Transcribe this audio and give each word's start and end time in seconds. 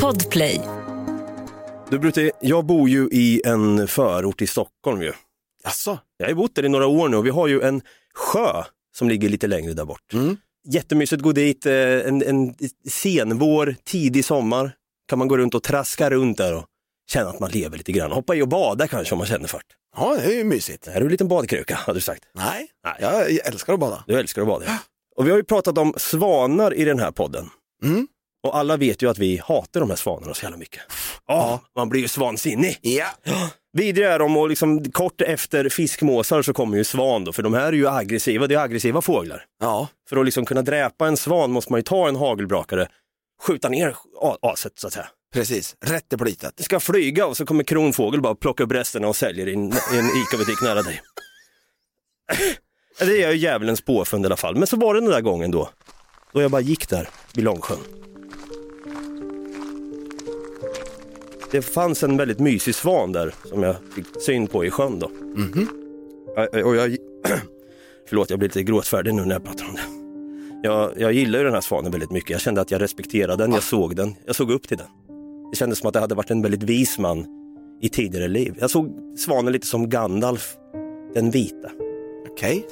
Podplay. 0.00 0.60
Du 1.90 1.98
Brutti, 1.98 2.30
jag 2.40 2.64
bor 2.64 2.88
ju 2.88 3.08
i 3.12 3.42
en 3.44 3.88
förort 3.88 4.42
i 4.42 4.46
Stockholm 4.46 5.02
ju. 5.02 5.12
Jaså? 5.64 5.98
Jag 6.16 6.26
har 6.26 6.30
ju 6.30 6.34
bott 6.34 6.54
där 6.54 6.64
i 6.64 6.68
några 6.68 6.86
år 6.86 7.08
nu 7.08 7.16
och 7.16 7.26
vi 7.26 7.30
har 7.30 7.48
ju 7.48 7.62
en 7.62 7.82
sjö 8.14 8.64
som 8.96 9.08
ligger 9.08 9.28
lite 9.28 9.46
längre 9.46 9.72
där 9.72 9.84
bort. 9.84 10.12
Mm. 10.12 10.36
Jättemysigt 10.68 11.20
att 11.20 11.24
gå 11.24 11.32
dit, 11.32 11.66
eh, 11.66 11.72
en, 11.74 12.22
en 12.22 12.54
senvår, 12.88 13.76
tidig 13.84 14.24
sommar 14.24 14.72
kan 15.08 15.18
man 15.18 15.28
gå 15.28 15.36
runt 15.36 15.54
och 15.54 15.62
traska 15.62 16.10
runt 16.10 16.38
där 16.38 16.54
och 16.54 16.64
känna 17.10 17.30
att 17.30 17.40
man 17.40 17.50
lever 17.50 17.76
lite 17.78 17.92
grann. 17.92 18.12
Hoppa 18.12 18.34
i 18.34 18.42
och 18.42 18.48
bada 18.48 18.88
kanske 18.88 19.14
om 19.14 19.18
man 19.18 19.26
känner 19.26 19.48
för 19.48 19.58
det. 19.58 19.74
Ja, 19.96 20.16
det 20.16 20.24
är 20.24 20.36
ju 20.36 20.44
mysigt. 20.44 20.86
Är 20.86 21.00
ju 21.00 21.04
en 21.04 21.08
liten 21.08 21.28
badkruka 21.28 21.74
hade 21.74 21.96
du 21.96 22.00
sagt. 22.02 22.24
Nej, 22.34 22.68
Nej. 22.84 22.96
jag 23.00 23.46
älskar 23.46 23.72
att 23.74 23.80
bada. 23.80 24.04
Du 24.06 24.18
älskar 24.20 24.42
att 24.42 24.48
bada. 24.48 24.64
ja. 24.66 24.78
Och 25.16 25.26
vi 25.26 25.30
har 25.30 25.38
ju 25.38 25.44
pratat 25.44 25.78
om 25.78 25.94
svanar 25.96 26.74
i 26.74 26.84
den 26.84 26.98
här 26.98 27.10
podden. 27.10 27.50
Mm. 27.84 28.08
Och 28.42 28.56
alla 28.56 28.76
vet 28.76 29.02
ju 29.02 29.10
att 29.10 29.18
vi 29.18 29.40
hatar 29.44 29.80
de 29.80 29.90
här 29.90 29.96
svanarna 29.96 30.34
så 30.34 30.42
jävla 30.44 30.58
mycket. 30.58 30.80
Ja, 31.26 31.60
man 31.76 31.88
blir 31.88 32.00
ju 32.00 32.08
svansinnig. 32.08 32.78
Ja. 32.82 33.06
Vidriga 33.72 34.12
är 34.12 34.18
de 34.18 34.36
och 34.36 34.48
liksom 34.48 34.92
kort 34.92 35.20
efter 35.20 35.68
fiskmåsar 35.68 36.42
så 36.42 36.52
kommer 36.52 36.76
ju 36.76 36.84
svan 36.84 37.24
då, 37.24 37.32
för 37.32 37.42
de 37.42 37.54
här 37.54 37.66
är 37.66 37.72
ju 37.72 37.88
aggressiva, 37.88 38.46
det 38.46 38.54
är 38.54 38.58
aggressiva 38.58 39.02
fåglar. 39.02 39.44
Ja. 39.60 39.88
För 40.08 40.16
att 40.16 40.24
liksom 40.24 40.44
kunna 40.44 40.62
dräpa 40.62 41.06
en 41.06 41.16
svan 41.16 41.52
måste 41.52 41.72
man 41.72 41.78
ju 41.78 41.82
ta 41.82 42.08
en 42.08 42.16
hagelbrakare, 42.16 42.88
skjuta 43.42 43.68
ner 43.68 43.96
aset 44.42 44.78
så 44.78 44.86
att 44.86 44.92
säga. 44.92 45.06
Precis, 45.34 45.76
rätt 45.84 46.12
i 46.12 46.16
plitet. 46.16 46.52
Det 46.56 46.62
ska 46.62 46.80
flyga 46.80 47.26
och 47.26 47.36
så 47.36 47.46
kommer 47.46 47.64
kronfågel 47.64 48.20
bara 48.20 48.34
plocka 48.34 48.64
upp 48.64 48.72
resterna 48.72 49.08
och 49.08 49.16
säljer 49.16 49.48
i 49.48 49.54
en, 49.54 49.64
i 49.68 49.98
en 49.98 50.06
ICA-butik 50.06 50.62
nära 50.62 50.82
dig. 50.82 51.02
Det 52.98 53.22
är 53.22 53.30
ju 53.30 53.36
djävulens 53.36 53.80
påfund 53.80 54.24
i 54.24 54.26
alla 54.26 54.36
fall. 54.36 54.56
Men 54.56 54.66
så 54.66 54.76
var 54.76 54.94
det 54.94 55.00
den 55.00 55.10
där 55.10 55.20
gången 55.20 55.50
då, 55.50 55.70
då 56.32 56.42
jag 56.42 56.50
bara 56.50 56.60
gick 56.60 56.88
där 56.88 57.08
vid 57.34 57.44
Långsjön. 57.44 57.78
Det 61.52 61.62
fanns 61.62 62.02
en 62.02 62.16
väldigt 62.16 62.38
mysig 62.38 62.74
svan 62.74 63.12
där 63.12 63.34
som 63.44 63.62
jag 63.62 63.76
fick 63.94 64.06
syn 64.26 64.46
på 64.46 64.64
i 64.64 64.70
sjön 64.70 64.98
då. 64.98 65.10
Ja, 66.36 66.62
Och 66.64 66.76
jag, 66.76 66.96
förlåt, 68.08 68.30
jag 68.30 68.38
blir 68.38 68.48
lite 68.48 68.62
gråtfärdig 68.62 69.14
nu 69.14 69.24
när 69.24 69.34
jag 69.34 69.44
pratar 69.44 69.64
om 69.64 69.74
det. 69.74 69.82
Jag, 70.68 70.92
jag 70.96 71.12
gillar 71.12 71.38
ju 71.38 71.44
den 71.44 71.54
här 71.54 71.60
svanen 71.60 71.92
väldigt 71.92 72.10
mycket. 72.10 72.30
Jag 72.30 72.40
kände 72.40 72.60
att 72.60 72.70
jag 72.70 72.80
respekterade 72.80 73.44
den, 73.44 73.52
jag 73.52 73.62
såg 73.62 73.96
den, 73.96 74.14
jag 74.26 74.36
såg 74.36 74.50
upp 74.50 74.68
till 74.68 74.78
den. 74.78 74.86
Det 75.50 75.56
kändes 75.56 75.78
som 75.78 75.88
att 75.88 75.94
det 75.94 76.00
hade 76.00 76.14
varit 76.14 76.30
en 76.30 76.42
väldigt 76.42 76.62
vis 76.62 76.98
man 76.98 77.26
i 77.82 77.88
tidigare 77.88 78.28
liv. 78.28 78.54
Jag 78.60 78.70
såg 78.70 79.16
svanen 79.18 79.52
lite 79.52 79.66
som 79.66 79.88
Gandalf, 79.88 80.54
den 81.14 81.30
vita. 81.30 81.70
Okej. 82.30 82.66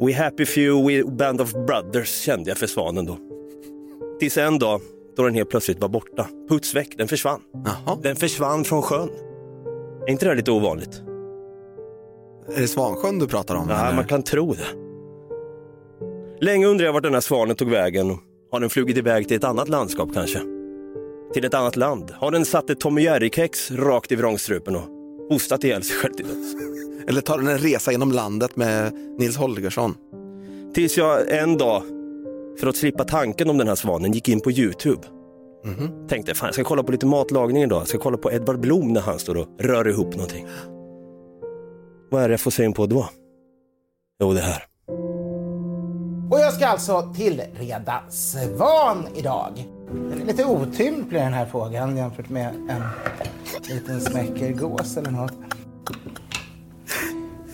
We 0.00 0.14
happy 0.14 0.46
few, 0.46 0.96
we 0.96 1.10
band 1.10 1.40
of 1.40 1.52
brothers 1.52 2.08
kände 2.08 2.50
jag 2.50 2.58
för 2.58 2.66
svanen 2.66 3.06
då. 3.06 3.18
Tills 4.20 4.36
en 4.36 4.58
dag 4.58 4.80
då 5.18 5.24
den 5.24 5.34
helt 5.34 5.50
plötsligt 5.50 5.80
var 5.80 5.88
borta. 5.88 6.26
Puts 6.48 6.74
väck, 6.74 6.94
den 6.98 7.08
försvann. 7.08 7.40
Jaha. 7.64 7.98
Den 8.02 8.16
försvann 8.16 8.64
från 8.64 8.82
sjön. 8.82 9.08
Är 10.06 10.10
inte 10.10 10.24
det 10.24 10.28
här 10.28 10.36
lite 10.36 10.50
ovanligt? 10.50 11.02
Är 12.56 12.60
det 12.60 12.68
Svansjön 12.68 13.18
du 13.18 13.26
pratar 13.26 13.54
om? 13.54 13.68
Ja, 13.68 13.86
eller? 13.86 13.96
man 13.96 14.04
kan 14.04 14.22
tro 14.22 14.54
det. 14.54 14.66
Länge 16.40 16.66
undrade 16.66 16.88
jag 16.88 16.92
vart 16.92 17.02
den 17.02 17.14
här 17.14 17.20
svanen 17.20 17.56
tog 17.56 17.70
vägen. 17.70 18.18
Har 18.50 18.60
den 18.60 18.70
flugit 18.70 18.96
iväg 18.96 19.28
till 19.28 19.36
ett 19.36 19.44
annat 19.44 19.68
landskap 19.68 20.08
kanske? 20.14 20.40
Till 21.34 21.44
ett 21.44 21.54
annat 21.54 21.76
land? 21.76 22.10
Har 22.10 22.30
den 22.30 22.44
satt 22.44 22.70
ett 22.70 22.80
Tommy 22.80 23.02
Jerry-kex 23.02 23.70
rakt 23.70 24.12
i 24.12 24.16
vrångstrupen 24.16 24.76
och 24.76 24.82
hostat 25.30 25.64
ihjäl 25.64 25.82
sig 25.82 25.96
själv 25.96 26.12
till 26.12 26.26
döds? 26.26 26.54
Eller 27.08 27.20
tar 27.20 27.38
den 27.38 27.48
en 27.48 27.58
resa 27.58 27.92
genom 27.92 28.12
landet 28.12 28.56
med 28.56 28.92
Nils 29.18 29.36
Holgersson? 29.36 29.94
Tills 30.74 30.96
jag 30.96 31.30
en 31.30 31.58
dag, 31.58 31.82
för 32.60 32.66
att 32.66 32.76
slippa 32.76 33.04
tanken 33.04 33.50
om 33.50 33.58
den 33.58 33.68
här 33.68 33.74
svanen, 33.74 34.12
gick 34.12 34.28
in 34.28 34.40
på 34.40 34.50
Youtube. 34.50 35.02
Tänkte, 36.08 36.34
fan 36.34 36.46
jag 36.46 36.54
ska 36.54 36.64
kolla 36.64 36.82
på 36.82 36.92
lite 36.92 37.06
matlagning 37.06 37.62
idag. 37.62 37.80
Jag 37.80 37.88
ska 37.88 37.98
kolla 37.98 38.16
på 38.16 38.32
Edvard 38.32 38.60
Blom 38.60 38.92
när 38.92 39.00
han 39.00 39.18
står 39.18 39.36
och 39.36 39.46
rör 39.58 39.88
ihop 39.88 40.14
någonting. 40.14 40.46
Vad 42.10 42.22
är 42.22 42.28
det 42.28 42.32
jag 42.32 42.40
får 42.40 42.50
syn 42.50 42.72
på 42.72 42.86
då? 42.86 43.08
Jo, 44.22 44.32
det 44.32 44.40
här. 44.40 44.64
Och 46.30 46.38
jag 46.38 46.52
ska 46.52 46.66
alltså 46.66 47.12
tillreda 47.16 48.02
svan 48.08 49.08
idag. 49.14 49.68
Den 49.92 50.22
är 50.22 50.26
lite 50.26 50.44
otymplig 50.44 51.20
den 51.20 51.32
här 51.32 51.46
fågeln 51.46 51.96
jämfört 51.96 52.28
med 52.28 52.46
en 52.46 52.82
liten 53.74 54.00
smäckergås 54.00 54.96
eller 54.96 55.10
något. 55.10 55.32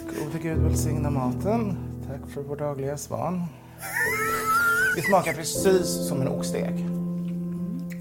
Gode 0.06 0.38
Gud 0.42 0.58
välsigna 0.58 1.10
maten. 1.10 1.76
Tack 2.06 2.30
för 2.30 2.42
vår 2.42 2.56
dagliga 2.56 2.96
svan. 2.96 3.42
Det 4.96 5.02
smakar 5.02 5.32
precis 5.32 6.08
som 6.08 6.20
en 6.20 6.28
oxstek. 6.28 6.74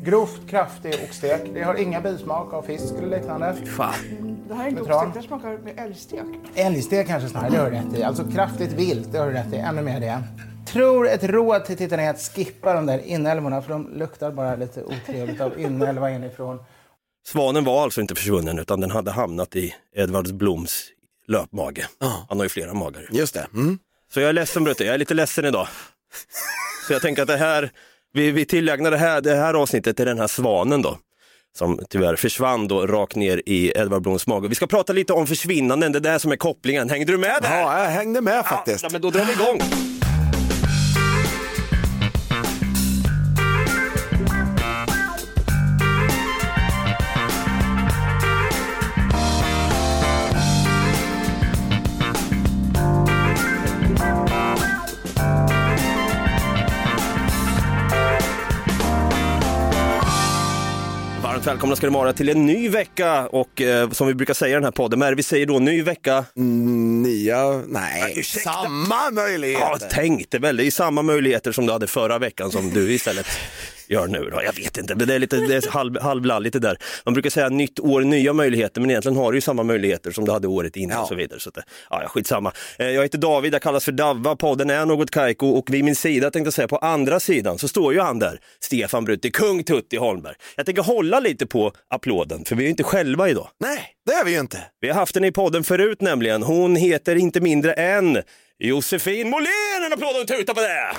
Grovt 0.04 0.50
kraftig 0.50 0.94
oxstek. 1.04 1.42
Det 1.54 1.62
har 1.64 1.76
inga 1.76 2.02
bismak 2.02 2.54
av 2.54 2.62
fisk 2.62 2.94
eller 2.98 3.18
liknande. 3.20 3.56
Det 4.48 4.54
här 4.54 4.64
är 4.64 4.70
inte 4.70 4.82
Med 4.82 4.86
tran. 4.86 5.08
oxstek, 5.08 5.14
det 5.14 5.20
här 5.20 5.28
smakar 5.28 5.58
med 5.58 5.80
älgstek. 5.86 6.20
Älgstek 6.56 7.08
kanske 7.08 7.30
snarare, 7.30 7.50
det 7.50 7.58
har 7.58 7.70
du 7.72 7.76
rätt 7.78 7.98
i. 8.00 8.04
Alltså 8.04 8.24
kraftigt 8.36 8.72
vilt, 8.72 9.12
det 9.12 9.18
har 9.18 9.28
du 9.28 9.34
rätt 9.34 9.54
i. 9.54 9.56
Ännu 9.56 9.82
mer 9.82 10.00
det. 10.00 10.24
Tror 10.68 11.08
ett 11.10 11.24
råd 11.24 11.66
till 11.66 11.78
tittarna 11.78 12.04
är 12.04 12.10
att 12.10 12.22
skippa 12.36 12.74
de 12.74 12.86
där 12.86 13.00
inälvorna 13.06 13.62
för 13.62 13.70
de 13.70 13.90
luktar 13.94 14.32
bara 14.32 14.56
lite 14.56 14.84
otrevligt 14.84 15.42
av 15.42 15.60
inälva 15.60 16.12
inifrån. 16.12 16.60
Svanen 17.28 17.64
var 17.64 17.84
alltså 17.84 18.02
inte 18.02 18.16
försvunnen 18.16 18.60
utan 18.60 18.82
den 18.82 18.92
hade 18.92 19.12
hamnat 19.12 19.56
i 19.56 19.76
Edvard 19.96 20.34
Bloms 20.34 20.84
löpmage. 21.28 21.88
Ja. 22.00 22.26
Han 22.30 22.38
har 22.38 22.46
ju 22.46 22.50
flera 22.50 22.74
magar. 22.74 23.08
Just 23.12 23.34
det. 23.34 23.48
Mm. 23.54 23.80
Så 24.14 24.20
jag 24.20 24.30
är 24.30 24.34
ledsen 24.34 24.64
Brutte, 24.64 24.84
jag 24.84 24.94
är 24.94 24.98
lite 24.98 25.14
ledsen 25.14 25.46
idag. 25.46 25.68
Så 26.88 26.94
jag 26.94 27.02
tänker 27.02 27.22
att 27.22 27.28
det 27.28 27.38
här, 27.38 27.72
vi, 28.14 28.32
vi 28.32 28.46
tillägnar 28.46 28.92
det 28.92 28.98
här, 28.98 29.22
det 29.22 29.36
här 29.36 29.54
avsnittet 29.54 29.98
till 29.98 30.06
den 30.06 30.20
här 30.20 30.28
svanen 30.28 30.82
då. 30.82 30.98
Som 31.58 31.80
tyvärr 31.90 32.16
försvann 32.16 32.68
då 32.68 32.88
rakt 32.88 33.16
ner 33.16 33.42
i 33.46 33.72
Edvard 33.76 34.02
Bloms 34.02 34.28
mage. 34.28 34.48
Vi 34.48 34.56
ska 34.56 34.68
prata 34.68 34.94
lite 34.94 35.14
om 35.14 35.28
försvinnanden, 35.28 35.92
det 35.92 36.00
där 36.00 36.18
som 36.20 36.32
är 36.32 36.36
kopplingen. 36.36 36.90
Hängde 36.90 37.12
du 37.12 37.18
med 37.18 37.40
där? 37.42 37.62
Ja, 37.62 37.84
jag 37.84 37.90
hängde 37.90 38.22
med 38.22 38.46
faktiskt. 38.46 38.84
Ja, 38.84 38.90
men 38.92 39.02
då 39.02 39.10
drar 39.10 39.26
vi 39.26 39.34
igång. 39.34 39.60
Varmt 61.34 61.48
välkomna 61.48 61.76
ska 61.76 61.88
ni 61.88 61.94
vara 61.94 62.14
till 62.14 62.30
en 62.30 62.46
ny 62.46 62.70
vecka 62.70 63.28
och 63.28 63.62
eh, 63.62 63.90
som 63.90 64.08
vi 64.08 64.14
brukar 64.14 64.34
säga 64.34 64.50
i 64.52 64.54
den 64.54 64.64
här 64.64 64.72
podden, 64.72 65.00
det 65.12 65.16
vi 65.16 65.24
säger 65.24 65.46
då? 65.46 65.60
Ny 65.60 65.82
vecka, 65.82 66.26
Nya, 66.36 67.62
nej, 67.68 68.14
ursäkta. 68.16 68.50
samma 68.54 68.96
Ja, 69.06 69.12
möjligheter. 69.12 69.90
tänkte 69.90 70.40
väl. 70.40 70.58
Det 70.58 70.66
är 70.66 70.72
samma 70.72 71.02
möjligheter 71.02 71.52
som 71.52 71.66
du 71.66 71.72
hade 71.72 71.88
förra 71.88 72.20
veckan 72.20 72.52
som 72.52 72.70
du 72.70 72.94
istället 72.94 73.26
gör 73.94 74.08
nu. 74.08 74.30
Då. 74.32 74.42
Jag 74.44 74.54
vet 74.54 74.78
inte, 74.78 74.96
men 74.96 75.08
det 75.08 75.14
är 75.16 75.20
lite 75.20 75.36
det 75.38 75.56
är 75.56 75.70
halv, 75.72 76.02
halvlalligt 76.02 76.54
det 76.54 76.60
där. 76.60 76.78
Man 77.06 77.14
brukar 77.14 77.30
säga 77.30 77.50
nytt 77.50 77.80
år, 77.80 78.02
nya 78.02 78.34
möjligheter, 78.34 78.82
men 78.82 78.90
egentligen 78.90 79.18
har 79.18 79.32
du 79.32 79.38
ju 79.38 79.42
samma 79.42 79.64
möjligheter 79.64 80.12
som 80.12 80.26
du 80.26 80.32
hade 80.32 80.48
året 80.48 80.76
innan 80.76 80.98
Ja. 80.98 81.02
och 81.02 81.08
så 81.08 81.16
vidare. 81.16 81.40
Så 81.40 81.50
att, 81.50 81.56
det- 81.56 81.64
ja, 81.90 82.04
skitsamma. 82.08 82.52
Eh, 82.80 82.88
Jag 82.90 83.02
heter 83.04 83.18
David, 83.18 83.54
jag 83.54 83.62
kallas 83.62 83.86
för 83.86 83.92
Davva, 83.92 84.36
podden 84.36 84.70
är 84.70 84.86
något 84.86 85.12
kajko 85.12 85.48
och 85.48 85.70
vid 85.74 85.84
min 85.84 85.96
sida, 85.96 86.32
tänkte 86.32 86.48
jag 86.48 86.54
säga, 86.54 86.68
på 86.68 86.78
andra 86.78 87.20
sidan 87.20 87.58
så 87.58 87.68
står 87.68 87.94
ju 87.94 88.00
han 88.00 88.20
där, 88.20 88.40
Stefan 88.60 89.06
Brutti, 89.06 89.32
kung 89.32 89.64
Tutti 89.64 89.98
Holmberg. 89.98 90.36
Jag 90.56 90.66
tänker 90.66 90.82
hålla 90.84 91.20
lite 91.20 91.46
på 91.46 91.72
applåden, 91.90 92.46
för 92.46 92.56
vi 92.56 92.64
är 92.64 92.66
ju 92.66 92.70
inte 92.70 92.84
själva 92.84 93.30
idag. 93.30 93.48
Nej, 93.60 93.80
det 94.06 94.12
är 94.14 94.26
vi 94.26 94.32
ju 94.32 94.40
inte. 94.40 94.60
Vi 94.82 94.88
har 94.88 94.96
haft 94.96 95.16
henne 95.16 95.28
i 95.28 95.32
podden 95.32 95.64
förut 95.64 96.02
nämligen. 96.02 96.44
Hon 96.44 96.76
heter 96.76 97.16
inte 97.16 97.42
mindre 97.42 97.74
än 97.74 98.22
Josefin 98.60 99.30
Molén! 99.30 99.84
En 99.86 99.94
applåd 99.94 100.16
och 100.16 100.22
en 100.22 100.28
tuta 100.28 100.54
på 100.54 100.62
det! 100.62 100.92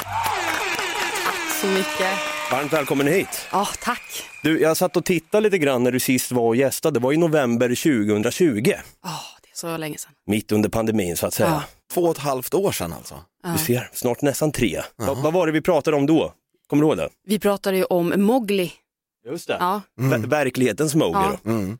så 1.61 1.67
mycket. 1.67 2.34
Varmt 2.51 2.73
välkommen 2.73 3.07
hit. 3.07 3.29
Ja, 3.53 3.69
tack. 3.83 4.23
Du, 4.43 4.61
jag 4.61 4.77
satt 4.77 4.97
och 4.97 5.05
tittade 5.05 5.41
lite 5.45 5.59
grann 5.59 5.83
när 5.85 5.93
du 5.93 6.01
sist 6.01 6.33
var 6.33 6.43
och 6.43 6.57
gästade. 6.57 6.99
Det 6.99 7.03
var 7.05 7.13
i 7.13 7.17
november 7.17 7.69
2020. 7.69 8.63
Ja, 8.67 9.21
det 9.43 9.49
är 9.51 9.55
så 9.57 9.77
länge 9.77 9.99
sedan. 9.99 10.13
Mitt 10.27 10.53
under 10.53 10.69
pandemin 10.69 11.17
så 11.17 11.27
att 11.27 11.35
säga. 11.35 11.49
Ja. 11.49 11.63
Två 11.95 12.01
och 12.03 12.11
ett 12.11 12.23
halvt 12.23 12.55
år 12.55 12.73
sedan 12.73 12.93
alltså. 12.93 13.15
Du 13.53 13.59
ser, 13.65 13.91
snart 13.93 14.23
nästan 14.23 14.53
tre. 14.53 14.81
Va, 14.97 15.15
vad 15.15 15.33
var 15.33 15.47
det 15.47 15.53
vi 15.53 15.61
pratade 15.61 15.97
om 15.97 16.07
då? 16.07 16.33
Kommer 16.67 16.83
du 16.83 16.89
ihåg 16.89 16.97
det? 16.97 17.09
Vi 17.27 17.39
pratade 17.39 17.77
ju 17.77 17.85
om 17.85 18.13
Mowgli. 18.17 18.73
Just 19.31 19.49
det. 19.49 19.57
Ja, 19.61 19.81
Ver- 20.01 20.27
Verklighetens 20.27 20.95
Mowgli 20.95 21.21
Ja. 21.23 21.39
då. 21.45 21.51
Mm. 21.51 21.79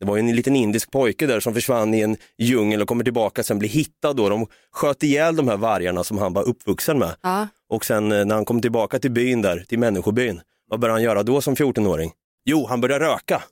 Det 0.00 0.06
var 0.06 0.18
en 0.18 0.36
liten 0.36 0.56
indisk 0.56 0.90
pojke 0.90 1.26
där 1.26 1.40
som 1.40 1.54
försvann 1.54 1.94
i 1.94 2.00
en 2.00 2.16
djungel 2.38 2.82
och 2.82 2.88
kommer 2.88 3.04
tillbaka 3.04 3.42
sen 3.42 3.58
blir 3.58 3.68
hittad 3.68 4.12
då. 4.12 4.28
De 4.28 4.46
sköt 4.72 5.02
ihjäl 5.02 5.36
de 5.36 5.48
här 5.48 5.56
vargarna 5.56 6.04
som 6.04 6.18
han 6.18 6.32
var 6.32 6.42
uppvuxen 6.48 6.98
med. 6.98 7.14
ja. 7.22 7.48
Och 7.68 7.84
sen 7.84 8.12
eh, 8.12 8.24
när 8.24 8.34
han 8.34 8.44
kom 8.44 8.60
tillbaka 8.62 8.98
till 8.98 9.10
byn 9.10 9.42
där, 9.42 9.64
till 9.68 9.78
människobyn, 9.78 10.40
vad 10.70 10.80
började 10.80 10.94
han 10.94 11.02
göra 11.02 11.22
då 11.22 11.40
som 11.40 11.54
14-åring? 11.56 12.12
Jo, 12.44 12.66
han 12.66 12.80
började 12.80 13.04
röka. 13.04 13.42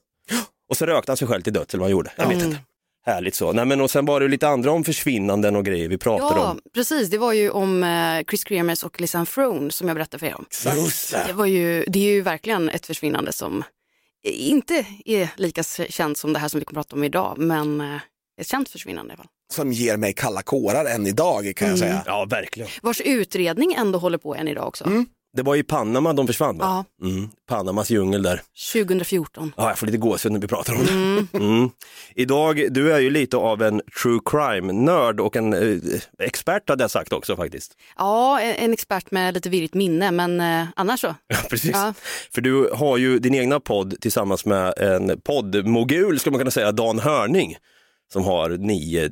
Och 0.69 0.77
så 0.77 0.85
rökte 0.85 1.11
han 1.11 1.17
sig 1.17 1.27
själv 1.27 1.41
till 1.41 1.53
döds 1.53 1.73
eller 1.73 1.79
vad 1.81 1.85
han 1.89 1.91
gjorde. 1.91 2.11
Jag 2.15 2.27
vet 2.27 2.43
inte. 2.43 2.57
Härligt 3.05 3.35
så. 3.35 3.51
Nej, 3.51 3.65
men 3.65 3.81
och 3.81 3.91
sen 3.91 4.05
var 4.05 4.19
det 4.19 4.27
lite 4.27 4.47
andra 4.47 4.71
om 4.71 4.83
försvinnanden 4.83 5.55
och 5.55 5.65
grejer 5.65 5.89
vi 5.89 5.97
pratade 5.97 6.39
Ja, 6.39 6.51
om. 6.51 6.59
precis. 6.73 7.09
Det 7.09 7.17
var 7.17 7.33
ju 7.33 7.49
om 7.49 7.83
eh, 7.83 8.23
Chris 8.29 8.43
Kremers 8.43 8.83
och 8.83 9.01
Lisanne 9.01 9.25
Frone 9.25 9.71
som 9.71 9.87
jag 9.87 9.95
berättade 9.95 10.19
för 10.19 10.25
er 10.27 10.35
om. 10.35 10.45
Det, 11.27 11.33
var 11.33 11.45
ju, 11.45 11.83
det 11.87 11.99
är 11.99 12.13
ju 12.13 12.21
verkligen 12.21 12.69
ett 12.69 12.85
försvinnande 12.85 13.33
som 13.33 13.63
inte 14.31 14.85
är 15.05 15.29
lika 15.37 15.63
känt 15.89 16.17
som 16.17 16.33
det 16.33 16.39
här 16.39 16.47
som 16.47 16.59
vi 16.59 16.65
kommer 16.65 16.81
att 16.81 16.87
prata 16.87 16.95
om 16.95 17.03
idag, 17.03 17.37
men 17.37 17.81
eh, 17.81 17.99
ett 18.41 18.47
känt 18.47 18.69
försvinnande 18.69 19.11
i 19.11 19.13
alla 19.13 19.23
fall. 19.23 19.31
Som 19.53 19.71
ger 19.71 19.97
mig 19.97 20.13
kalla 20.13 20.41
kårar 20.41 20.85
än 20.85 21.07
idag 21.07 21.53
kan 21.55 21.69
jag 21.69 21.79
säga. 21.79 22.03
Ja, 22.05 22.25
verkligen. 22.29 22.69
Vars 22.81 23.01
utredning 23.01 23.73
ändå 23.73 23.99
håller 23.99 24.17
på 24.17 24.35
än 24.35 24.47
idag 24.47 24.67
också. 24.67 25.05
Det 25.35 25.43
var 25.43 25.55
i 25.55 25.63
Panama 25.63 26.13
de 26.13 26.27
försvann 26.27 26.57
va? 26.57 26.85
Ja, 27.01 27.07
Mm. 27.07 27.29
Panamas 27.49 27.89
djungel 27.89 28.23
där. 28.23 28.41
2014. 28.73 29.53
Ja, 29.57 29.67
jag 29.69 29.77
får 29.77 29.85
lite 29.87 29.97
gåshud 29.97 30.31
när 30.31 30.39
vi 30.39 30.47
pratar 30.47 30.73
om 30.73 30.85
det. 30.85 31.37
Mm. 31.37 31.69
Idag, 32.15 32.73
du 32.73 32.93
är 32.93 32.99
ju 32.99 33.09
lite 33.09 33.37
av 33.37 33.61
en 33.61 33.81
true 34.03 34.19
crime-nörd 34.25 35.19
och 35.19 35.35
en 35.35 35.53
eh, 35.53 35.77
expert 36.19 36.69
hade 36.69 36.83
jag 36.83 36.91
sagt 36.91 37.13
också 37.13 37.35
faktiskt. 37.35 37.77
Ja, 37.97 38.39
en 38.41 38.55
en 38.65 38.73
expert 38.73 39.11
med 39.11 39.33
lite 39.33 39.49
virrigt 39.49 39.73
minne, 39.73 40.11
men 40.11 40.39
eh, 40.41 40.67
annars 40.75 40.99
så. 41.01 41.15
Ja, 41.27 41.37
precis. 41.49 41.71
Ja. 41.73 41.93
För 42.33 42.41
du 42.41 42.69
har 42.73 42.97
ju 42.97 43.19
din 43.19 43.35
egna 43.35 43.59
podd 43.59 43.95
tillsammans 44.01 44.45
med 44.45 44.73
en 44.77 45.21
poddmogul, 45.21 46.19
skulle 46.19 46.31
man 46.31 46.39
kunna 46.39 46.51
säga, 46.51 46.71
Dan 46.71 46.99
Hörning, 46.99 47.55
som 48.13 48.23
har 48.23 48.49
9, 48.49 49.11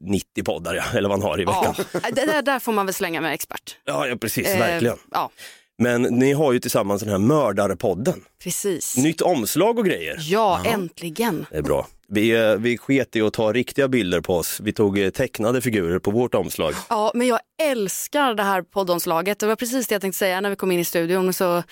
90 0.00 0.44
poddar, 0.44 0.74
ja, 0.74 0.82
eller 0.94 1.08
vad 1.08 1.18
han 1.22 1.28
har 1.30 1.40
i 1.40 1.44
veckan. 1.44 1.74
Ja, 1.92 2.00
det 2.12 2.26
där, 2.26 2.42
där 2.42 2.58
får 2.58 2.72
man 2.72 2.86
väl 2.86 2.94
slänga 2.94 3.20
med 3.20 3.32
expert. 3.34 3.76
Ja, 3.84 4.06
ja 4.06 4.16
precis, 4.16 4.46
Eh, 4.48 4.58
verkligen. 4.58 4.96
Ja, 5.12 5.30
Men 5.78 6.02
ni 6.02 6.32
har 6.32 6.52
ju 6.52 6.58
tillsammans 6.60 7.02
den 7.02 7.10
här 7.10 7.18
Mördarpodden. 7.18 8.24
precis. 8.42 8.96
Nytt 8.96 9.20
omslag 9.20 9.78
och 9.78 9.84
grejer. 9.86 10.16
Ja, 10.20 10.60
äntligen. 10.64 11.46
Det 11.50 11.56
är 11.56 11.62
bra. 11.62 11.86
Vi, 12.08 12.30
eh, 12.30 12.54
vi 12.54 12.78
sket 12.78 13.16
i 13.16 13.20
att 13.22 13.32
ta 13.32 13.52
riktiga 13.52 13.88
bilder 13.88 14.20
på 14.20 14.34
oss. 14.36 14.60
Vi 14.62 14.72
tog 14.72 14.98
eh, 14.98 15.10
tecknade 15.10 15.60
figurer 15.60 15.98
på 15.98 16.10
vårt 16.10 16.34
omslag. 16.34 16.74
Ja, 16.88 17.12
men 17.14 17.26
jag 17.26 17.40
älskar 17.62 18.34
det 18.34 18.42
här 18.42 18.62
poddomslaget. 18.62 19.38
Det 19.38 19.46
var 19.46 19.56
precis 19.56 19.86
det 19.86 19.94
jag 19.94 20.02
tänkte 20.02 20.18
säga 20.18 20.40
när 20.40 20.50
vi 20.50 20.56
kom 20.56 20.72
in 20.72 20.80
i 20.80 20.84
studion 20.84 21.32
så 21.32 21.56
eh, 21.56 21.62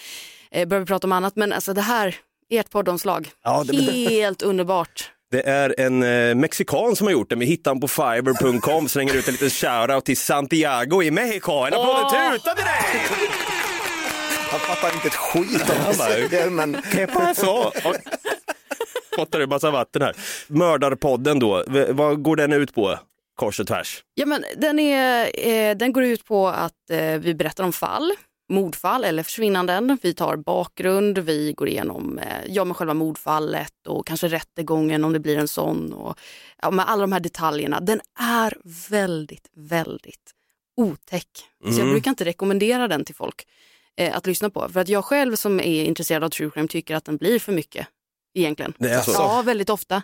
började 0.69 0.79
vi 0.79 0.87
prata 0.87 1.07
om 1.07 1.13
annat. 1.13 1.37
Men 1.37 1.53
alltså 1.53 1.73
det 1.75 1.81
här, 1.81 2.17
ert 2.51 2.71
poddomslag, 2.71 3.29
Ja, 3.45 3.65
det- 3.67 3.77
helt 4.11 4.43
underbart. 4.53 5.11
Det 5.35 5.43
är 5.49 5.75
en 5.81 6.03
eh, 6.03 6.35
mexikan 6.35 6.97
som 6.97 7.07
har 7.07 7.13
gjort 7.13 7.31
det. 7.31 7.37
Vi 7.37 7.47
hittar 7.47 7.71
den 7.71 7.81
på 7.81 7.89
fiber.com, 7.89 8.89
slänger 8.89 9.15
ut 9.15 9.29
en 9.29 9.33
liten 9.33 9.51
shoutout 9.51 10.05
till 10.05 10.17
Santiago 10.17 11.03
i 11.03 11.11
Mexico. 11.11 11.53
En 11.53 11.67
applåd 11.75 11.97
Åh! 12.05 12.33
tuta 12.33 12.55
till 12.55 12.65
dig! 12.65 13.01
Jag 14.53 14.61
fattar 14.61 14.95
inte 14.95 15.09
ett 15.09 15.15
skit 15.15 15.71
om 15.71 15.77
Han 15.85 15.95
bara, 15.99 16.29
det, 16.31 16.51
men 16.51 16.77
¿Qué 16.93 17.07
pasó? 17.07 17.73
Och- 17.85 17.97
Spottar 19.13 19.39
du 19.39 19.47
massa 19.47 19.71
vatten 19.71 20.03
här. 20.03 20.17
Mördarpodden 20.49 21.39
då, 21.39 21.65
v- 21.69 21.87
vad 21.93 22.23
går 22.23 22.37
den 22.37 22.53
ut 22.53 22.75
på? 22.75 22.99
Kors 23.37 23.61
och 23.61 23.67
tvärs. 23.67 24.03
Ja, 24.15 24.27
men 24.27 24.45
den, 24.57 24.79
är, 24.79 25.31
eh, 25.49 25.77
den 25.77 25.93
går 25.93 26.05
ut 26.05 26.25
på 26.25 26.49
att 26.49 26.91
eh, 26.91 26.99
vi 26.99 27.35
berättar 27.35 27.65
om 27.65 27.73
fall, 27.73 28.13
mordfall 28.49 29.05
eller 29.05 29.23
försvinnanden. 29.23 29.99
Vi 30.03 30.15
tar 30.15 30.37
bakgrund, 30.37 31.19
vi 31.19 31.53
går 31.53 31.69
igenom 31.69 32.19
eh, 32.19 32.27
ja, 32.47 32.65
med 32.65 32.77
själva 32.77 32.95
mordfallet 32.95 33.87
och 33.87 34.07
kanske 34.07 34.29
rättegången 34.29 35.05
om 35.05 35.13
det 35.13 35.21
blir 35.21 35.39
en 35.39 35.49
sån. 35.49 35.93
Och, 35.93 36.19
ja, 36.63 36.71
med 36.71 36.89
alla 36.89 37.01
de 37.01 37.13
här 37.13 37.21
detaljerna. 37.21 37.81
Den 37.81 38.01
är 38.21 38.57
väldigt, 38.91 39.49
väldigt 39.55 40.31
otäck. 40.77 41.29
Så 41.65 41.69
jag 41.71 41.79
Mm. 41.79 41.91
brukar 41.91 42.11
inte 42.11 42.25
rekommendera 42.25 42.89
den 42.89 43.05
till 43.05 43.15
folk 43.15 43.47
eh, 43.97 44.17
att 44.17 44.27
lyssna 44.27 44.51
på. 44.51 44.69
För 44.69 44.81
att 44.81 44.89
jag 44.89 45.05
själv 45.05 45.37
som 45.37 45.61
är 45.61 45.85
intresserad 45.85 46.25
av 46.25 46.29
true 46.29 46.51
crime 46.51 46.69
tycker 46.69 46.95
att 46.95 47.05
den 47.05 47.17
blir 47.17 47.39
för 47.39 47.53
mycket. 47.53 47.87
Egentligen. 48.37 48.73
Det 48.79 48.91
är 48.91 49.01
så? 49.01 49.11
Ja, 49.13 49.43
väldigt 49.43 49.71
ofta. 49.71 50.03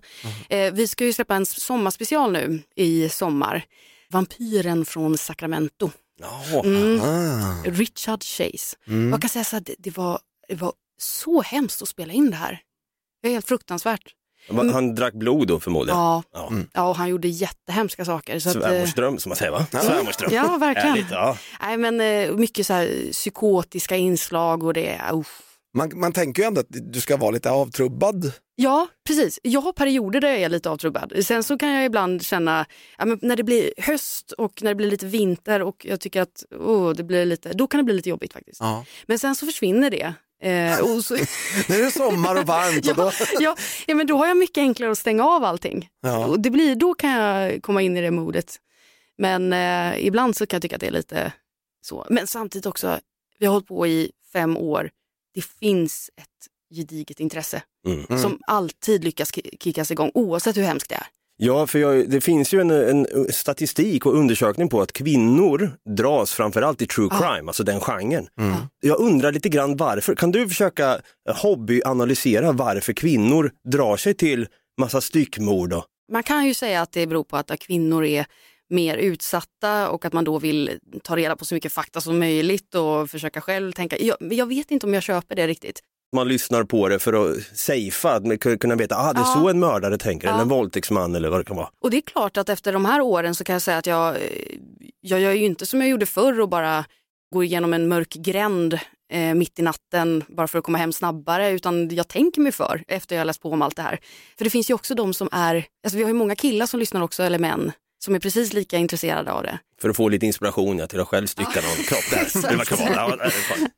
Eh, 0.48 0.72
vi 0.72 0.88
ska 0.88 1.04
ju 1.04 1.12
släppa 1.12 1.34
en 1.34 1.46
sommarspecial 1.46 2.32
nu 2.32 2.62
i 2.75 3.08
sommar. 3.08 3.64
Vampyren 4.10 4.84
från 4.84 5.19
Sacramento. 5.19 5.90
Mm. 6.64 7.64
Richard 7.64 8.22
Chase. 8.22 8.76
Mm. 8.88 9.11
Jag 9.11 9.20
kan 9.20 9.28
säga 9.31 9.44
så 9.44 9.56
här, 9.56 9.61
det, 9.61 9.75
det, 9.78 9.96
var, 9.96 10.19
det 10.49 10.55
var 10.55 10.72
så 11.00 11.43
hemskt 11.43 11.82
att 11.82 11.88
spela 11.88 12.12
in 12.12 12.31
det 12.31 12.37
här. 12.37 12.61
Det 13.22 13.28
är 13.28 13.32
helt 13.32 13.49
fruktansvärt. 13.49 14.14
Va- 14.50 14.70
Han 14.72 14.94
drack 14.94 15.14
blod 15.14 15.49
då 15.49 15.61
förmodligen? 15.61 15.99
Ja, 16.00 16.22
Ja. 16.32 16.52
ja 16.72 16.88
och 16.88 16.96
han 16.96 17.08
gjorde 17.08 17.28
jättehemska 17.28 18.05
saker. 18.05 18.34
Eh, 18.34 18.38
Svärmorsdröm 18.40 19.19
som 19.19 19.31
man 19.31 19.37
säger 19.37 19.52
va? 19.52 19.67
Svärmorsdröm. 19.70 20.31
ja, 20.34 20.56
verkligen. 20.56 20.88
Härligt, 20.90 21.11
ja. 21.11 21.37
Nej, 21.61 21.76
men, 21.76 22.00
eh, 22.00 22.32
mycket 22.37 22.67
så 22.67 22.72
här, 22.72 23.12
psykotiska 23.12 23.96
inslag 23.96 24.62
och 24.62 24.75
det. 24.75 25.00
usch. 25.12 25.26
Man, 25.75 25.90
man 25.94 26.12
tänker 26.12 26.43
ju 26.43 26.46
ändå 26.46 26.61
att 26.61 26.67
du 26.70 27.00
ska 27.00 27.17
vara 27.17 27.31
lite 27.31 27.50
avtrubbad. 27.50 28.32
Ja, 28.56 28.88
precis. 29.06 29.38
Jag 29.43 29.61
har 29.61 29.72
perioder 29.72 30.20
där 30.20 30.28
jag 30.28 30.40
är 30.40 30.49
lite 30.49 30.70
avtrubbad. 30.70 31.12
Sen 31.25 31.43
så 31.43 31.58
kan 31.58 31.69
jag 31.69 31.84
ibland 31.84 32.22
känna, 32.22 32.67
ja, 32.99 33.05
när 33.22 33.37
det 33.37 33.43
blir 33.43 33.72
höst 33.78 34.32
och 34.32 34.62
när 34.62 34.70
det 34.70 34.75
blir 34.75 34.90
lite 34.90 35.06
vinter 35.06 35.62
och 35.62 35.87
jag 35.88 36.00
tycker 36.00 36.22
att 36.22 36.44
oh, 36.50 36.90
det 36.90 37.02
blir 37.02 37.26
lite, 37.26 37.52
då 37.52 37.67
kan 37.67 37.78
det 37.78 37.84
bli 37.84 37.94
lite 37.94 38.08
jobbigt 38.08 38.32
faktiskt. 38.32 38.61
Ja. 38.61 38.84
Men 39.06 39.19
sen 39.19 39.34
så 39.34 39.46
försvinner 39.46 39.90
det. 39.90 40.14
Eh, 40.43 41.00
så, 41.00 41.14
Nu 41.69 41.75
är 41.75 41.84
det 41.84 41.90
sommar 41.90 42.40
och 42.40 42.46
varmt 42.46 42.88
och 42.88 42.96
då... 42.96 43.12
ja, 43.40 43.56
ja, 43.87 43.94
men 43.94 44.06
då 44.06 44.17
har 44.17 44.26
jag 44.26 44.37
mycket 44.37 44.58
enklare 44.58 44.90
att 44.90 44.99
stänga 44.99 45.25
av 45.25 45.44
allting. 45.44 45.88
Ja. 46.00 46.26
Och 46.26 46.40
det 46.40 46.50
blir, 46.50 46.75
då 46.75 46.94
kan 46.94 47.11
jag 47.11 47.62
komma 47.62 47.82
in 47.82 47.96
i 47.96 48.00
det 48.00 48.11
modet. 48.11 48.56
Men 49.19 49.52
eh, 49.52 50.06
ibland 50.06 50.37
så 50.37 50.46
kan 50.46 50.56
jag 50.56 50.62
tycka 50.62 50.76
att 50.76 50.81
det 50.81 50.87
är 50.87 50.90
lite 50.90 51.32
så. 51.82 52.06
Men 52.11 52.26
samtidigt 52.26 52.67
också, 52.67 52.99
vi 53.38 53.46
har 53.46 53.52
hållit 53.52 53.69
på 53.69 53.87
i 53.87 54.11
fem 54.32 54.56
år. 54.56 54.90
Det 55.35 55.44
finns 55.61 56.11
ett 56.17 56.27
gediget 56.77 57.21
intresse 57.21 57.62
Mm. 57.87 58.19
som 58.23 58.38
alltid 58.47 59.05
lyckas 59.05 59.32
ki- 59.32 59.56
kickas 59.61 59.91
igång 59.91 60.11
oavsett 60.15 60.56
hur 60.56 60.62
hemskt 60.62 60.88
det 60.88 60.94
är. 60.94 61.06
Ja, 61.43 61.67
för 61.67 61.79
jag, 61.79 62.11
det 62.11 62.21
finns 62.21 62.55
ju 62.55 62.61
en, 62.61 62.71
en 62.71 63.06
statistik 63.32 64.06
och 64.06 64.15
undersökning 64.15 64.69
på 64.69 64.81
att 64.82 64.93
kvinnor 64.93 65.73
dras 65.97 66.32
framförallt 66.32 66.82
i 66.82 66.87
true 66.87 67.09
crime, 67.11 67.49
alltså 67.49 67.62
den 67.65 67.81
genren. 67.81 68.29
Jag 68.81 69.00
undrar 69.00 69.32
lite 69.32 69.49
grann 69.49 69.77
varför. 69.77 70.15
Kan 70.15 70.31
du 70.31 70.49
försöka 70.49 71.00
hobbyanalysera 71.65 72.53
varför 72.53 72.93
kvinnor 72.93 73.50
drar 73.65 73.97
sig 73.97 74.15
till 74.15 74.47
massa 74.81 75.00
styckmord? 75.00 75.73
Och... 75.73 75.85
Man 76.12 76.23
kan 76.23 76.47
ju 76.47 76.55
säga 76.55 76.82
att 76.82 76.93
det 76.93 77.06
beror 77.06 77.25
på 77.25 77.37
att 77.37 77.59
kvinnor 77.61 78.05
är 78.05 78.27
mer 78.70 78.96
utsatta 78.96 79.88
och 79.90 80.05
att 80.05 80.12
man 80.12 80.25
då 80.25 80.38
vill 80.38 80.78
ta 81.02 81.17
reda 81.17 81.37
på 81.37 81.44
så 81.44 81.55
mycket 81.55 81.72
fakta 81.72 82.00
som 82.00 82.19
möjligt 82.19 82.75
och 82.75 83.11
försöka 83.11 83.40
själv 83.40 83.72
tänka. 83.72 83.99
Jag, 83.99 84.17
jag 84.20 84.46
vet 84.46 84.70
inte 84.70 84.87
om 84.87 84.94
jag 84.94 85.02
köper 85.02 85.37
det 85.37 85.46
riktigt. 85.46 85.81
Man 86.17 86.28
lyssnar 86.28 86.64
på 86.64 86.88
det 86.88 86.99
för 86.99 87.12
att 87.12 87.37
safea, 87.58 88.12
att 88.12 88.61
kunna- 88.61 88.76
veta 88.76 88.96
ah, 88.96 89.12
det 89.12 89.19
är 89.20 89.22
Ja. 89.25 89.34
så 89.40 89.49
en 89.49 89.61
mördare 89.61 89.99
tänker, 89.99 90.26
Ja. 90.28 90.32
eller 90.32 90.43
en 90.43 90.49
våldtäktsman 90.49 91.14
eller 91.14 91.28
vad 91.28 91.40
det 91.40 91.44
kan 91.44 91.56
vara. 91.56 91.69
Och 91.81 91.90
det 91.90 91.96
är 91.96 92.00
klart 92.00 92.37
att 92.37 92.49
efter 92.49 92.72
de 92.72 92.84
här 92.84 93.00
åren 93.00 93.34
så 93.34 93.44
kan 93.44 93.52
jag 93.52 93.62
säga 93.62 93.78
att 93.78 93.87
jag, 93.87 94.17
eh, 94.17 94.22
jag 95.00 95.20
gör 95.20 95.32
ju 95.32 95.44
inte 95.44 95.67
som 95.67 95.81
jag 95.81 95.90
gjorde 95.90 96.06
förr 96.06 96.40
och 96.40 96.49
bara 96.49 96.84
går 97.34 97.44
igenom 97.44 97.75
en 97.75 97.88
mörk 97.88 98.08
gränd 98.14 98.78
eh, 99.12 99.34
mitt 99.34 99.58
i 99.58 99.62
natten 99.62 100.25
bara 100.28 100.49
för 100.49 100.58
att 100.58 100.64
komma 100.64 100.78
hem 100.78 100.93
snabbare 100.93 101.50
utan 101.50 101.88
jag 101.94 102.08
tänker 102.08 102.40
mig 102.40 102.52
för 102.52 102.84
efter 102.89 103.17
jag 103.17 103.27
läst 103.27 103.43
på 103.43 103.50
om 103.50 103.62
allt 103.62 103.77
det 103.77 103.82
här. 103.82 103.98
För 104.39 104.44
det 104.44 104.50
finns 104.50 104.70
ju 104.70 104.74
också 104.74 104.94
de 104.94 105.15
som 105.15 105.29
är, 105.32 105.65
alltså 105.84 105.96
vi 105.96 106.03
har 106.03 106.10
ju 106.10 106.15
många 106.15 106.34
killar 106.36 106.67
som 106.67 106.81
lyssnar 106.81 107.00
också 107.00 107.22
eller 107.22 107.39
män 107.39 107.72
som 108.04 108.14
är 108.14 108.19
precis 108.19 108.52
lika 108.52 108.76
intresserade 108.76 109.32
av 109.32 109.42
det. 109.42 109.58
För 109.80 109.88
att 109.88 109.96
få 109.96 110.08
lite 110.08 110.26
inspiration 110.26 110.78
ja, 110.78 110.86
till 110.86 111.00
att 111.00 111.08
själv 111.08 111.26
stycka 111.26 111.60
någon 111.60 111.84
kropp 111.84 112.10
där. 112.10 112.58
Det 112.58 112.64
kan 112.64 112.78
vara. 112.78 113.30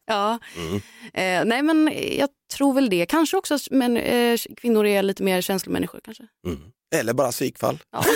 Ja. 0.07 0.39
Ja, 0.55 1.21
eh, 1.21 1.45
nej 1.45 1.63
men 1.63 1.93
jag 2.19 2.29
tror 2.57 2.75
väl 2.75 2.91
det. 2.91 3.07
Kanske 3.07 3.37
också 3.37 3.55
att 3.55 3.69
men, 3.71 3.97
eh, 3.97 4.39
kvinnor 4.57 4.87
är 4.87 5.03
lite 5.03 5.23
mer 5.23 5.41
känslomänniskor 5.41 6.01
kanske. 6.05 6.25
Eller 6.95 7.13
bara 7.13 7.31
psykfall. 7.31 7.79
Ja. 7.93 8.05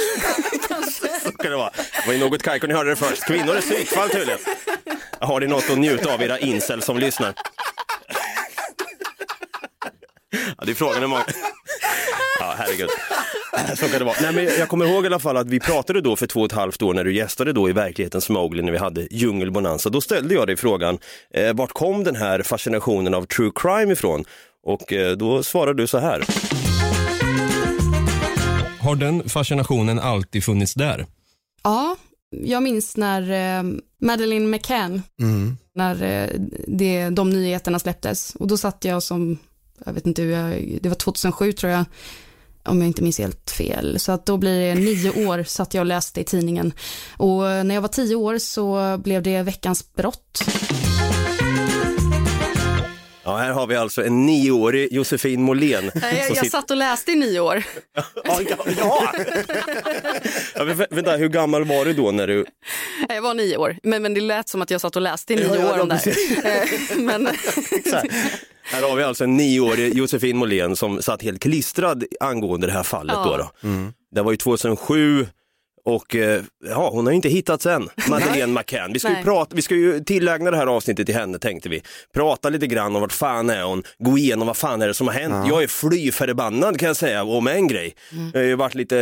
Så 1.23 1.33
kan 1.33 1.51
det 1.51 1.57
vara. 1.57 1.71
Det 1.77 2.07
var 2.07 2.13
ju 2.13 2.21
något 2.21 2.43
Kajko, 2.43 2.67
ni 2.67 2.75
hörde 2.75 2.91
det 2.91 2.97
först. 2.97 3.25
Kvinnor 3.25 3.57
är 3.57 3.61
psykfall 3.61 4.09
tydligen. 4.09 4.39
Har 5.21 5.41
ni 5.41 5.47
något 5.47 5.71
att 5.71 5.79
njuta 5.79 6.15
av 6.15 6.23
era 6.23 6.39
incel 6.39 6.83
som 6.83 6.99
lyssnar? 6.99 7.35
Ja, 10.59 10.65
det 10.65 10.71
är 10.71 10.75
frågan 10.75 11.01
hur 11.01 11.07
många... 11.09 11.25
Ja, 12.39 12.55
herregud. 12.59 12.89
Så 13.77 13.89
kan 13.89 13.99
det 13.99 14.05
vara. 14.05 14.17
Nej, 14.23 14.35
men 14.35 14.45
jag 14.45 14.69
kommer 14.69 14.87
ihåg 14.87 15.05
i 15.05 15.07
alla 15.07 15.19
fall 15.19 15.37
att 15.37 15.49
vi 15.49 15.61
pratade 15.61 16.01
då 16.01 16.17
för 16.17 16.27
två 16.27 16.41
och 16.41 16.47
ett 16.47 16.53
halvt 16.53 16.83
år 16.83 16.95
när 16.95 17.05
du 17.05 17.15
gästade 17.15 17.53
då 17.53 17.69
i 17.69 17.73
verklighetens 17.73 18.29
Mowgli 18.29 18.63
när 18.63 18.73
vi 18.73 18.79
hade 18.79 19.09
djungelbonanza. 19.11 19.91
Då 19.91 20.01
ställde 20.01 20.35
jag 20.35 20.47
dig 20.47 20.57
frågan, 20.57 20.99
eh, 21.35 21.55
vart 21.55 21.73
kom 21.73 22.05
den 22.05 22.17
här 22.17 22.43
fascinationen 22.43 23.15
av 23.15 23.25
true 23.27 23.51
crime 23.55 23.93
ifrån? 23.93 24.25
Och 24.63 24.93
eh, 24.93 25.17
då 25.17 25.43
svarade 25.43 25.83
du 25.83 25.87
så 25.87 25.99
här. 25.99 26.25
Har 28.81 28.97
den 28.97 29.29
fascinationen 29.29 29.99
alltid 29.99 30.45
funnits 30.45 30.75
där? 30.75 31.07
Ja, 31.63 31.97
jag 32.31 32.63
minns 32.63 32.97
när 32.97 33.21
eh, 33.59 33.63
Madeleine 34.01 34.47
McCann, 34.47 35.03
när 35.75 36.03
eh, 36.03 36.41
det, 36.67 37.09
de 37.09 37.31
nyheterna 37.31 37.79
släpptes. 37.79 38.35
Och 38.35 38.47
då 38.47 38.57
satt 38.57 38.85
jag 38.85 39.03
som, 39.03 39.39
jag 39.85 39.93
vet 39.93 40.07
inte 40.07 40.23
hur 40.23 40.33
jag, 40.33 40.79
det 40.83 40.89
var 40.89 40.97
2007 40.97 41.53
tror 41.53 41.73
jag, 41.73 41.85
om 42.67 42.81
jag 42.81 42.87
inte 42.87 43.03
minns 43.03 43.19
helt 43.19 43.51
fel. 43.51 44.01
Så 44.01 44.13
att 44.13 44.27
då 44.27 44.37
blir 44.37 44.61
det 44.61 44.75
nio 44.75 45.27
år 45.27 45.43
satt 45.43 45.75
jag 45.75 45.83
och 45.83 45.87
läste 45.87 46.21
i 46.21 46.25
tidningen. 46.25 46.73
Och 47.17 47.43
när 47.43 47.75
jag 47.75 47.83
var 47.83 47.89
tio 47.89 48.15
år 48.15 48.39
så 48.39 48.99
blev 48.99 49.23
det 49.23 49.43
Veckans 49.43 49.95
brott. 49.95 50.45
Ja, 53.27 53.37
här 53.37 53.53
har 53.53 53.67
vi 53.67 53.77
alltså 53.77 54.05
en 54.05 54.27
nioårig 54.27 54.93
Josefin 54.93 55.43
Måhlén. 55.43 55.85
Jag, 55.95 56.13
jag 56.15 56.25
sitter- 56.27 56.45
satt 56.51 56.71
och 56.71 56.77
läste 56.77 57.13
i 57.13 57.15
nio 57.15 57.41
år. 57.41 57.63
Ja, 57.95 58.03
ja, 58.25 58.57
ja. 58.79 59.13
ja 60.55 60.65
vä- 60.65 60.87
vänta, 60.91 61.17
hur 61.17 61.29
gammal 61.29 61.65
var 61.65 61.85
du 61.85 61.93
då 61.93 62.11
när 62.11 62.27
du... 62.27 62.45
Jag 63.09 63.23
var 63.23 63.35
nio 63.35 63.57
år, 63.57 63.77
men, 63.83 64.03
men 64.03 64.15
det 64.15 64.21
lät 64.21 64.49
som 64.49 64.63
att 64.63 64.71
jag 64.71 64.81
satt 64.81 64.97
och 64.97 65.03
läste 65.03 65.33
i 65.33 65.37
nio 65.37 65.45
Ja, 65.61 65.73
år. 65.73 65.79
ja, 65.79 65.85
där. 65.85 66.15
Eh, 66.47 66.99
men. 66.99 67.29
Här 68.63 68.83
har 68.89 68.97
vi 68.97 69.03
alltså 69.03 69.25
en 69.25 69.37
nioårig 69.37 69.95
Josefin 69.95 70.37
Måhlén 70.37 70.77
som 70.77 71.03
satt 71.03 71.23
helt 71.23 71.43
klistrad 71.43 72.05
angående 72.21 72.67
det 72.67 72.73
här 72.73 72.83
fallet. 72.83 73.17
Ja. 73.17 73.25
Då 73.25 73.37
då. 73.37 73.71
Det 74.15 74.23
var 74.23 74.31
ju 74.31 74.37
2007 74.37 75.27
och 75.87 76.17
eh, 76.17 76.43
ja, 76.65 76.91
hon 76.91 77.07
har 77.07 77.13
ju 77.13 77.17
inte 77.17 77.29
hittats 77.29 77.67
än, 77.67 77.89
Madeleine 78.09 78.53
McCann. 78.61 78.93
Vi 78.93 78.99
ska, 78.99 79.09
ju 79.19 79.23
prata, 79.25 79.57
vi 79.57 79.63
ska 79.63 79.75
ju 79.75 80.05
tillägna 80.05 80.51
det 80.51 80.57
här 80.57 80.67
avsnittet 80.67 81.07
till 81.07 81.15
henne 81.15 81.39
tänkte 81.39 81.69
vi. 81.69 81.83
Prata 82.15 82.49
lite 82.49 82.67
grann 82.67 82.95
om 82.97 83.01
vart 83.01 83.13
fan 83.13 83.51
är 83.51 83.63
hon, 83.63 83.83
gå 83.99 84.19
igenom 84.19 84.47
vad 84.47 84.57
fan 84.57 84.83
är 84.83 84.87
det 84.89 84.95
som 84.95 85.07
har 85.07 85.15
hänt. 85.15 85.49
Jag 85.49 85.63
är 85.63 85.67
fly 85.67 86.13
förbannad 86.13 86.79
kan 86.79 86.87
jag 86.87 86.97
säga 86.97 87.25
om 87.25 87.47
en 87.47 87.69
grej. 87.69 87.95
Det 88.33 88.39
har 88.39 88.45
ju 88.45 88.55
varit 88.55 88.75
lite 88.75 88.97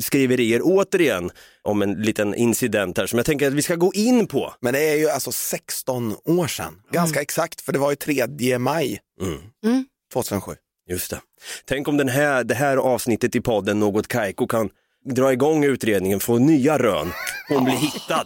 skriverier 0.00 0.60
återigen 0.64 1.30
om 1.62 1.82
en 1.82 1.92
liten 1.94 2.34
incident 2.34 2.98
här 2.98 3.06
som 3.06 3.16
jag 3.18 3.26
tänker 3.26 3.46
att 3.46 3.54
vi 3.54 3.62
ska 3.62 3.74
gå 3.74 3.92
in 3.94 4.26
på. 4.26 4.54
Men 4.60 4.72
det 4.74 4.80
är 4.80 4.96
ju 4.96 5.08
alltså 5.08 5.32
16 5.32 6.16
år 6.24 6.46
sedan, 6.46 6.74
ganska 6.92 7.20
exakt, 7.22 7.60
för 7.60 7.72
det 7.72 7.78
var 7.78 7.90
ju 7.90 7.96
3 7.96 8.58
maj 8.58 9.00
Mm. 9.22 9.84
2007. 10.12 10.52
Just 10.90 11.10
det. 11.10 11.20
Tänk 11.64 11.88
om 11.88 11.96
den 11.96 12.08
här, 12.08 12.44
det 12.44 12.54
här 12.54 12.76
avsnittet 12.76 13.34
i 13.34 13.40
podden 13.40 13.80
Något 13.80 14.08
Kaiko 14.08 14.46
kan 14.46 14.70
dra 15.14 15.32
igång 15.32 15.64
utredningen, 15.64 16.20
få 16.20 16.38
nya 16.38 16.78
rön. 16.78 17.12
Hon 17.48 17.64
blir 17.64 17.74
hittad. 17.74 18.24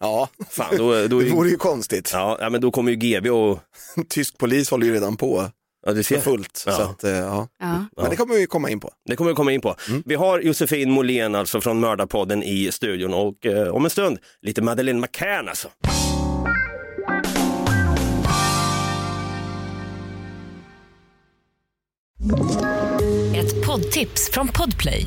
Ja, 0.00 0.28
Fan, 0.50 0.76
då, 0.76 1.06
då, 1.06 1.20
det 1.20 1.30
vore 1.30 1.50
ju 1.50 1.56
konstigt. 1.56 2.10
ja, 2.12 2.38
ja, 2.40 2.50
men 2.50 2.60
då 2.60 2.70
kommer 2.70 2.90
ju 2.92 2.96
GV 2.96 3.28
och... 3.30 3.58
Tysk 4.08 4.38
polis 4.38 4.70
håller 4.70 4.86
ju 4.86 4.92
redan 4.94 5.16
på 5.16 5.50
Ja, 5.86 5.92
du 5.92 6.02
för 6.02 6.14
ser. 6.14 6.20
fullt. 6.22 6.64
Ja. 6.66 6.72
Så 6.72 6.82
att, 6.82 7.04
eh, 7.04 7.10
ja. 7.10 7.48
ja. 7.60 7.84
Men 7.96 8.10
det 8.10 8.16
kommer 8.16 8.34
vi 8.34 8.46
komma 8.46 8.70
in 8.70 8.80
på. 8.80 8.90
Det 9.08 9.16
kommer 9.16 9.30
vi 9.30 9.34
komma 9.34 9.52
in 9.52 9.60
på. 9.60 9.74
Vi 10.04 10.14
har 10.14 10.40
Josefin 10.40 10.90
Måhlén 10.90 11.34
alltså 11.34 11.60
från 11.60 11.80
Mördarpodden 11.80 12.42
i 12.42 12.72
studion 12.72 13.14
och 13.14 13.46
eh, 13.46 13.68
om 13.68 13.84
en 13.84 13.90
stund 13.90 14.18
lite 14.42 14.62
Madeleine 14.62 15.00
McCann 15.00 15.48
alltså. 15.48 15.68
Ett 23.36 23.66
poddtips 23.66 24.30
från 24.32 24.48
Podplay. 24.48 25.06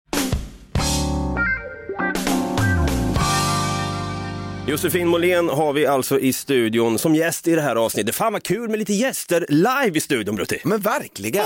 Josefin 4.67 5.07
Måhlén 5.07 5.49
har 5.49 5.73
vi 5.73 5.85
alltså 5.85 6.19
i 6.19 6.33
studion 6.33 6.99
som 6.99 7.15
gäst 7.15 7.47
i 7.47 7.55
det 7.55 7.61
här 7.61 7.75
avsnittet. 7.75 8.15
Fan 8.15 8.33
vad 8.33 8.43
kul 8.43 8.69
med 8.69 8.79
lite 8.79 8.93
gäster 8.93 9.45
live 9.49 9.97
i 9.97 10.01
studion 10.01 10.35
Brutti. 10.35 10.61
Men 10.63 10.81
verkligen, 10.81 11.45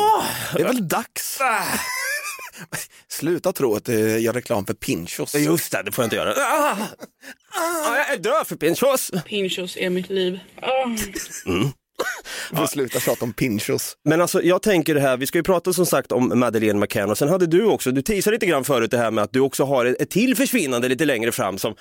det 0.56 0.62
är 0.62 0.68
väl 0.68 0.88
dags. 0.88 1.40
Sluta 3.08 3.54
tro 3.54 3.76
att 3.76 3.86
du 3.86 4.18
gör 4.20 4.34
reklam 4.34 4.66
för 4.66 4.74
Pinchos. 4.74 5.36
Just 5.36 5.72
det, 5.72 5.84
det 5.84 5.92
får 5.92 6.04
jag 6.04 6.06
inte 6.08 6.16
göra. 6.16 6.34
Ah! 6.38 6.78
Ah, 7.58 7.98
jag 7.98 8.14
är 8.14 8.18
död 8.18 8.48
för 8.48 8.56
pinchos. 8.56 9.12
Pinchos 9.26 9.78
är 9.78 9.90
mitt 9.90 10.10
liv. 10.10 10.40
Du 11.46 11.72
får 12.56 12.66
sluta 12.68 13.00
prata 13.00 13.26
om 13.26 13.34
Pinchos. 13.34 13.98
Men 14.04 14.22
alltså 14.22 14.44
jag 14.44 14.62
tänker 14.62 14.96
det 14.96 15.02
här, 15.02 15.18
vi 15.18 15.28
ska 15.28 15.38
ju 15.38 15.44
prata 15.44 15.74
som 15.74 15.86
sagt 15.86 16.12
om 16.12 16.40
Madeleine 16.40 16.80
McCann 16.80 17.10
och 17.10 17.18
sen 17.18 17.30
hade 17.30 17.48
du 17.48 17.66
också, 17.66 17.92
du 17.92 18.02
teasade 18.02 18.36
lite 18.36 18.46
grann 18.46 18.64
förut 18.64 18.92
det 18.92 18.98
här 18.98 19.12
med 19.12 19.24
att 19.24 19.34
du 19.34 19.40
också 19.40 19.64
har 19.64 19.86
ett, 19.86 20.02
ett 20.02 20.10
till 20.10 20.36
försvinnande 20.36 20.90
lite 20.90 21.06
längre 21.06 21.32
fram 21.32 21.58
som 21.58 21.76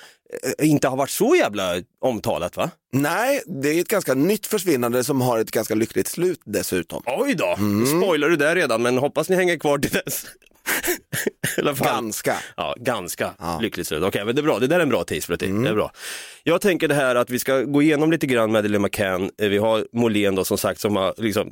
eh, 0.58 0.68
inte 0.68 0.88
har 0.88 0.96
varit 0.96 1.10
så 1.10 1.36
jävla 1.36 1.74
omtalat 2.00 2.56
va? 2.56 2.70
Nej, 2.92 3.42
det 3.46 3.68
är 3.68 3.80
ett 3.80 3.88
ganska 3.88 4.14
nytt 4.14 4.46
försvinnande 4.46 5.04
som 5.04 5.20
har 5.20 5.38
ett 5.38 5.50
ganska 5.50 5.74
lyckligt 5.74 6.08
slut 6.08 6.40
dessutom. 6.44 7.02
Oj 7.06 7.34
då, 7.34 7.56
nu 7.58 7.86
spoilar 7.86 8.28
du 8.28 8.36
där 8.36 8.54
redan 8.54 8.82
men 8.82 8.98
hoppas 8.98 9.28
ni 9.28 9.36
hänger 9.36 9.58
kvar 9.58 9.78
till 9.78 9.90
dess. 9.90 10.26
Ganska. 11.84 12.36
Ja, 12.56 12.74
ganska 12.80 13.34
Ja. 13.38 13.58
lyckligt 13.62 13.86
slut. 13.86 14.02
Okej, 14.02 14.24
men 14.24 14.34
det 14.34 14.40
är 14.40 14.42
bra. 14.42 14.58
Det 14.58 14.66
där 14.66 14.76
är 14.76 14.80
en 14.82 14.88
bra 14.88 15.04
tease 15.04 15.26
för 15.26 15.36
det. 15.36 15.46
det 15.46 15.68
är 15.68 15.74
bra. 15.74 15.92
Jag 16.42 16.60
tänker 16.60 16.88
det 16.88 16.94
här 16.94 17.14
att 17.14 17.30
vi 17.30 17.38
ska 17.38 17.60
gå 17.60 17.82
igenom 17.82 18.10
lite 18.10 18.26
grann 18.26 18.52
Madeleine 18.52 18.82
McCann. 18.82 19.30
Eh, 19.38 19.48
Vi 19.48 19.58
har 19.58 19.86
Måhlén 19.92 20.34
då 20.34 20.44
som 20.44 20.58
sagt 20.58 20.80
som 20.80 20.96
har 20.96 21.14
liksom 21.16 21.50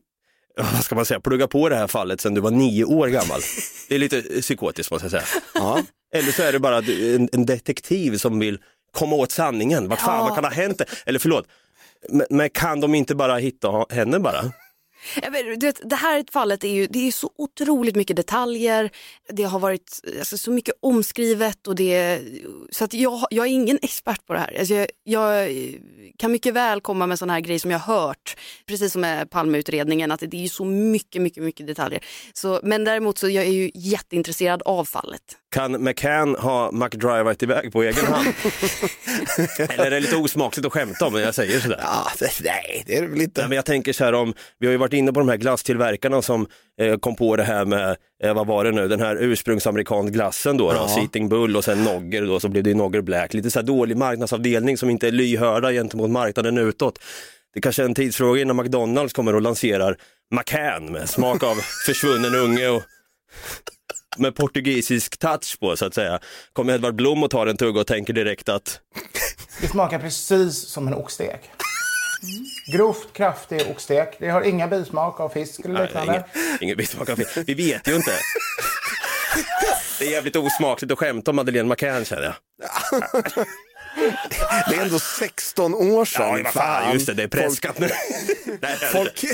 vad 0.56 0.84
ska 0.84 0.94
man 0.94 1.04
säga, 1.04 1.20
plugga 1.20 1.48
på 1.48 1.68
det 1.68 1.76
här 1.76 1.86
fallet 1.86 2.20
sedan 2.20 2.34
du 2.34 2.40
var 2.40 2.50
nio 2.50 2.84
år 2.84 3.08
gammal. 3.08 3.40
Det 3.88 3.94
är 3.94 3.98
lite 3.98 4.22
psykotiskt 4.22 4.90
måste 4.90 5.04
jag 5.04 5.10
säga. 5.10 5.42
Ja. 5.54 5.82
Eller 6.14 6.32
så 6.32 6.42
är 6.42 6.52
det 6.52 6.58
bara 6.58 6.78
en, 6.78 7.28
en 7.32 7.46
detektiv 7.46 8.16
som 8.16 8.38
vill 8.38 8.58
komma 8.92 9.16
åt 9.16 9.30
sanningen. 9.32 9.88
Vad 9.88 9.98
fan, 9.98 10.24
vad 10.24 10.34
kan 10.34 10.44
ha 10.44 10.50
hänt? 10.50 10.82
Eller 11.06 11.18
förlåt, 11.18 11.46
men, 12.08 12.26
men 12.30 12.50
kan 12.50 12.80
de 12.80 12.94
inte 12.94 13.14
bara 13.14 13.36
hitta 13.36 13.86
henne 13.90 14.18
bara? 14.18 14.52
Jag 15.22 15.30
vet, 15.30 15.60
du 15.60 15.66
vet, 15.66 15.90
det 15.90 15.96
här 15.96 16.24
fallet 16.32 16.64
är 16.64 16.68
ju 16.68 16.86
det 16.86 17.08
är 17.08 17.12
så 17.12 17.30
otroligt 17.36 17.96
mycket 17.96 18.16
detaljer. 18.16 18.90
Det 19.28 19.42
har 19.42 19.58
varit 19.58 20.00
alltså, 20.18 20.38
så 20.38 20.50
mycket 20.50 20.74
omskrivet 20.80 21.66
och 21.66 21.74
det 21.74 22.20
så 22.70 22.84
att 22.84 22.94
jag, 22.94 23.26
jag 23.30 23.46
är 23.46 23.50
ingen 23.50 23.78
expert 23.82 24.26
på 24.26 24.32
det 24.32 24.38
här. 24.38 24.56
Alltså, 24.58 24.74
jag, 24.74 24.88
jag 25.04 25.50
kan 26.18 26.32
mycket 26.32 26.54
väl 26.54 26.80
komma 26.80 27.06
med 27.06 27.18
sådana 27.18 27.32
här 27.32 27.40
grejer 27.40 27.58
som 27.58 27.70
jag 27.70 27.78
har 27.78 27.96
hört, 27.96 28.36
precis 28.66 28.92
som 28.92 29.00
med 29.00 29.30
Palmeutredningen, 29.30 30.10
att 30.12 30.20
det 30.20 30.36
är 30.36 30.42
ju 30.42 30.48
så 30.48 30.64
mycket, 30.64 31.22
mycket, 31.22 31.42
mycket 31.42 31.66
detaljer. 31.66 32.04
Så, 32.32 32.60
men 32.62 32.84
däremot 32.84 33.18
så 33.18 33.28
jag 33.28 33.44
är 33.44 33.52
ju 33.52 33.70
jätteintresserad 33.74 34.62
av 34.62 34.84
fallet. 34.84 35.38
Kan 35.52 35.84
McCann 35.84 36.34
ha 36.34 36.72
McDrivat 36.72 37.42
iväg 37.42 37.72
på 37.72 37.82
egen 37.82 38.06
hand? 38.06 38.26
Eller 39.58 39.86
är 39.86 39.90
det 39.90 40.00
lite 40.00 40.16
osmakligt 40.16 40.66
att 40.66 40.72
skämta 40.72 41.06
om 41.06 41.12
när 41.12 41.20
jag 41.20 41.34
säger 41.34 41.60
sådär? 41.60 41.80
Ja, 41.82 42.06
det, 42.18 42.30
nej, 42.44 42.82
det 42.86 42.96
är 42.96 43.00
det 43.00 43.06
väl 43.06 43.16
Nej, 43.16 43.24
inte. 43.24 43.48
men 43.48 43.56
jag 43.56 43.64
tänker 43.64 43.92
så 43.92 44.04
här 44.04 44.12
om, 44.12 44.34
vi 44.58 44.66
har 44.66 44.72
ju 44.72 44.76
varit 44.76 44.92
inne 44.92 45.12
på 45.12 45.20
de 45.20 45.28
här 45.28 45.36
glasstillverkarna 45.36 46.22
som 46.22 46.46
eh, 46.80 46.96
kom 46.96 47.16
på 47.16 47.36
det 47.36 47.42
här 47.42 47.64
med, 47.64 47.96
eh, 48.24 48.34
vad 48.34 48.46
var 48.46 48.64
det 48.64 48.72
nu, 48.72 48.88
den 48.88 49.00
här 49.00 49.16
ursprungsamerikansk 49.16 50.12
glassen 50.12 50.56
då, 50.56 50.72
då 50.72 50.76
Ja. 50.76 50.88
Sitting 50.88 51.28
Bull 51.28 51.56
och 51.56 51.64
sen 51.64 51.84
Nogger 51.84 52.26
då, 52.26 52.40
så 52.40 52.48
blev 52.48 52.64
det 52.64 52.74
Nogger 52.74 53.00
Black. 53.00 53.34
Lite 53.34 53.50
så 53.50 53.58
här 53.58 53.66
dålig 53.66 53.96
marknadsavdelning 53.96 54.76
som 54.78 54.90
inte 54.90 55.06
är 55.08 55.12
lyhörda 55.12 55.72
gentemot 55.72 56.10
marknaden 56.10 56.58
utåt. 56.58 56.98
Det 57.54 57.60
kanske 57.60 57.82
är 57.82 57.86
en 57.86 57.94
tidsfråga 57.94 58.40
innan 58.40 58.56
McDonalds 58.56 59.12
kommer 59.12 59.34
och 59.34 59.42
lanserar 59.42 59.96
McCann 60.30 60.92
med 60.92 61.08
smak 61.08 61.42
av 61.42 61.54
försvunnen 61.86 62.34
unge 62.34 62.68
och 62.68 62.82
med 64.16 64.34
portugisisk 64.34 65.18
touch 65.18 65.58
på 65.60 65.76
så 65.76 65.84
att 65.86 65.94
säga. 65.94 66.20
Kommer 66.52 66.74
Edvard 66.74 66.94
Blom 66.94 67.22
och 67.22 67.30
tar 67.30 67.46
en 67.46 67.56
tugga 67.56 67.80
och 67.80 67.86
tänker 67.86 68.12
direkt 68.12 68.48
att 68.48 68.80
Det 69.60 69.68
smakar 69.68 69.98
precis 69.98 70.68
som 70.68 70.88
en 70.88 70.94
oxstek. 70.94 71.50
Grovt 72.72 73.12
kraftig 73.12 73.62
oxstek. 73.70 74.16
Det 74.18 74.28
har 74.28 74.42
inga 74.42 74.68
bismak 74.68 75.20
av 75.20 75.28
fisk 75.28 75.60
eller 75.64 75.74
Nej, 75.74 75.82
liknande. 75.84 76.12
ingen, 76.34 76.58
ingen 76.60 76.76
bismak 76.76 77.08
av 77.10 77.16
fisk. 77.16 77.38
Vi 77.46 77.54
vet 77.54 77.88
ju 77.88 77.94
inte. 77.96 78.12
Det 79.98 80.06
är 80.06 80.10
jävligt 80.10 80.36
osmakligt 80.36 80.92
att 80.92 80.98
skämta 80.98 81.30
om 81.30 81.36
Madeleine 81.36 81.68
McCann 81.68 82.04
känner 82.04 82.22
jag. 82.22 82.34
Det 84.70 84.76
är 84.76 84.82
ändå 84.82 84.98
16 84.98 85.74
år 85.74 86.04
sedan. 86.04 86.36
Ja, 86.36 86.40
vad 86.44 86.52
fan, 86.52 86.92
just 86.92 87.06
det, 87.06 87.14
det 87.14 87.22
är 87.22 87.28
preskat 87.28 87.78
nu. 87.78 87.88
Folk, 88.92 89.24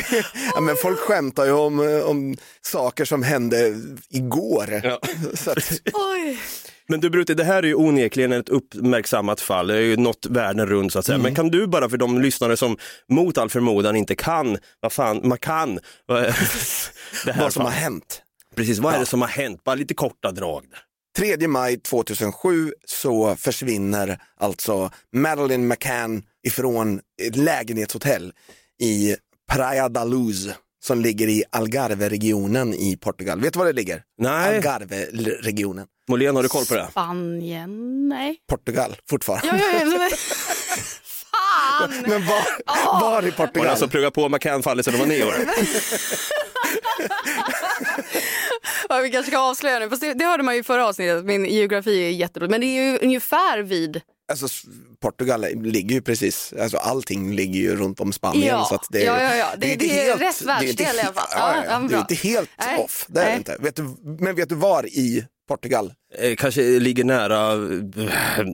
ja, 0.54 0.60
men 0.60 0.76
folk 0.76 0.98
skämtar 0.98 1.44
ju 1.44 1.52
om, 1.52 1.88
eh, 1.88 2.00
om 2.04 2.36
saker 2.62 3.04
som 3.04 3.22
hände 3.22 3.74
igår. 4.08 4.80
Ja. 4.84 5.00
Så 5.34 5.50
att, 5.50 5.72
Men 6.88 7.00
du 7.00 7.10
Brutti, 7.10 7.34
det 7.34 7.44
här 7.44 7.62
är 7.62 7.66
ju 7.66 7.74
onekligen 7.74 8.32
ett 8.32 8.48
uppmärksammat 8.48 9.40
fall. 9.40 9.66
Det 9.66 9.74
har 9.74 9.80
ju 9.80 9.96
nått 9.96 10.26
världen 10.30 10.66
runt 10.66 10.92
så 10.92 10.98
att 10.98 11.06
säga. 11.06 11.14
Mm. 11.14 11.22
Men 11.24 11.34
kan 11.34 11.48
du 11.48 11.66
bara 11.66 11.88
för 11.88 11.96
de 11.96 12.20
lyssnare 12.20 12.56
som 12.56 12.76
mot 13.08 13.38
all 13.38 13.50
förmodan 13.50 13.96
inte 13.96 14.14
kan, 14.14 14.58
vad 14.80 14.92
fan, 14.92 15.20
man 15.24 15.38
kan, 15.38 15.78
vad 16.06 16.18
är- 16.24 16.36
det 17.24 17.32
här 17.32 17.42
vad 17.42 17.52
som 17.52 17.62
har 17.64 17.70
fallet. 17.70 17.82
hänt. 17.82 18.22
Precis, 18.56 18.78
vad 18.78 18.94
är 18.94 18.98
det 18.98 19.06
som 19.06 19.20
har 19.20 19.28
hänt? 19.28 19.64
Bara 19.64 19.74
lite 19.74 19.94
korta 19.94 20.30
drag. 20.32 20.64
där. 20.70 20.80
3 21.18 21.48
maj 21.48 21.80
2007 21.80 22.72
så 22.86 23.36
försvinner 23.36 24.20
alltså 24.40 24.90
Madeleine 25.12 25.64
McCann 25.64 26.22
ifrån 26.46 27.00
ett 27.22 27.36
lägenhetshotell 27.36 28.32
i 28.80 29.16
Praia 29.52 29.88
da 29.88 30.04
Luz 30.04 30.48
som 30.84 31.00
ligger 31.00 31.28
i 31.28 31.44
Algarve-regionen 31.50 32.74
i 32.74 32.96
Portugal. 32.96 33.40
Vet 33.40 33.52
du 33.52 33.58
var 33.58 33.66
det 33.66 33.72
ligger? 33.72 34.02
Nej, 34.18 34.56
Algarve-regionen. 34.56 35.86
Molén 36.08 36.36
har 36.36 36.42
du 36.42 36.48
koll 36.48 36.64
på 36.64 36.74
det? 36.74 36.88
Spanien? 36.90 38.08
Nej. 38.08 38.36
Portugal 38.48 38.96
fortfarande. 39.10 39.46
Ja, 39.46 39.56
ja, 39.56 39.78
ja, 39.78 39.84
men... 39.98 40.10
Fan! 41.04 41.92
Men 42.06 42.26
var, 42.26 43.00
var 43.00 43.10
i 43.10 43.14
Har 43.14 43.22
du 43.22 43.32
Portugal? 43.32 43.68
alltså 43.68 43.88
pluggat 43.88 44.14
på 44.14 44.28
McCann-fallet 44.28 44.84
sedan 44.84 44.94
du 44.94 44.98
var 45.00 45.06
nio 45.06 45.24
år? 45.24 45.34
Ja, 48.88 48.98
vi 48.98 49.10
kanske 49.10 49.30
ska 49.30 49.40
avslöja 49.40 49.78
nu, 49.78 49.88
fast 49.90 50.02
det, 50.02 50.14
det 50.14 50.24
hörde 50.24 50.42
man 50.42 50.54
ju 50.54 50.60
i 50.60 50.64
förra 50.64 50.86
avsnittet, 50.86 51.24
min 51.24 51.44
geografi 51.44 52.06
är 52.06 52.10
jätterolig. 52.10 52.50
Men 52.50 52.60
det 52.60 52.66
är 52.66 52.82
ju 52.92 52.98
ungefär 52.98 53.58
vid, 53.62 54.00
Alltså, 54.32 54.46
Portugal 55.00 55.46
ligger 55.54 55.94
ju 55.94 56.02
precis, 56.02 56.54
alltså 56.60 56.76
allting 56.76 57.34
ligger 57.34 57.60
ju 57.60 57.76
runt 57.76 58.00
om 58.00 58.12
Spanien. 58.12 58.46
Ja, 58.46 58.64
så 58.68 58.74
att 58.74 58.86
det, 58.90 59.02
är- 59.02 59.06
ja, 59.06 59.22
ja, 59.22 59.36
ja. 59.36 59.46
Det- 59.58 59.76
det 59.76 60.08
är 60.08 60.16
rätt 60.16 60.18
det 60.18 60.24
är 60.24 60.28
inte 60.28 60.44
världsdel 60.84 60.96
i 60.96 61.00
alla 61.00 61.12
fall. 61.12 61.28
Ja, 61.30 61.54
Ja, 61.56 61.62
ja, 61.68 61.78
det 61.88 61.94
är 61.94 61.98
inte 62.00 62.14
helt 62.14 62.50
off, 62.78 63.06
det 63.08 63.20
är 63.20 63.24
nej. 63.24 63.36
inte. 63.36 63.56
Vet 63.60 63.76
du, 63.76 63.96
men 64.20 64.34
vet 64.34 64.48
du 64.48 64.54
var 64.54 64.86
i 64.86 65.24
Portugal? 65.48 65.92
Eh, 66.18 66.36
kanske 66.36 66.62
ligger 66.62 67.04
nära, 67.04 67.54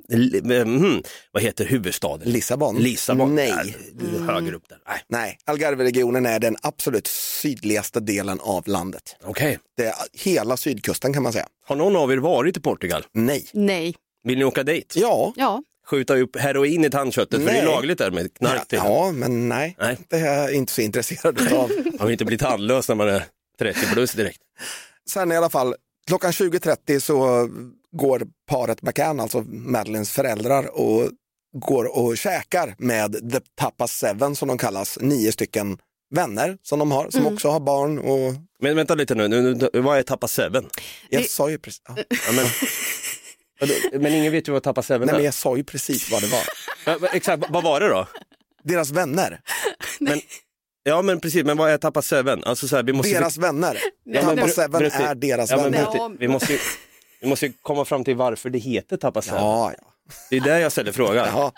li- 0.09 0.39
mm, 0.61 1.03
vad 1.33 1.43
heter 1.43 1.65
huvudstaden? 1.65 2.31
Lissabon? 2.31 2.77
Lissabon. 2.77 3.35
Nej. 3.35 3.77
Ja, 4.19 4.33
Höger 4.33 4.53
upp 4.53 4.69
där. 4.69 4.79
Nej. 4.89 5.01
Nej, 5.09 5.39
Algarve-regionen 5.45 6.27
är 6.27 6.39
den 6.39 6.57
absolut 6.63 7.07
sydligaste 7.43 8.01
delen 8.01 8.41
av 8.41 8.69
landet. 8.69 9.17
Okej. 9.25 9.59
Det 9.77 9.85
är 9.87 9.95
hela 10.13 10.57
sydkusten 10.57 11.13
kan 11.13 11.23
man 11.23 11.33
säga. 11.33 11.47
Har 11.67 11.77
någon 11.77 11.97
av 11.97 12.13
er 12.13 12.17
varit 12.17 12.57
i 12.57 12.61
Portugal? 12.61 13.05
Nej. 13.13 13.47
nej. 13.53 13.95
Vill 14.25 14.39
ni 14.39 14.45
åka 14.45 14.63
dit? 14.63 14.95
Ja, 14.97 15.33
Ja, 15.37 15.63
Skjuta 15.87 16.17
upp 16.17 16.37
heroin 16.37 16.85
i 16.85 16.91
tandköttet, 16.91 17.41
för 17.41 17.47
det 17.47 17.53
är 17.59 17.65
Nej. 17.65 17.75
lagligt 17.75 17.99
där 17.99 18.11
med 18.11 18.35
knark 18.35 18.69
till. 18.69 18.79
ja 18.79 19.13
men 19.15 19.49
nej, 19.49 19.77
Nej. 19.81 19.97
det 20.09 20.17
är 20.17 20.35
jag 20.43 20.53
inte 20.55 20.73
så 20.73 20.81
intresserad 20.81 21.53
av. 21.53 21.71
Man 21.99 22.07
vill 22.07 22.13
inte 22.13 22.25
bli 22.25 22.39
tandlös 22.39 22.89
när 22.89 22.95
man 22.95 23.09
är 23.09 23.25
30 23.59 23.87
plus 23.93 24.13
direkt. 24.13 24.39
Sen 25.11 25.33
i 25.33 25.37
alla 25.37 25.51
fall, 25.51 25.75
klockan 26.07 26.31
20.30 26.31 27.01
så 27.01 27.49
går 27.97 28.23
paret 28.49 28.83
McCann, 28.83 29.21
alltså 29.21 29.41
Madeleines 29.49 30.11
föräldrar, 30.11 30.79
och 30.81 31.11
går 31.57 31.99
och 31.99 32.17
käkar 32.17 32.75
med 32.79 33.33
The 33.33 33.41
Tapas 33.61 33.93
Seven 33.93 34.37
som 34.37 34.49
de 34.49 34.59
kallas, 34.59 34.99
nio 35.01 35.33
stycken 35.33 35.79
vänner 36.15 36.59
som 36.63 36.79
de 36.79 36.93
har, 36.93 37.11
som 37.11 37.27
också 37.27 37.49
har 37.49 37.61
barn 37.61 37.99
och 37.99 38.35
Men 38.61 38.77
vänta 38.77 38.95
lite 38.95 39.15
nu, 39.15 39.29
nu, 39.29 39.55
nu 39.73 39.81
vad 39.81 39.99
är 39.99 40.03
Tappa 40.03 40.29
Seven? 40.29 40.65
jag 41.11 41.23
Det- 41.23 41.29
sa 41.31 41.51
ju 41.51 41.59
precis, 41.59 41.83
ja. 41.89 41.97
Ja, 43.61 43.67
men, 43.93 44.03
men 44.03 44.15
ingen 44.15 44.33
vet 44.33 44.49
ju 44.49 44.53
vad 44.53 44.63
Tappa 44.63 44.83
Seven 44.83 45.07
Nej, 45.07 45.13
är. 45.13 45.17
men 45.17 45.25
jag 45.25 45.35
sa 45.35 45.57
ju 45.57 45.65
precis 45.65 46.11
vad 46.11 46.23
det 46.23 46.27
var. 46.29 46.43
Ja, 46.87 46.97
men 47.01 47.11
Exakt, 47.13 47.45
vad 47.51 47.65
var 47.65 47.81
det 47.81 47.89
då? 47.89 48.09
Deras 48.65 48.91
vänner, 48.91 49.41
Ja 50.87 51.03
men 51.03 51.21
precis, 51.21 51.45
men 51.45 51.57
vad 51.57 51.71
är 51.71 51.79
Tappa 51.79 52.03
Seven? 52.03 52.45
Alltså 52.45 52.69
så 52.69 52.77
här, 52.77 52.83
vi 52.83 52.93
måste... 52.93 53.13
deras 53.15 53.37
vänner. 53.39 53.79
Ja, 54.05 54.23
Tappa 54.23 54.49
Seven 54.49 54.71
berätta- 54.81 55.09
är 55.11 55.15
deras 55.15 55.51
ja, 55.51 55.57
vänner. 55.57 55.71
berätta- 55.71 56.17
vi, 56.19 56.29
måste, 56.29 56.53
ju- 56.53 56.59
vi 57.21 57.29
måste 57.29 57.47
ju 57.47 57.53
komma 57.63 57.85
fram 57.85 58.05
till 58.05 58.17
varför 58.17 58.51
det 58.51 58.59
heter 58.59 58.97
Tappa 58.97 59.23
Seven. 59.23 59.41
Ja, 59.41 59.73
ja. 59.81 59.87
Det 60.31 60.37
är 60.37 60.41
där 60.41 60.59
jag 60.59 60.73
ställer 60.73 60.93
frågan. 60.93 61.27
ja, 61.35 61.53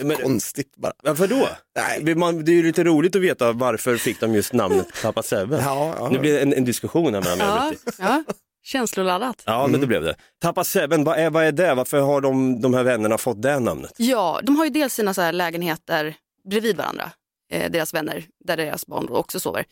Men, 0.00 0.16
konstigt 0.16 0.76
bara. 0.76 0.92
varför 1.02 1.26
då? 1.26 1.48
Nej. 1.76 2.14
Man, 2.14 2.44
det 2.44 2.52
är 2.52 2.54
ju 2.54 2.62
lite 2.62 2.84
roligt 2.84 3.16
att 3.16 3.22
veta 3.22 3.52
varför 3.52 3.96
fick 3.96 4.20
de 4.20 4.34
just 4.34 4.52
namnet 4.52 4.86
Tappa 5.02 5.22
Seven. 5.22 5.60
Ja, 5.64 5.94
ja. 5.98 6.08
Nu 6.08 6.18
blir 6.18 6.32
det 6.32 6.40
en, 6.40 6.52
en 6.54 6.64
diskussion 6.64 7.14
här 7.14 7.20
mellan 7.22 7.38
mig 7.68 7.78
ja, 7.86 7.94
ja. 7.98 8.24
känsloladdat. 8.62 9.42
Ja, 9.46 9.58
Mm. 9.58 9.70
men 9.70 9.80
det 9.80 9.86
blev 9.86 10.02
det. 10.02 10.16
Tappa 10.42 10.64
Seven, 10.64 11.04
vad 11.04 11.18
är, 11.18 11.30
vad 11.30 11.44
är 11.44 11.52
det? 11.52 11.74
Varför 11.74 12.00
har 12.00 12.20
de, 12.20 12.60
de 12.60 12.74
här 12.74 12.82
vännerna 12.82 13.18
fått 13.18 13.42
det 13.42 13.58
namnet? 13.60 13.92
Ja, 13.96 14.40
de 14.42 14.56
har 14.56 14.64
ju 14.64 14.70
dels 14.70 14.94
sina 14.94 15.14
så 15.14 15.22
här 15.22 15.32
lägenheter 15.32 16.14
bredvid 16.50 16.76
varandra, 16.76 17.10
eh, 17.54 17.70
deras 17.70 17.94
vänner, 17.94 18.24
där 18.44 18.56
deras 18.56 18.86
barn 18.86 19.08
också 19.08 19.40
sover. 19.40 19.64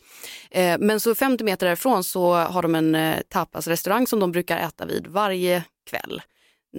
Eh, 0.51 0.77
men 0.79 0.99
så 0.99 1.15
50 1.15 1.43
meter 1.43 1.65
därifrån 1.65 2.03
så 2.03 2.33
har 2.33 2.61
de 2.61 2.75
en 2.75 2.95
eh, 2.95 3.19
tapasrestaurang 3.29 4.07
som 4.07 4.19
de 4.19 4.31
brukar 4.31 4.57
äta 4.57 4.85
vid 4.85 5.07
varje 5.07 5.63
kväll 5.89 6.21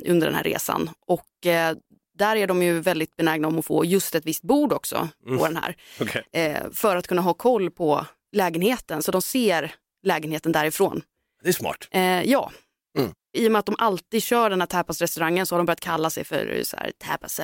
under 0.06 0.26
den 0.26 0.36
här 0.36 0.42
resan. 0.42 0.90
Och 1.06 1.46
eh, 1.46 1.76
där 2.18 2.36
är 2.36 2.46
de 2.46 2.62
ju 2.62 2.80
väldigt 2.80 3.16
benägna 3.16 3.48
om 3.48 3.58
att 3.58 3.66
få 3.66 3.84
just 3.84 4.14
ett 4.14 4.26
visst 4.26 4.42
bord 4.42 4.72
också 4.72 5.08
på 5.38 5.46
den 5.46 5.56
här. 5.56 5.76
Okej. 6.00 6.24
Eh, 6.32 6.70
för 6.72 6.96
att 6.96 7.06
kunna 7.06 7.22
ha 7.22 7.34
koll 7.34 7.70
på 7.70 8.06
lägenheten, 8.32 9.02
så 9.02 9.12
de 9.12 9.22
ser 9.22 9.74
lägenheten 10.02 10.52
därifrån. 10.52 11.02
Det 11.42 11.48
är 11.48 11.52
smart. 11.52 11.88
Eh, 11.90 12.22
ja. 12.22 12.52
Mm. 12.98 13.12
I 13.36 13.48
och 13.48 13.52
med 13.52 13.58
att 13.58 13.66
de 13.66 13.74
alltid 13.78 14.22
kör 14.22 14.50
den 14.50 14.60
här 14.60 14.66
tapasrestaurangen 14.66 15.46
så 15.46 15.54
har 15.54 15.58
de 15.58 15.66
börjat 15.66 15.80
kalla 15.80 16.10
sig 16.10 16.24
för 16.24 16.60
så 16.64 16.76
här, 16.76 16.92
Tapas 16.98 17.40
7. 17.40 17.42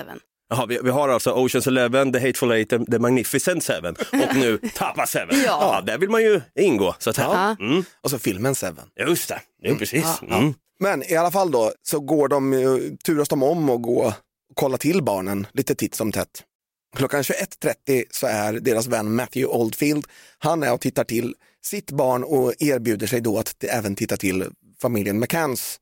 Jaha, 0.50 0.66
vi, 0.66 0.78
vi 0.84 0.90
har 0.90 1.08
alltså 1.08 1.32
Oceans 1.32 1.66
Eleven, 1.66 2.12
The 2.12 2.18
Hateful 2.18 2.52
Eight, 2.52 2.68
The, 2.90 2.98
Magnificent 2.98 3.64
Seven 3.64 3.94
och 4.12 4.36
nu 4.36 4.58
Tappa 4.74 5.06
Seven. 5.06 5.42
Ja. 5.44 5.82
där 5.86 5.98
vill 5.98 6.10
man 6.10 6.22
ju 6.22 6.40
ingå. 6.58 6.94
Så 6.98 7.10
att, 7.10 7.18
Ja. 7.18 7.56
mm, 7.60 7.84
Och 8.00 8.10
så 8.10 8.18
filmen 8.18 8.54
Seven. 8.54 8.84
just 9.08 9.28
det, 9.28 9.40
jo, 9.62 9.76
precis. 9.76 10.04
Ja. 10.28 10.36
Mm. 10.38 10.54
Men 10.80 11.02
i 11.12 11.16
alla 11.16 11.30
fall 11.30 11.50
då 11.50 11.72
så 11.82 12.00
går 12.00 12.28
de, 12.28 12.96
turas 13.04 13.28
de 13.28 13.42
om 13.42 13.70
och 13.70 13.82
gå 13.82 14.00
och 14.04 14.12
kolla 14.54 14.78
till 14.78 15.02
barnen 15.02 15.46
lite 15.52 15.74
titt 15.74 15.94
som 15.94 16.12
tätt. 16.12 16.42
Klockan 16.96 17.22
21.30 17.22 18.04
så 18.10 18.26
är 18.26 18.52
deras 18.52 18.86
vän 18.86 19.14
Matthew 19.14 19.58
Oldfield, 19.58 20.04
han 20.38 20.62
är 20.62 20.72
och 20.72 20.80
tittar 20.80 21.04
till 21.04 21.34
sitt 21.64 21.90
barn 21.90 22.24
och 22.24 22.54
erbjuder 22.58 23.06
sig 23.06 23.20
då 23.20 23.38
att 23.38 23.64
även 23.64 23.96
titta 23.96 24.16
till 24.16 24.44
familjen 24.82 25.18
McCanns 25.20 25.79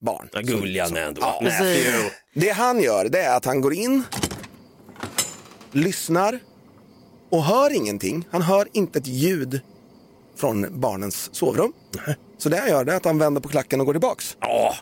barn. 0.00 0.28
Ja, 0.32 0.40
är 0.40 1.06
ändå. 1.06 1.20
Ja, 1.20 1.40
Matthew. 1.42 2.10
Det 2.34 2.50
han 2.50 2.80
gör 2.80 3.08
det 3.08 3.20
är 3.20 3.36
att 3.36 3.44
han 3.44 3.60
går 3.60 3.74
in, 3.74 4.02
lyssnar 5.72 6.38
och 7.30 7.44
hör 7.44 7.70
ingenting. 7.76 8.28
Han 8.30 8.42
hör 8.42 8.68
inte 8.72 8.98
ett 8.98 9.06
ljud 9.06 9.60
från 10.36 10.80
barnens 10.80 11.34
sovrum. 11.34 11.72
Så 12.38 12.48
det 12.48 12.56
han 12.56 12.68
gör 12.68 12.84
det 12.84 12.92
är 12.92 12.96
att 12.96 13.04
han 13.04 13.18
vänder 13.18 13.40
på 13.40 13.48
klacken 13.48 13.80
och 13.80 13.86
går 13.86 13.94
tillbaks. 13.94 14.36
Ja, 14.40 14.74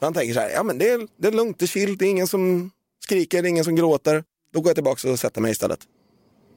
Han 0.00 0.14
tänker 0.14 0.34
så 0.34 0.40
här, 0.40 0.50
ja 0.50 0.62
men 0.62 0.78
det 0.78 0.90
är, 0.90 1.08
det 1.18 1.28
är 1.28 1.32
lugnt, 1.32 1.58
det 1.58 1.64
är 1.64 1.66
chill, 1.66 1.96
det 1.96 2.04
är 2.04 2.10
ingen 2.10 2.26
som 2.26 2.70
skriker, 3.04 3.42
det 3.42 3.48
är 3.48 3.50
ingen 3.50 3.64
som 3.64 3.76
gråter. 3.76 4.24
Då 4.52 4.60
går 4.60 4.68
jag 4.68 4.76
tillbaka 4.76 5.10
och 5.10 5.18
sätter 5.18 5.40
mig 5.40 5.50
istället. 5.50 5.78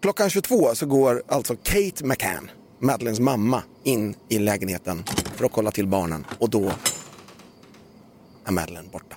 Klockan 0.01 0.29
22 0.29 0.75
så 0.75 0.85
går 0.85 1.23
alltså 1.27 1.55
Kate 1.55 2.05
McCann, 2.05 2.51
Madeleines 2.79 3.19
mamma, 3.19 3.63
in 3.83 4.15
i 4.29 4.39
lägenheten 4.39 5.03
för 5.35 5.45
att 5.45 5.51
kolla 5.51 5.71
till 5.71 5.87
barnen 5.87 6.25
och 6.39 6.49
då 6.49 6.71
är 8.51 8.55
Madeleine 8.55 8.89
borta. 8.91 9.15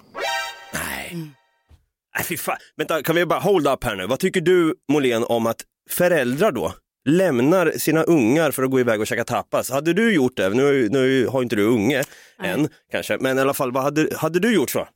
nej. 0.73 1.17
Nej, 2.17 2.25
fy 2.25 2.37
fan. 2.37 2.57
Vänta, 2.77 3.03
kan 3.03 3.17
vi 3.17 3.27
bara 3.27 3.41
hold 3.41 3.67
up 3.69 3.85
här 3.85 3.97
nu. 3.97 4.07
Vad 4.07 4.19
tycker 4.19 4.41
du, 4.41 4.75
Molén, 4.93 5.25
om 5.25 5.47
att 5.47 5.63
föräldrar 5.91 6.53
då 6.53 6.75
lämnar 7.09 7.73
sina 7.79 8.03
ungar 8.03 8.51
för 8.51 8.63
att 8.63 8.71
gå 8.71 8.81
iväg 8.81 9.01
och 9.01 9.07
käka 9.07 9.25
tapas? 9.25 9.71
Hade 9.71 9.93
du 9.93 10.15
gjort 10.15 10.37
det? 10.37 10.49
Nu, 10.49 10.89
nu 10.89 11.27
har 11.27 11.43
inte 11.43 11.57
du 11.57 11.65
unge 11.65 12.05
än, 12.43 12.69
kanske, 12.91 13.19
men 13.21 13.39
i 13.39 13.41
alla 13.41 13.55
fall, 13.55 13.73
vad 13.73 13.83
hade, 13.83 14.17
hade 14.17 14.39
du 14.39 14.55
gjort 14.55 14.71
så? 14.71 14.89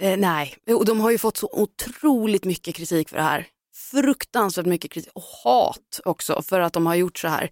Eh, 0.00 0.16
nej, 0.16 0.56
och 0.70 0.84
de 0.84 1.00
har 1.00 1.10
ju 1.10 1.18
fått 1.18 1.36
så 1.36 1.48
otroligt 1.52 2.44
mycket 2.44 2.74
kritik 2.74 3.08
för 3.08 3.16
det 3.16 3.22
här. 3.22 3.46
Fruktansvärt 3.90 4.66
mycket 4.66 4.90
kritik 4.90 5.12
och 5.14 5.22
hat 5.22 6.00
också 6.04 6.42
för 6.42 6.60
att 6.60 6.72
de 6.72 6.86
har 6.86 6.94
gjort 6.94 7.18
så 7.18 7.28
här. 7.28 7.50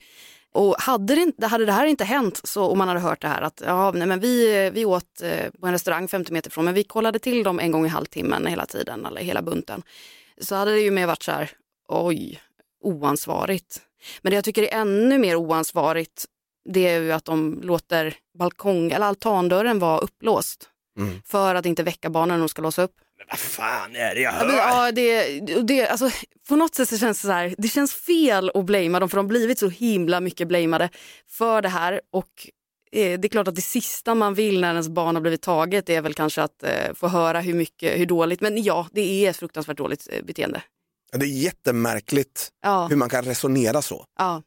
Och 0.55 0.77
hade 0.79 1.15
det, 1.15 1.21
inte, 1.21 1.47
hade 1.47 1.67
det 1.67 1.73
här 1.73 1.87
inte 1.87 2.05
hänt 2.05 2.41
så, 2.45 2.65
och 2.65 2.77
man 2.77 2.89
hade 2.89 3.01
hört 3.01 3.23
det 3.23 3.29
här 3.29 3.43
att 3.43 3.63
ja, 3.67 3.91
nej, 3.91 4.07
men 4.07 4.21
vi, 4.21 4.71
vi 4.75 4.85
åt 4.85 5.23
eh, 5.23 5.51
på 5.61 5.67
en 5.67 5.73
restaurang 5.73 6.09
50 6.09 6.33
meter 6.33 6.51
ifrån 6.51 6.65
men 6.65 6.75
vi 6.75 6.85
kollade 6.85 7.19
till 7.19 7.43
dem 7.43 7.61
en 7.61 7.73
gång 7.73 7.87
i 7.87 7.89
halvtimmen 7.89 8.47
hela 8.47 8.67
tiden, 8.67 9.07
eller 9.07 9.21
hela 9.21 9.43
bunten. 9.43 9.83
Så 10.41 10.55
hade 10.55 10.71
det 10.71 10.81
ju 10.81 10.91
mer 10.91 11.07
varit 11.07 11.23
så 11.23 11.33
här, 11.33 11.51
oj, 11.89 12.41
oansvarigt. 12.85 13.83
Men 14.23 14.31
det 14.31 14.35
jag 14.35 14.45
tycker 14.45 14.63
är 14.63 14.81
ännu 14.81 15.19
mer 15.19 15.37
oansvarigt 15.37 16.25
det 16.71 16.89
är 16.89 17.01
ju 17.01 17.13
att 17.13 17.25
de 17.25 17.61
låter 17.63 18.17
balkong 18.39 18.91
eller 18.93 19.07
altandörren 19.07 19.79
vara 19.79 19.99
upplåst 19.99 20.69
Mm. 20.99 21.23
för 21.25 21.55
att 21.55 21.67
inte 21.67 21.83
väcka 21.83 22.11
barnen 22.11 22.29
när 22.29 22.39
de 22.39 22.49
ska 22.49 22.63
låsa 22.63 22.83
upp. 22.83 22.95
Men 23.19 23.27
vad 23.31 23.39
fan 23.39 23.97
är 23.97 24.15
det 24.15 24.21
jag 24.21 24.35
Ja, 24.35 24.39
men, 24.45 24.51
hör? 24.51 24.57
ja, 24.59 24.93
det, 24.93 25.41
det, 25.63 25.89
alltså, 25.89 26.11
på 26.49 26.57
något 26.57 26.75
sätt 26.75 26.89
så 26.89 26.99
känns 26.99 27.21
det 27.23 27.27
så 27.27 27.33
här, 27.33 27.55
det 27.59 27.69
känns 27.69 27.95
fel 27.95 28.51
att 28.55 28.65
blamea 28.65 29.01
dem 29.01 29.09
för 29.09 29.17
de 29.17 29.27
har 29.27 29.29
blivit 29.29 29.59
så 29.59 29.69
himla 29.69 30.21
mycket 30.21 30.49
blameade 30.49 30.89
för 31.31 31.63
det 31.63 31.69
här 31.69 32.01
och 32.13 32.29
eh, 32.93 33.21
det 33.21 33.27
är 33.27 33.29
klart 33.29 33.49
att 33.49 33.55
det 33.57 33.63
sista 33.63 34.15
man 34.15 34.35
vill 34.35 34.61
när 34.61 34.71
ens 34.71 34.89
barn 34.89 35.15
har 35.17 35.23
blivit 35.23 35.43
taget 35.43 35.89
är 35.91 36.01
väl 36.03 36.15
kanske 36.15 36.43
att 36.43 36.63
eh, 36.63 36.95
få 36.95 37.09
höra 37.09 37.41
hur 37.41 37.55
mycket, 37.55 37.99
hur 38.01 38.07
dåligt, 38.07 38.41
men 38.41 38.63
ja, 38.63 38.89
det 38.93 39.01
är 39.27 39.31
ett 39.31 39.37
fruktansvärt 39.37 39.77
dåligt 39.77 40.09
eh, 40.13 40.25
beteende. 40.25 40.63
Det 41.13 41.25
är 41.27 41.43
jättemärkligt 41.43 42.49
Ja, 42.63 42.87
hur 42.87 42.97
man 42.97 43.09
kan 43.09 43.25
resonera 43.25 43.83
så. 43.83 44.05
ja, 44.19 44.43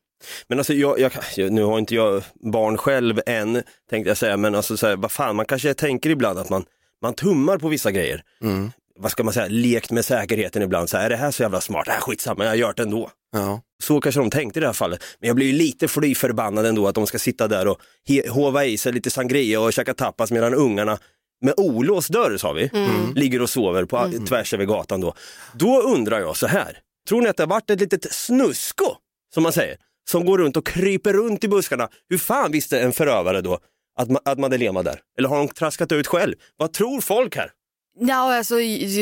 Men 0.47 0.57
alltså, 0.57 0.73
jag, 0.73 0.99
jag, 0.99 1.11
nu 1.51 1.63
har 1.63 1.79
inte 1.79 1.95
jag 1.95 2.23
barn 2.53 2.77
själv 2.77 3.21
än, 3.25 3.63
tänkte 3.89 4.09
jag 4.09 4.17
säga, 4.17 4.37
men 4.37 4.55
alltså, 4.55 4.77
så 4.77 4.87
här, 4.87 4.95
vad 4.95 5.11
fan, 5.11 5.35
man 5.35 5.45
kanske 5.45 5.73
tänker 5.73 6.09
ibland 6.09 6.39
att 6.39 6.49
man, 6.49 6.65
man 7.01 7.13
tummar 7.13 7.57
på 7.57 7.67
vissa 7.67 7.91
grejer. 7.91 8.23
Mm. 8.43 8.71
Vad 8.95 9.11
ska 9.11 9.23
man 9.23 9.33
säga, 9.33 9.47
lekt 9.49 9.91
med 9.91 10.05
säkerheten 10.05 10.61
ibland. 10.61 10.89
Så 10.89 10.97
här, 10.97 11.05
är 11.05 11.09
det 11.09 11.15
här 11.15 11.31
så 11.31 11.43
jävla 11.43 11.61
smart? 11.61 11.87
Äh, 11.87 11.93
skitsamma, 11.93 12.45
jag 12.45 12.57
gör 12.57 12.73
det 12.73 12.83
ändå. 12.83 13.09
Ja. 13.31 13.61
Så 13.83 14.01
kanske 14.01 14.21
de 14.21 14.29
tänkte 14.29 14.59
i 14.59 14.61
det 14.61 14.67
här 14.67 14.73
fallet. 14.73 15.03
Men 15.19 15.27
jag 15.27 15.35
blir 15.35 15.45
ju 15.45 15.53
lite 15.53 15.87
fly 15.87 16.15
förbannad 16.15 16.65
ändå 16.65 16.87
att 16.87 16.95
de 16.95 17.07
ska 17.07 17.19
sitta 17.19 17.47
där 17.47 17.67
och 17.67 17.81
hova 18.29 18.65
i 18.65 18.77
sig 18.77 18.93
lite 18.93 19.09
sangria 19.09 19.61
och 19.61 19.73
käka 19.73 19.93
tapas 19.93 20.31
medan 20.31 20.53
ungarna 20.53 20.99
med 21.41 21.53
olåst 21.57 22.09
dörr 22.09 22.37
sa 22.37 22.53
vi, 22.53 22.69
ligger 23.15 23.41
och 23.41 23.49
sover 23.49 23.85
på, 23.85 24.11
tvärs 24.27 24.53
över 24.53 24.65
gatan 24.65 25.01
då. 25.01 25.13
Då 25.53 25.81
undrar 25.81 26.19
jag 26.19 26.37
så 26.37 26.47
här, 26.47 26.77
tror 27.07 27.21
ni 27.21 27.27
att 27.27 27.37
det 27.37 27.43
har 27.43 27.47
varit 27.47 27.69
ett 27.69 27.79
litet 27.79 28.13
snusko, 28.13 28.95
som 29.33 29.43
man 29.43 29.53
säger, 29.53 29.77
som 30.09 30.25
går 30.25 30.37
runt 30.37 30.57
och 30.57 30.65
kryper 30.65 31.13
runt 31.13 31.43
i 31.43 31.47
buskarna? 31.47 31.89
Hur 32.09 32.17
fan 32.17 32.51
visste 32.51 32.79
en 32.79 32.93
förövare 32.93 33.41
då 33.41 33.59
att, 34.01 34.09
Ma- 34.09 34.21
att 34.25 34.39
Madeleine 34.39 34.75
var 34.75 34.83
där? 34.83 34.99
Eller 35.17 35.29
har 35.29 35.37
de 35.37 35.47
traskat 35.47 35.91
ut 35.91 36.07
själv? 36.07 36.35
Vad 36.57 36.73
tror 36.73 37.01
folk 37.01 37.35
här? 37.35 37.51
ja 37.99 38.37
alltså, 38.37 38.55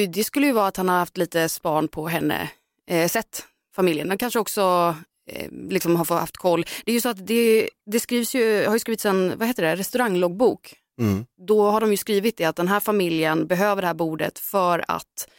det 0.09 0.23
skulle 0.23 0.47
ju 0.47 0.53
vara 0.53 0.67
att 0.67 0.77
han 0.77 0.89
har 0.89 0.97
haft 0.97 1.17
lite 1.17 1.49
span 1.49 1.87
på 1.87 2.07
henne, 2.07 2.49
eh, 2.89 3.07
sett 3.07 3.45
familjen. 3.75 4.11
Och 4.11 4.19
kanske 4.19 4.39
också 4.39 4.95
eh, 5.31 5.51
liksom 5.69 5.95
har 5.95 6.05
fått 6.05 6.19
haft 6.19 6.37
koll. 6.37 6.65
Det 6.85 6.91
är 6.91 6.93
ju 6.93 7.01
så 7.01 7.09
att 7.09 7.27
det, 7.27 7.69
det 7.91 7.99
skrivs 7.99 8.35
ju, 8.35 8.65
har 8.65 8.73
ju 8.73 8.79
skrivits 8.79 9.05
en, 9.05 9.33
vad 9.37 9.47
heter 9.47 9.63
det, 9.63 9.75
restaurangloggbok. 9.75 10.75
Mm. 11.01 11.25
Då 11.47 11.69
har 11.69 11.81
de 11.81 11.91
ju 11.91 11.97
skrivit 11.97 12.37
det 12.37 12.45
att 12.45 12.55
den 12.55 12.67
här 12.67 12.79
familjen 12.79 13.47
behöver 13.47 13.81
det 13.81 13.87
här 13.87 13.93
bordet 13.93 14.39
för 14.39 14.85
att 14.87 15.29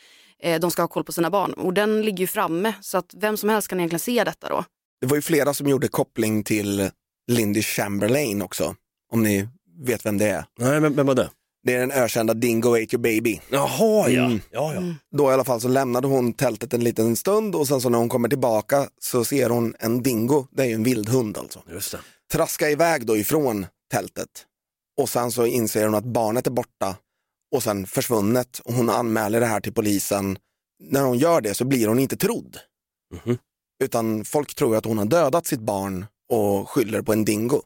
eh, 0.43 0.61
de 0.61 0.71
ska 0.71 0.83
ha 0.83 0.89
koll 0.89 1.05
på 1.05 1.13
sina 1.13 1.31
barn. 1.31 1.53
Och 1.53 1.75
den 1.75 2.03
ligger 2.03 2.19
ju 2.19 2.27
framme 2.27 2.75
så 2.81 2.99
att 2.99 3.15
vem 3.17 3.37
som 3.37 3.49
helst 3.49 3.69
kan 3.69 3.81
egentligen 3.81 4.01
se 4.01 4.25
detta 4.25 4.49
då. 4.49 4.65
Det 5.01 5.07
var 5.07 5.17
ju 5.17 5.23
flera 5.23 5.55
som 5.55 5.69
gjorde 5.69 5.89
koppling 5.89 6.45
till 6.45 6.91
Lindy 7.31 7.63
Chamberlain 7.63 8.43
också, 8.43 8.75
om 9.11 9.23
ni 9.23 9.49
vet 9.83 10.07
vem 10.07 10.19
det 10.19 10.27
är. 10.29 10.45
Nej, 10.59 10.81
men 10.81 10.97
vem 10.97 11.07
var 11.07 11.15
det? 11.15 11.31
Det 11.63 11.75
är 11.75 11.81
den 11.81 11.91
ökända 11.91 12.35
Dingo 12.35 12.69
ate 12.75 12.97
your 12.97 12.99
baby. 13.03 13.41
Jaha, 13.51 14.09
ja. 14.09 14.25
Mm. 14.25 14.41
ja, 14.51 14.75
ja. 14.75 14.83
Då 15.17 15.31
i 15.31 15.35
alla 15.35 15.45
fall 15.45 15.61
så 15.61 15.69
lämnade 15.69 16.07
hon 16.09 16.33
tältet 16.33 16.75
en 16.75 16.85
liten 16.85 17.17
stund 17.17 17.55
och 17.55 17.69
sen 17.69 17.81
så 17.81 17.89
när 17.89 17.99
hon 17.99 18.09
kommer 18.09 18.29
tillbaka 18.29 18.89
så 19.01 19.25
ser 19.25 19.51
hon 19.51 19.75
en 19.79 20.03
dingo, 20.03 20.47
det 20.51 20.63
är 20.63 20.67
ju 20.67 20.75
en 20.75 20.83
vildhund 20.83 21.39
alltså, 21.39 21.63
Just 21.71 21.93
det. 21.93 21.99
traska 22.33 22.71
iväg 22.71 23.07
då 23.07 23.17
ifrån 23.17 23.67
tältet. 23.93 24.29
Och 25.01 25.09
sen 25.09 25.33
så 25.33 25.47
inser 25.47 25.85
hon 25.85 25.95
att 25.95 26.05
barnet 26.05 26.47
är 26.47 26.51
borta 26.51 26.97
och 27.55 27.63
sen 27.63 27.87
försvunnet 27.87 28.59
och 28.59 28.75
hon 28.75 28.91
anmäler 28.91 29.41
det 29.41 29.47
här 29.47 29.61
till 29.61 29.73
polisen. 29.75 30.39
När 30.83 31.03
hon 31.03 31.19
gör 31.19 31.41
det 31.41 31.55
så 31.55 31.65
blir 31.65 31.89
hon 31.89 31.99
inte 31.99 32.17
trodd. 32.17 32.57
Mhm. 33.25 33.39
Utan 33.85 34.25
folk 34.25 34.55
tror 34.55 34.77
att 34.77 34.85
hon 34.85 34.99
har 34.99 35.05
dödat 35.05 35.47
sitt 35.47 35.61
barn 35.61 36.07
och 36.33 36.71
skyller 36.71 37.03
på 37.03 37.13
en 37.13 37.25
dingo. 37.25 37.63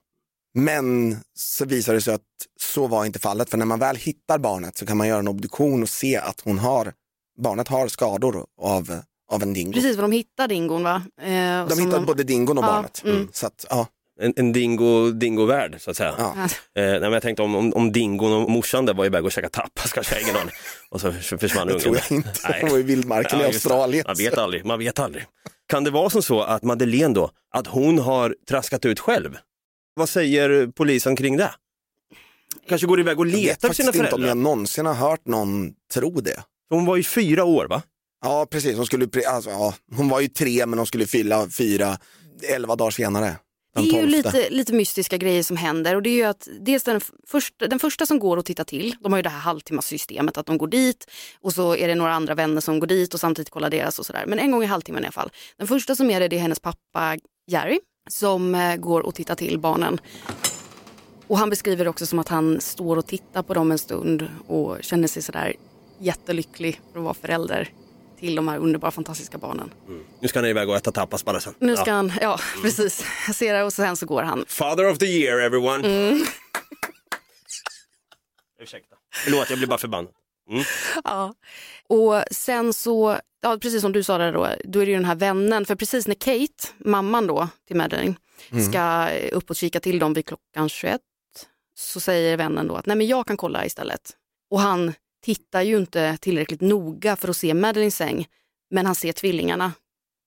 Men 0.55 1.17
så 1.37 1.65
visar 1.65 1.95
det 1.95 2.01
sig 2.01 2.15
att 2.15 2.21
så 2.61 2.87
var 2.87 3.05
inte 3.05 3.19
fallet, 3.19 3.51
för 3.51 3.57
när 3.59 3.67
man 3.67 3.79
väl 3.79 3.97
hittar 3.97 4.39
barnet 4.39 4.79
så 4.79 4.87
kan 4.87 4.97
man 4.97 5.09
göra 5.09 5.19
en 5.19 5.29
obduktion 5.29 5.83
och 5.83 5.89
se 5.89 6.17
att 6.17 6.41
hon 6.45 6.59
har, 6.59 6.93
barnet 7.43 7.69
har 7.69 7.89
skador 7.89 8.47
av, 8.63 9.01
av 9.33 9.43
en 9.43 9.53
dingo. 9.55 9.73
Precis 9.73 9.97
vad 9.97 10.05
de 10.05 10.13
hittar 10.13 10.49
dingon 10.49 10.83
va? 10.83 11.03
Eh, 11.23 11.29
De 11.67 11.71
som 11.71 11.87
hittade 11.87 12.07
både 12.07 12.23
dingon 12.25 12.59
och 12.59 12.65
Ja, 12.65 12.69
barnet. 12.69 13.03
mm. 13.05 13.29
Så 13.33 13.47
att, 13.47 13.67
ja, 13.71 13.87
En, 14.21 14.33
en 14.37 14.53
dingo, 14.53 15.11
dingo-värld 15.11 15.77
så 15.81 15.91
att 15.91 15.97
säga. 15.97 16.15
ja. 16.19 16.35
Eh, 16.35 16.47
nej, 16.75 17.01
men 17.01 17.13
jag 17.13 17.23
tänkte 17.23 17.43
om, 17.43 17.55
om, 17.55 17.73
om 17.75 17.93
dingon 17.93 18.33
och 18.33 18.51
morsan 18.51 18.87
där 18.87 18.95
var 18.95 19.05
iväg 19.07 19.25
och 19.25 19.33
käkade 19.33 19.53
tapas 19.53 19.93
kanske, 19.93 20.21
ingen 20.21 20.37
aning. 20.37 20.55
Och 20.91 21.01
så 21.01 21.13
försvann 21.13 21.67
Det 21.67 21.73
ungen. 21.73 21.83
tror 21.83 21.97
jag 21.97 22.17
inte. 22.19 22.31
Nej. 22.49 22.59
Hon 22.61 22.71
var 22.71 22.79
i 22.79 22.83
vildmarken 22.83 23.39
i 23.39 23.43
Ja, 23.43 23.49
det. 23.49 23.55
Australien. 23.55 24.05
Man 24.07 24.17
vet 24.17 24.39
aldrig, 24.39 24.65
man 24.65 24.79
vet 24.79 24.99
aldrig. 24.99 25.25
Kan 25.69 25.85
det 25.85 25.91
vara 25.91 26.11
som 26.11 26.23
så 26.23 26.41
att 26.43 26.63
Madeleine 26.63 27.15
då, 27.15 27.31
att 27.55 27.67
hon 27.67 27.99
har 27.99 28.35
traskat 28.49 28.85
ut 28.85 29.01
själv? 29.01 29.37
Vad 29.95 30.09
säger 30.09 30.67
polisen 30.67 31.17
kring 31.17 31.37
det? 31.37 31.51
Kanske 32.69 32.87
går 32.87 33.01
iväg 33.01 33.21
och 33.21 33.27
Jag 33.27 33.33
vet 33.33 33.43
letar 33.43 33.53
efter 33.53 33.73
sina 33.73 33.87
faktiskt 33.87 33.95
inte 33.95 34.15
om 34.15 34.21
föräldrar? 34.21 34.29
jag 34.29 34.37
någonsin 34.37 34.87
har 34.87 34.95
hört 34.95 35.27
någon 35.27 35.73
tro 35.93 36.11
det. 36.11 36.43
Hon 36.71 36.87
var 36.87 36.97
ju 36.97 37.03
fyra 37.03 37.45
år 37.45 37.67
va? 37.67 37.83
Ja, 38.25 38.47
precis. 38.51 38.77
Hon, 38.77 38.87
skulle, 38.87 39.09
alltså, 39.29 39.51
ja, 39.51 39.75
hon 39.97 40.09
var 40.09 40.21
ju 40.21 40.29
tre, 40.29 40.67
men 40.67 40.79
hon 40.79 40.87
skulle 40.87 41.07
fylla 41.07 41.49
fyra 41.49 41.99
elva 42.49 42.77
dagar 42.77 42.91
senare. 42.91 43.37
Det 43.75 43.81
är 43.81 43.85
ju 43.85 43.91
12. 43.91 44.09
lite, 44.09 44.51
lite 44.51 44.73
mystiska 44.73 45.17
grejer 45.17 45.43
som 45.43 45.57
händer 45.57 45.97
och 45.97 46.03
det 46.03 46.11
är 46.11 46.15
ju 46.15 46.25
att 46.25 46.49
dels 46.61 46.83
den, 46.83 47.01
första, 47.27 47.67
den 47.67 47.79
första 47.79 48.07
som 48.07 48.19
går 48.19 48.37
och 48.37 48.45
tittar 48.45 48.65
till, 48.65 48.95
de 49.01 49.13
har 49.13 49.19
ju 49.19 49.23
det 49.23 49.29
här 49.29 49.39
halvtimmassystemet 49.39 50.39
att 50.39 50.47
de 50.47 50.59
går 50.59 50.67
dit 50.69 51.07
och 51.41 51.53
så 51.53 51.77
är 51.77 51.89
det 51.89 51.95
några 51.95 52.15
andra 52.15 52.35
vänner 52.35 52.61
som 52.61 52.81
går 52.81 52.87
dit 52.87 53.15
och 53.15 53.21
samtidigt 53.21 53.51
kollar 53.51 53.71
deras 53.71 53.99
och 53.99 54.07
sådär. 54.07 54.25
Men 54.27 54.39
en 54.39 54.51
gång 54.51 54.63
i 54.63 54.67
halvtimmen 54.67 55.03
i 55.03 55.07
alla 55.07 55.13
fall. 55.13 55.31
Den 55.57 55.67
första 55.67 55.97
som 55.97 56.11
är 56.11 56.21
det, 56.21 56.29
det 56.29 56.37
är 56.37 56.41
hennes 56.41 56.61
pappa 56.61 57.17
Jerry 57.51 57.79
som 58.11 58.55
eh, 58.55 58.77
går 58.77 59.01
och 59.01 59.15
tittar 59.15 59.35
till 59.35 59.59
barnen. 59.59 60.01
Och 61.27 61.39
han 61.39 61.51
beskriver 61.51 61.85
det 61.85 61.91
också 61.91 62.07
som 62.07 62.19
att 62.19 62.29
han 62.29 62.61
står 62.61 62.97
och 62.97 63.07
tittar 63.07 63.43
på 63.43 63.55
dem 63.55 63.73
en 63.73 63.79
stund 63.79 64.29
och 64.47 64.77
känner 64.81 65.09
sig 65.09 65.23
sådär 65.23 65.55
jättelycklig 65.99 66.81
för 66.93 66.99
att 66.99 67.05
vara 67.05 67.15
förälder 67.15 67.69
till 68.21 68.35
de 68.35 68.49
här 68.49 68.59
underbara 68.59 68.91
fantastiska 68.91 69.39
barnen. 69.39 69.71
Nu 70.21 70.29
ska 70.29 70.39
han 70.39 70.49
iväg 70.49 70.69
och 70.69 70.77
äta 70.77 70.93
tapas 70.93 71.25
bara 71.25 71.41
sen. 71.41 71.55
Nu 71.59 71.77
ska 71.77 71.91
Ja. 71.91 71.95
han, 71.95 72.13
ja 72.21 72.39
precis, 72.63 73.05
jag 73.27 73.37
ser 73.37 73.55
det 73.55 73.65
och 73.65 73.73
sen 73.73 73.97
så 73.97 74.07
går 74.07 74.23
han. 74.23 74.45
Father 74.49 74.91
of 74.91 74.99
the 74.99 75.07
year 75.07 75.41
everyone. 75.41 75.89
Mm. 76.09 76.25
Ursäkta. 78.63 78.97
Förlåt, 79.25 79.51
jag 79.51 79.59
blir 79.59 79.69
bara 79.69 79.79
förbannad. 79.79 80.11
Ja. 81.05 81.35
Och 81.89 82.23
sen 82.31 82.73
så, 82.73 83.19
ja, 83.43 83.59
precis 83.61 83.81
som 83.81 83.93
du 83.93 84.03
sa 84.03 84.19
där 84.19 84.33
då, 84.33 84.49
då 84.65 84.81
är 84.81 84.87
det 84.87 84.91
ju 84.91 84.97
den 84.97 85.05
här 85.05 85.15
vännen, 85.15 85.67
för 85.67 85.75
precis 85.75 86.07
när 86.07 86.15
Kate, 86.15 86.69
mamman 86.79 87.27
då 87.27 87.49
till 87.67 87.77
Madeleine, 87.77 88.15
ska 88.69 89.09
upp 89.33 89.51
och 89.51 89.57
kika 89.57 89.81
till 89.81 89.99
dem 89.99 90.15
vid 90.15 90.27
klockan 90.27 90.69
21, 90.69 91.01
så 91.75 92.01
säger 92.01 92.37
vännen 92.37 92.69
då 92.69 92.77
att 92.77 92.87
nej 92.87 92.97
men 92.97 93.07
jag 93.07 93.27
kan 93.27 93.37
kolla 93.37 93.67
istället. 93.67 94.11
Och 94.51 94.61
han 94.61 94.93
tittar 95.25 95.63
ju 95.63 95.77
inte 95.77 96.17
tillräckligt 96.17 96.61
noga 96.61 97.17
för 97.17 97.29
att 97.29 97.37
se 97.37 97.55
Madeleines 97.55 97.97
säng, 97.97 98.27
men 98.71 98.87
han 98.87 98.95
ser 98.95 99.13
tvillingarna 99.13 99.73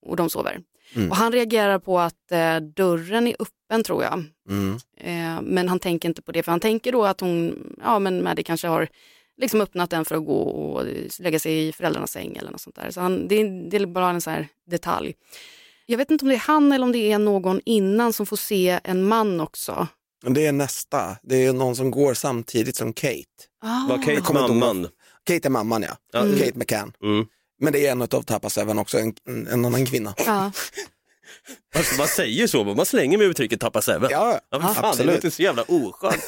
och 0.05 0.15
de 0.15 0.29
sover. 0.29 0.61
Mm. 0.95 1.11
Och 1.11 1.17
han 1.17 1.31
reagerar 1.31 1.79
på 1.79 1.99
att 1.99 2.31
eh, 2.31 2.55
dörren 2.57 3.27
är 3.27 3.35
öppen 3.39 3.83
tror 3.83 4.03
jag. 4.03 4.23
Mm. 4.49 4.75
Eh, 4.97 5.41
men 5.41 5.69
han 5.69 5.79
tänker 5.79 6.09
inte 6.09 6.21
på 6.21 6.31
det, 6.31 6.43
för 6.43 6.51
han 6.51 6.59
tänker 6.59 6.91
då 6.91 7.05
att 7.05 7.19
hon, 7.21 7.55
ja 7.83 7.99
men 7.99 8.23
Maddie 8.23 8.43
kanske 8.43 8.67
har 8.67 8.87
liksom 9.37 9.61
öppnat 9.61 9.89
den 9.89 10.05
för 10.05 10.15
att 10.15 10.25
gå 10.25 10.41
och 10.41 10.85
lägga 11.19 11.39
sig 11.39 11.67
i 11.67 11.71
föräldrarnas 11.71 12.11
säng 12.11 12.37
eller 12.37 12.51
något 12.51 12.61
sånt 12.61 12.75
där. 12.75 12.91
Så 12.91 13.01
han, 13.01 13.27
det, 13.27 13.35
är, 13.35 13.69
det 13.69 13.77
är 13.77 13.85
bara 13.85 14.09
en 14.09 14.21
sån 14.21 14.33
här 14.33 14.47
detalj. 14.67 15.13
Jag 15.85 15.97
vet 15.97 16.11
inte 16.11 16.25
om 16.25 16.29
det 16.29 16.35
är 16.35 16.39
han 16.39 16.71
eller 16.71 16.85
om 16.85 16.91
det 16.91 17.11
är 17.11 17.19
någon 17.19 17.61
innan 17.65 18.13
som 18.13 18.25
får 18.25 18.37
se 18.37 18.79
en 18.83 19.07
man 19.07 19.41
också. 19.41 19.87
Det 20.25 20.45
är 20.45 20.51
nästa. 20.51 21.17
Det 21.23 21.45
är 21.45 21.53
någon 21.53 21.75
som 21.75 21.91
går 21.91 22.13
samtidigt 22.13 22.75
som 22.75 22.93
Kate. 22.93 23.23
Ah. 23.61 23.87
Var 23.89 24.03
Kate 24.03 24.33
mamman? 24.33 24.87
Kate 25.23 25.47
är 25.47 25.49
mamman 25.49 25.85
ja. 26.13 26.19
Mm. 26.19 26.39
Kate 26.39 26.57
McCann. 26.57 26.93
Mm. 27.03 27.25
Men 27.59 27.73
det 27.73 27.87
är 27.87 27.91
en 27.91 28.01
av 28.01 28.07
Tapas 28.07 28.57
även 28.57 28.79
också, 28.79 28.99
en, 28.99 29.13
en, 29.27 29.65
annan 29.65 29.85
kvinna. 29.85 30.13
Ja. 30.17 30.51
Alltså, 31.75 31.95
man 31.95 32.07
säger 32.07 32.47
så, 32.47 32.63
man 32.63 32.85
slänger 32.85 33.17
med 33.17 33.27
uttrycket 33.27 33.59
tappas 33.59 33.89
även. 33.89 34.09
Ja, 34.11 34.39
Ja, 34.49 34.59
fan, 34.59 34.85
absolut. 34.85 35.07
det 35.07 35.15
låter 35.15 35.29
så 35.29 35.41
jävla 35.41 35.63
oskönt 35.63 36.23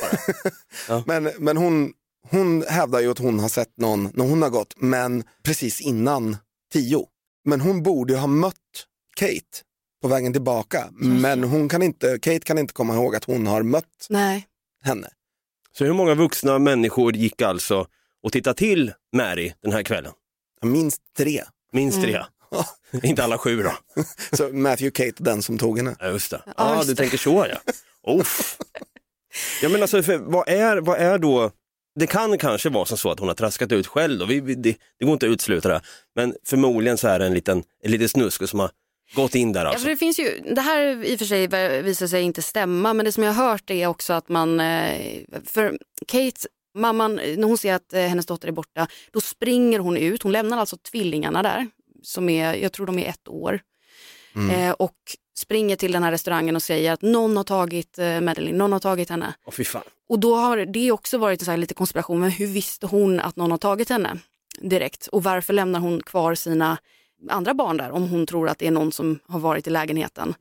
bara. 0.87 1.03
Men, 1.05 1.31
men 1.39 1.57
hon, 1.57 1.93
hon 2.27 2.63
hävdar 2.67 2.99
ju 2.99 3.11
att 3.11 3.19
hon 3.19 3.39
har 3.39 3.49
sett 3.49 3.77
någon 3.77 4.11
när 4.13 4.25
hon 4.25 4.41
har 4.41 4.49
gått, 4.49 4.73
men 4.77 5.23
precis 5.43 5.81
innan 5.81 6.37
tio. 6.73 7.05
Men 7.45 7.61
hon 7.61 7.83
borde 7.83 8.17
ha 8.17 8.27
mött 8.27 8.55
Kate 9.15 9.63
på 10.01 10.07
vägen 10.07 10.33
tillbaka. 10.33 10.87
Men 10.91 11.43
hon 11.43 11.69
kan 11.69 11.81
inte, 11.83 12.19
Kate 12.21 12.39
kan 12.39 12.57
inte 12.57 12.73
komma 12.73 12.93
ihåg 12.95 13.15
att 13.15 13.23
hon 13.23 13.47
har 13.47 13.63
mött 13.63 14.07
Nej. 14.09 14.47
henne. 14.83 15.09
Så 15.77 15.85
hur 15.85 15.93
många 15.93 16.15
vuxna 16.15 16.59
människor 16.59 17.15
gick 17.15 17.41
alltså 17.41 17.87
och 18.23 18.31
tittade 18.31 18.57
till 18.57 18.93
Mary 19.15 19.53
den 19.61 19.71
här 19.71 19.83
kvällen? 19.83 20.11
Minst 20.61 21.01
tre. 21.17 21.43
Minst 21.71 22.01
tre. 22.01 22.23
Inte 23.03 23.23
alla 23.23 23.37
sju 23.37 23.63
då? 23.63 23.73
Så 24.37 24.49
Matthew 24.53 24.91
Kate, 24.91 25.23
den 25.23 25.41
som 25.41 25.57
tog 25.57 25.77
henne. 25.77 25.95
Ja, 25.99 26.07
just 26.07 26.31
det. 26.31 26.41
Ja, 26.57 26.75
just 26.75 26.87
du 26.87 26.93
det. 26.93 27.01
tänker 27.01 27.17
så 27.17 27.45
ja. 27.49 27.73
Uff. 28.13 28.57
Ja, 29.61 29.69
men 29.69 29.81
alltså, 29.81 30.03
för, 30.03 30.17
vad, 30.17 30.49
är, 30.49 30.77
vad 30.77 30.99
är 30.99 31.17
då, 31.17 31.51
det 31.99 32.07
kan 32.07 32.37
kanske 32.37 32.69
vara 32.69 32.85
som 32.85 32.97
så 32.97 33.11
att 33.11 33.19
hon 33.19 33.27
har 33.27 33.35
traskat 33.35 33.71
ut 33.71 33.87
själv, 33.87 34.19
då. 34.19 34.25
Vi, 34.25 34.39
vi, 34.39 34.55
det, 34.55 34.77
det 34.99 35.05
går 35.05 35.13
inte 35.13 35.25
att 35.25 35.31
utesluta 35.31 35.69
det, 35.69 35.81
men 36.15 36.35
förmodligen 36.45 36.97
så 36.97 37.07
är 37.07 37.19
det 37.19 37.25
en 37.25 37.33
liten, 37.33 37.63
en 37.83 37.91
liten 37.91 38.09
snusk 38.09 38.49
som 38.49 38.59
har 38.59 38.71
gått 39.15 39.35
in 39.35 39.53
där 39.53 39.63
Ja, 39.63 39.69
alltså. 39.69 39.83
för 39.83 39.89
det, 39.89 39.97
finns 39.97 40.19
ju, 40.19 40.53
det 40.55 40.61
här 40.61 41.03
i 41.05 41.15
och 41.15 41.19
för 41.19 41.25
sig 41.25 41.47
visar 41.81 42.07
sig 42.07 42.21
inte 42.21 42.41
stämma, 42.41 42.93
men 42.93 43.05
det 43.05 43.11
som 43.11 43.23
jag 43.23 43.33
har 43.33 43.49
hört 43.51 43.69
är 43.69 43.87
också 43.87 44.13
att 44.13 44.29
man, 44.29 44.59
eh, 44.59 45.21
för 45.45 45.77
Kate, 46.07 46.47
mamman, 46.75 47.15
när 47.15 47.43
hon 47.43 47.57
ser 47.57 47.73
att 47.73 47.93
eh, 47.93 48.01
hennes 48.01 48.25
dotter 48.25 48.47
är 48.47 48.51
borta, 48.51 48.87
då 49.11 49.21
springer 49.21 49.79
hon 49.79 49.97
ut, 49.97 50.23
hon 50.23 50.31
lämnar 50.31 50.57
alltså 50.57 50.77
tvillingarna 50.77 51.43
där, 51.43 51.67
som 52.03 52.29
är, 52.29 52.53
jag 52.53 52.71
tror 52.71 52.85
de 52.85 52.99
är 52.99 53.09
ett 53.09 53.27
år, 53.27 53.59
eh, 54.51 54.71
och 54.71 54.97
springer 55.39 55.75
till 55.75 55.91
den 55.91 56.03
här 56.03 56.11
restaurangen 56.11 56.55
och 56.55 56.63
säger 56.63 56.91
att 56.91 57.01
någon 57.01 57.37
har 57.37 57.43
tagit 57.43 57.99
eh, 57.99 58.21
Madeleine, 58.21 58.57
någon 58.57 58.71
har 58.71 58.79
tagit 58.79 59.09
henne. 59.09 59.33
Åh 59.45 59.53
fy 59.53 59.63
fan. 59.63 59.81
Och 60.09 60.19
då 60.19 60.35
har 60.35 60.57
det 60.57 60.91
också 60.91 61.17
varit 61.17 61.41
så 61.41 61.51
här 61.51 61.57
lite 61.57 61.73
konspiration, 61.73 62.19
men 62.19 62.29
hur 62.31 62.47
visste 62.47 62.87
hon 62.87 63.19
att 63.19 63.35
någon 63.35 63.51
har 63.51 63.57
tagit 63.57 63.89
henne 63.89 64.17
direkt? 64.61 65.07
Och 65.07 65.23
varför 65.23 65.53
lämnar 65.53 65.79
hon 65.79 66.03
kvar 66.03 66.35
sina 66.35 66.77
andra 67.29 67.53
barn 67.53 67.77
där 67.77 67.91
om 67.91 68.09
hon 68.09 68.25
tror 68.25 68.49
att 68.49 68.59
det 68.59 68.67
är 68.67 68.71
någon 68.71 68.91
som 68.91 69.19
har 69.27 69.39
varit 69.39 69.67
i 69.67 69.69
lägenheten? 69.69 70.33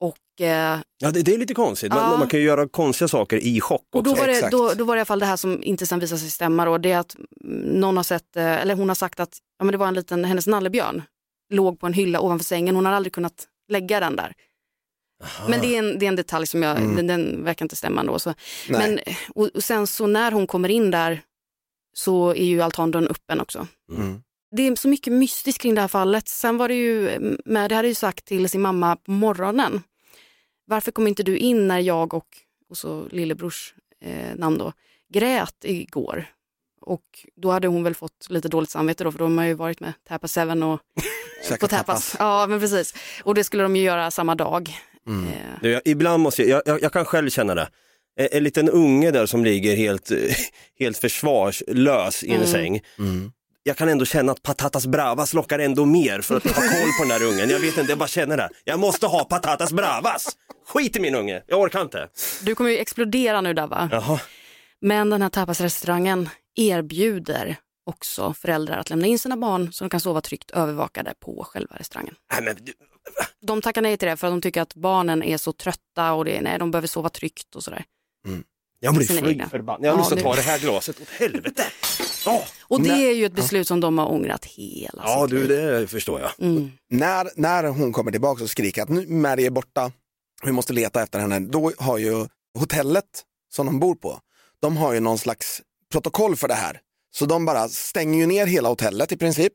Och, 0.00 0.40
eh, 0.40 0.78
Ja, 0.98 1.10
det, 1.10 1.22
det 1.22 1.34
är 1.34 1.38
lite 1.38 1.54
konstigt, 1.54 1.92
man, 1.92 2.12
Ja. 2.12 2.18
man 2.18 2.28
kan 2.28 2.40
ju 2.40 2.46
göra 2.46 2.68
konstiga 2.68 3.08
saker 3.08 3.36
i 3.36 3.60
chock 3.60 3.86
och 3.94 4.02
då, 4.02 4.14
var 4.14 4.26
det, 4.26 4.32
exakt. 4.32 4.52
då, 4.52 4.72
då 4.74 4.84
var 4.84 4.94
det 4.94 4.98
i 4.98 5.00
alla 5.00 5.04
fall 5.04 5.18
det 5.18 5.26
här 5.26 5.36
som 5.36 5.62
inte 5.62 5.86
sen 5.86 5.98
visade 6.00 6.18
sig 6.18 6.30
stämma 6.30 6.64
då, 6.64 6.78
det 6.78 6.92
är 6.92 6.98
att 6.98 7.16
någon 7.64 7.96
har 7.96 8.04
sett, 8.04 8.36
eh, 8.36 8.60
eller 8.62 8.74
hon 8.74 8.88
har 8.88 8.94
sagt 8.94 9.20
att 9.20 9.38
ja, 9.58 9.64
men 9.64 9.72
det 9.72 9.78
var 9.78 9.86
en 9.88 9.94
liten, 9.94 10.24
hennes 10.24 10.46
nallebjörn 10.46 11.02
låg 11.50 11.80
på 11.80 11.86
en 11.86 11.92
hylla 11.92 12.20
ovanför 12.20 12.44
sängen, 12.44 12.74
hon 12.76 12.86
har 12.86 12.92
aldrig 12.92 13.12
kunnat 13.12 13.46
lägga 13.72 14.00
den 14.00 14.16
där. 14.16 14.34
Men 15.48 15.60
det 15.60 15.74
är, 15.74 15.78
en, 15.78 15.98
det 15.98 16.06
är 16.06 16.08
en 16.08 16.16
detalj 16.16 16.46
som 16.46 16.62
jag, 16.62 16.76
den, 16.76 17.06
den 17.06 17.44
verkar 17.44 17.64
inte 17.64 17.76
stämma 17.76 18.00
ändå. 18.00 18.18
Så. 18.18 18.34
Nej. 18.68 18.78
Men, 18.78 19.14
och, 19.34 19.46
och 19.54 19.64
sen 19.64 19.86
så 19.86 20.06
när 20.06 20.32
hon 20.32 20.46
kommer 20.46 20.68
in 20.68 20.90
där 20.90 21.22
så 21.94 22.30
är 22.30 22.44
ju 22.44 22.62
altandörren 22.62 23.08
öppen 23.08 23.40
också. 23.40 23.66
Mm. 23.90 24.22
Det 24.56 24.66
är 24.66 24.76
så 24.76 24.88
mycket 24.88 25.12
mystiskt 25.12 25.62
kring 25.62 25.74
det 25.74 25.80
här 25.80 25.88
fallet. 25.88 26.28
Sen 26.28 26.56
var 26.56 26.68
det 26.68 26.74
ju, 26.74 27.20
med, 27.44 27.70
det 27.70 27.74
hade 27.74 27.88
ju 27.88 27.94
sagt 27.94 28.24
till 28.24 28.48
sin 28.48 28.60
mamma 28.60 28.96
på 28.96 29.10
morgonen. 29.10 29.82
Varför 30.64 30.92
kom 30.92 31.06
inte 31.06 31.22
du 31.22 31.36
in 31.36 31.68
när 31.68 31.78
jag 31.78 32.14
och, 32.14 32.28
och 32.68 32.76
så 32.76 33.06
lillebrors 33.10 33.74
eh, 34.04 34.36
namn 34.36 34.58
då, 34.58 34.72
grät 35.12 35.64
igår? 35.64 36.26
Och 36.80 37.26
då 37.36 37.50
hade 37.50 37.68
hon 37.68 37.82
väl 37.82 37.94
fått 37.94 38.26
lite 38.30 38.48
dåligt 38.48 38.70
samvete 38.70 39.04
då, 39.04 39.12
för 39.12 39.18
då 39.18 39.24
har 39.24 39.30
man 39.30 39.48
ju 39.48 39.54
varit 39.54 39.80
med 39.80 39.92
Tappa 40.08 40.28
Seven 40.28 40.62
och 40.62 40.80
Käka 41.42 41.56
på 41.56 41.68
tapas. 41.68 42.16
Ja, 42.18 42.46
men 42.46 42.60
precis. 42.60 42.94
Och 43.22 43.34
det 43.34 43.44
skulle 43.44 43.62
de 43.62 43.76
ju 43.76 43.82
göra 43.82 44.10
samma 44.10 44.34
dag. 44.34 44.76
Mm. 45.06 45.26
Eh, 45.28 45.32
Du, 45.62 45.70
jag, 45.70 45.82
ibland 45.84 46.22
måste 46.22 46.42
jag, 46.42 46.62
jag, 46.66 46.82
jag 46.82 46.92
kan 46.92 47.04
själv 47.04 47.30
känna 47.30 47.54
det. 47.54 47.68
En, 48.16 48.28
en 48.32 48.44
liten 48.44 48.68
unge 48.70 49.10
där 49.10 49.26
som 49.26 49.44
ligger 49.44 49.76
helt, 49.76 50.10
helt 50.78 50.98
försvarslös 50.98 52.22
i 52.24 52.28
en 52.30 52.36
Mm. 52.36 52.46
säng. 52.48 52.80
Mm. 52.98 53.32
Jag 53.64 53.76
kan 53.76 53.88
ändå 53.88 54.04
känna 54.04 54.32
att 54.32 54.42
patatas 54.42 54.86
bravas 54.86 55.34
lockar 55.34 55.58
ändå 55.58 55.84
mer 55.84 56.20
för 56.20 56.36
att 56.36 56.44
ha 56.44 56.52
koll 56.54 56.90
på 56.98 57.04
den 57.08 57.08
där 57.08 57.22
ungen. 57.26 57.50
Jag 57.50 57.58
vet 57.58 57.78
inte, 57.78 57.92
jag 57.92 57.98
bara 57.98 58.08
känner 58.08 58.36
det. 58.36 58.48
Jag 58.64 58.78
måste 58.80 59.06
ha 59.06 59.24
patatas 59.24 59.72
bravas. 59.72 60.28
Skit 60.68 60.96
i 60.96 61.00
min 61.00 61.14
unge, 61.14 61.42
jag 61.46 61.60
orkar 61.60 61.82
inte. 61.82 62.08
Du 62.42 62.54
kommer 62.54 62.70
ju 62.70 62.78
explodera 62.78 63.40
nu 63.40 63.54
där 63.54 63.66
va? 63.66 63.88
Jaha. 63.92 64.20
Men 64.80 65.10
den 65.10 65.22
här 65.22 65.28
tapasrestaurangen 65.28 66.28
erbjuder 66.56 67.56
också 67.86 68.34
föräldrar 68.34 68.76
att 68.78 68.90
lämna 68.90 69.06
in 69.06 69.18
sina 69.18 69.36
barn 69.36 69.72
så 69.72 69.84
de 69.84 69.90
kan 69.90 70.00
sova 70.00 70.20
tryggt 70.20 70.50
övervakade 70.50 71.14
på 71.20 71.44
själva 71.44 71.76
restaurangen. 71.76 72.14
Nej, 72.34 72.42
men, 72.42 72.56
du- 72.64 72.72
De 73.46 73.62
tackar 73.62 73.82
nej 73.82 73.96
till 73.96 74.08
det 74.08 74.16
för 74.16 74.26
att 74.26 74.32
de 74.32 74.40
tycker 74.40 74.60
att 74.62 74.74
barnen 74.74 75.22
är 75.22 75.36
så 75.36 75.52
trötta 75.52 76.12
och 76.12 76.24
det, 76.24 76.40
nej, 76.40 76.58
de 76.58 76.70
behöver 76.70 76.88
sova 76.88 77.08
tryggt 77.08 77.56
och 77.56 77.64
sådär. 77.64 77.84
jag 78.80 78.94
blir 78.94 79.06
förbannad. 79.48 79.84
Jag 79.86 79.98
Ja, 79.98 80.02
att 80.02 80.10
det- 80.10 80.22
ta 80.22 80.34
det 80.34 80.40
här 80.42 80.58
glaset 80.58 81.00
åt 81.00 81.08
helvete. 81.08 81.62
Åh. 82.26 82.42
Och 82.62 82.82
det 82.82 82.88
Nej. 82.92 83.06
är 83.08 83.12
ju 83.12 83.24
ett 83.26 83.32
beslut 83.34 83.68
som 83.68 83.80
de 83.80 83.98
har 83.98 84.06
ångrat 84.12 84.44
hela 84.44 85.02
Ja 85.06 85.26
du, 85.26 85.46
det 85.46 85.86
förstår 85.86 86.20
jag. 86.20 86.30
Mm. 86.48 86.70
När, 86.90 87.30
när 87.36 87.64
hon 87.64 87.92
kommer 87.92 88.10
tillbaka 88.10 88.44
och 88.44 88.50
skriker 88.50 88.82
att 88.82 88.88
nu 88.88 89.06
Mary 89.06 89.46
är 89.46 89.50
borta, 89.50 89.92
vi 90.44 90.52
måste 90.52 90.72
leta 90.72 91.02
efter 91.02 91.18
henne, 91.18 91.40
då 91.40 91.72
har 91.78 91.98
ju 91.98 92.26
hotellet 92.58 93.04
som 93.52 93.66
de 93.66 93.80
bor 93.80 93.94
på, 93.94 94.20
de 94.60 94.76
har 94.76 94.92
ju 94.92 95.00
någon 95.00 95.18
slags 95.18 95.62
protokoll 95.92 96.36
för 96.36 96.48
det 96.48 96.54
här. 96.54 96.80
Så 97.14 97.26
de 97.26 97.44
bara 97.44 97.68
stänger 97.68 98.18
ju 98.18 98.26
ner 98.26 98.46
hela 98.46 98.68
hotellet 98.68 99.12
i 99.12 99.16
princip. 99.16 99.52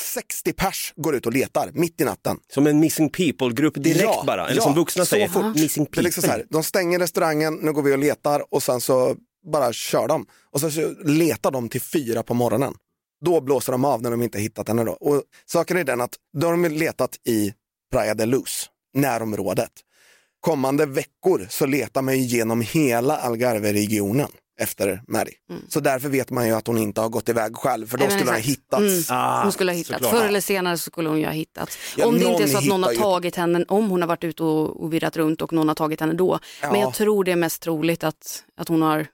60 0.00 0.52
pers 0.52 0.92
går 0.96 1.14
ut 1.14 1.26
och 1.26 1.32
letar 1.32 1.70
mitt 1.74 2.00
i 2.00 2.04
natten. 2.04 2.36
Som 2.52 2.66
en 2.66 2.80
missing 2.80 3.10
people-grupp 3.10 3.74
direkt 3.74 4.00
Ja, 4.02 4.24
bara. 4.26 4.46
Eller 4.46 4.56
ja, 4.56 4.62
som 4.62 4.74
vuxna 4.74 5.04
säger, 5.04 5.28
fort. 5.28 5.54
missing 5.54 5.84
Det 5.84 5.88
är 5.88 5.90
people. 5.90 6.02
liksom 6.02 6.22
så 6.22 6.28
här, 6.28 6.46
de 6.50 6.62
stänger 6.64 6.98
restaurangen, 6.98 7.54
nu 7.54 7.72
går 7.72 7.82
vi 7.82 7.94
och 7.94 7.98
letar 7.98 8.54
och 8.54 8.62
sen 8.62 8.80
så 8.80 9.16
bara 9.52 9.72
kör 9.72 10.08
de. 10.08 10.26
Och 10.52 10.60
så, 10.60 10.70
så 10.70 10.90
letar 11.04 11.50
de 11.50 11.68
till 11.68 11.80
fyra 11.80 12.22
på 12.22 12.34
morgonen. 12.34 12.74
Då 13.24 13.40
blåser 13.40 13.72
de 13.72 13.84
av 13.84 14.02
när 14.02 14.10
de 14.10 14.22
inte 14.22 14.38
hittat 14.38 14.68
henne 14.68 14.84
då. 14.84 14.92
Och 14.92 15.22
saken 15.46 15.76
är 15.76 15.84
den 15.84 16.00
att 16.00 16.14
då 16.38 16.46
har 16.46 16.52
de 16.56 16.68
letat 16.68 17.16
i 17.28 17.52
Praia 17.92 18.14
de 18.14 18.26
Luz, 18.26 18.66
närområdet. 18.94 19.70
Kommande 20.40 20.86
veckor 20.86 21.46
så 21.50 21.66
letar 21.66 22.02
man 22.02 22.16
ju 22.18 22.22
genom 22.24 22.60
hela 22.60 23.16
Algarve-regionen 23.16 24.28
efter 24.60 25.02
Mary. 25.08 25.32
Så 25.68 25.80
därför 25.80 26.08
vet 26.08 26.30
man 26.30 26.46
ju 26.46 26.52
att 26.52 26.66
hon 26.66 26.78
inte 26.78 27.00
har 27.00 27.08
gått 27.08 27.28
iväg 27.28 27.56
själv, 27.56 27.86
för 27.86 27.98
då 27.98 28.04
Nej, 28.04 28.08
men 28.08 28.18
skulle 28.18 28.30
hon 28.30 28.34
ha 28.34 28.42
hittats. 28.42 29.10
Mm. 29.10 29.20
Ah, 29.22 29.42
Hon 29.42 29.52
skulle 29.52 29.72
ha 29.72 29.76
hittats. 29.76 30.04
såklart. 30.04 30.20
Förr 30.20 30.28
eller 30.28 30.40
senare 30.40 30.78
så 30.78 30.90
skulle 30.90 31.08
hon 31.08 31.18
ju 31.18 31.24
ha 31.24 31.32
hittats. 31.32 31.78
Ja, 31.96 32.06
om 32.06 32.18
det 32.18 32.24
inte 32.24 32.42
är 32.42 32.46
så 32.46 32.58
att 32.58 32.64
någon 32.66 32.82
har 32.82 32.90
hittar 32.90 33.04
ju- 33.04 33.10
tagit 33.12 33.36
henne, 33.36 33.64
om 33.68 33.90
hon 33.90 34.00
har 34.02 34.08
varit 34.08 34.24
ute 34.24 34.42
och, 34.42 34.82
och 34.82 34.92
virrat 34.92 35.16
runt 35.16 35.42
och 35.42 35.52
någon 35.52 35.68
har 35.68 35.74
tagit 35.74 36.00
henne 36.00 36.12
då. 36.12 36.38
Men 36.62 36.70
Ja. 36.74 36.80
jag 36.80 36.94
tror 36.94 37.24
det 37.24 37.32
är 37.32 37.36
mest 37.36 37.62
troligt 37.62 38.04
att, 38.04 38.44
att 38.56 38.68
hon 38.68 38.82
har 38.82 39.06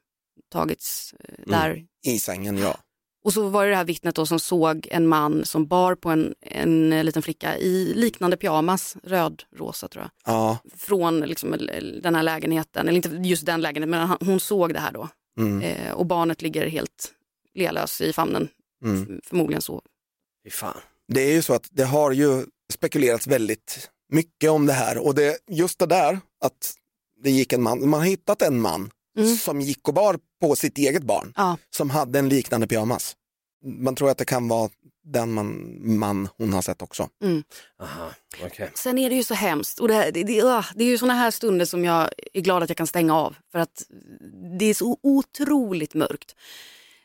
tagits 0.52 1.14
eh, 1.20 1.35
Mm. 1.38 1.50
där. 1.61 1.85
I 2.07 2.18
sängen, 2.18 2.59
ja. 2.59 2.76
Och 3.24 3.33
så 3.33 3.48
var 3.48 3.64
det 3.64 3.70
det 3.70 3.76
här 3.76 3.85
vittnet 3.85 4.14
då 4.14 4.26
som 4.26 4.40
såg 4.40 4.88
en 4.90 5.07
man 5.07 5.44
som 5.44 5.66
bar 5.66 5.94
på 5.94 6.11
en, 6.11 6.35
en 6.42 6.92
eh, 6.92 7.04
liten 7.04 7.22
flicka 7.22 7.59
i 7.59 7.92
liknande 7.94 8.37
pyjamas, 8.37 8.96
röd-rosa 9.02 9.88
tror 9.88 10.04
jag, 10.04 10.35
ja. 10.35 10.59
från 10.76 11.20
liksom, 11.20 11.57
den 12.02 12.14
här 12.14 12.22
lägenheten, 12.22 12.88
eller 12.88 12.96
inte 12.96 13.09
just 13.28 13.46
den 13.46 13.61
lägenheten, 13.61 13.90
men 13.90 14.09
han, 14.09 14.18
hon 14.20 14.40
såg 14.40 14.72
det 14.74 14.80
här 14.80 14.92
då. 14.92 15.09
Mm. 15.38 15.62
Eh, 15.62 15.92
och 15.92 16.06
barnet 16.06 16.42
ligger 16.42 16.66
helt 16.66 17.12
lealös 17.54 18.00
i 18.00 18.12
famnen, 18.12 18.48
Mm. 18.84 19.20
Förmodligen 19.24 19.62
så. 19.62 19.82
Fy 20.44 20.50
fan. 20.50 20.76
det 21.08 21.20
är 21.20 21.32
ju 21.32 21.42
så 21.42 21.54
att 21.54 21.68
det 21.70 21.84
har 21.84 22.10
ju 22.12 22.46
spekulerats 22.72 23.26
väldigt 23.26 23.90
mycket 24.12 24.50
om 24.50 24.66
det 24.66 24.72
här 24.72 24.98
och 25.06 25.14
det, 25.14 25.38
just 25.50 25.78
det 25.78 25.86
där 25.86 26.20
att 26.44 26.74
det 27.22 27.30
gick 27.30 27.52
en 27.52 27.62
man, 27.62 27.88
man 27.88 28.00
har 28.00 28.06
hittat 28.06 28.42
en 28.42 28.60
man 28.60 28.90
Mm. 29.18 29.36
som 29.36 29.60
gick 29.60 29.88
och 29.88 29.94
bar 29.94 30.18
på 30.40 30.56
sitt 30.56 30.78
eget 30.78 31.02
barn 31.02 31.32
Ja. 31.36 31.56
som 31.76 31.90
hade 31.90 32.18
en 32.18 32.28
liknande 32.28 32.66
pyjamas. 32.66 33.16
Man 33.64 33.94
tror 33.94 34.10
att 34.10 34.18
det 34.18 34.24
kan 34.24 34.48
vara 34.48 34.70
den 35.04 35.32
man, 35.32 35.78
man 35.98 36.28
hon 36.36 36.52
har 36.52 36.62
sett 36.62 36.82
också. 36.82 37.08
Aha, 37.82 38.10
okej. 38.44 38.70
Sen 38.74 38.98
är 38.98 39.10
det 39.10 39.16
ju 39.16 39.24
så 39.24 39.34
hemskt 39.34 39.78
och 39.78 39.88
det, 39.88 40.10
det, 40.10 40.22
det, 40.24 40.42
ah, 40.42 40.64
det 40.74 40.84
är 40.84 40.88
ju 40.88 40.98
såna 40.98 41.14
här 41.14 41.30
stunder 41.30 41.64
som 41.66 41.84
jag 41.84 42.08
är 42.32 42.40
glad 42.40 42.62
att 42.62 42.70
jag 42.70 42.76
kan 42.76 42.86
stänga 42.86 43.14
av 43.16 43.36
för 43.52 43.58
att 43.58 43.82
det 44.58 44.64
är 44.64 44.74
så 44.74 44.98
otroligt 45.02 45.94
mörkt. 45.94 46.34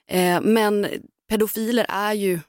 Eh, 0.07 0.41
men 0.41 0.87
pedofiler 1.29 1.85
är 1.89 2.13
ju 2.13 2.39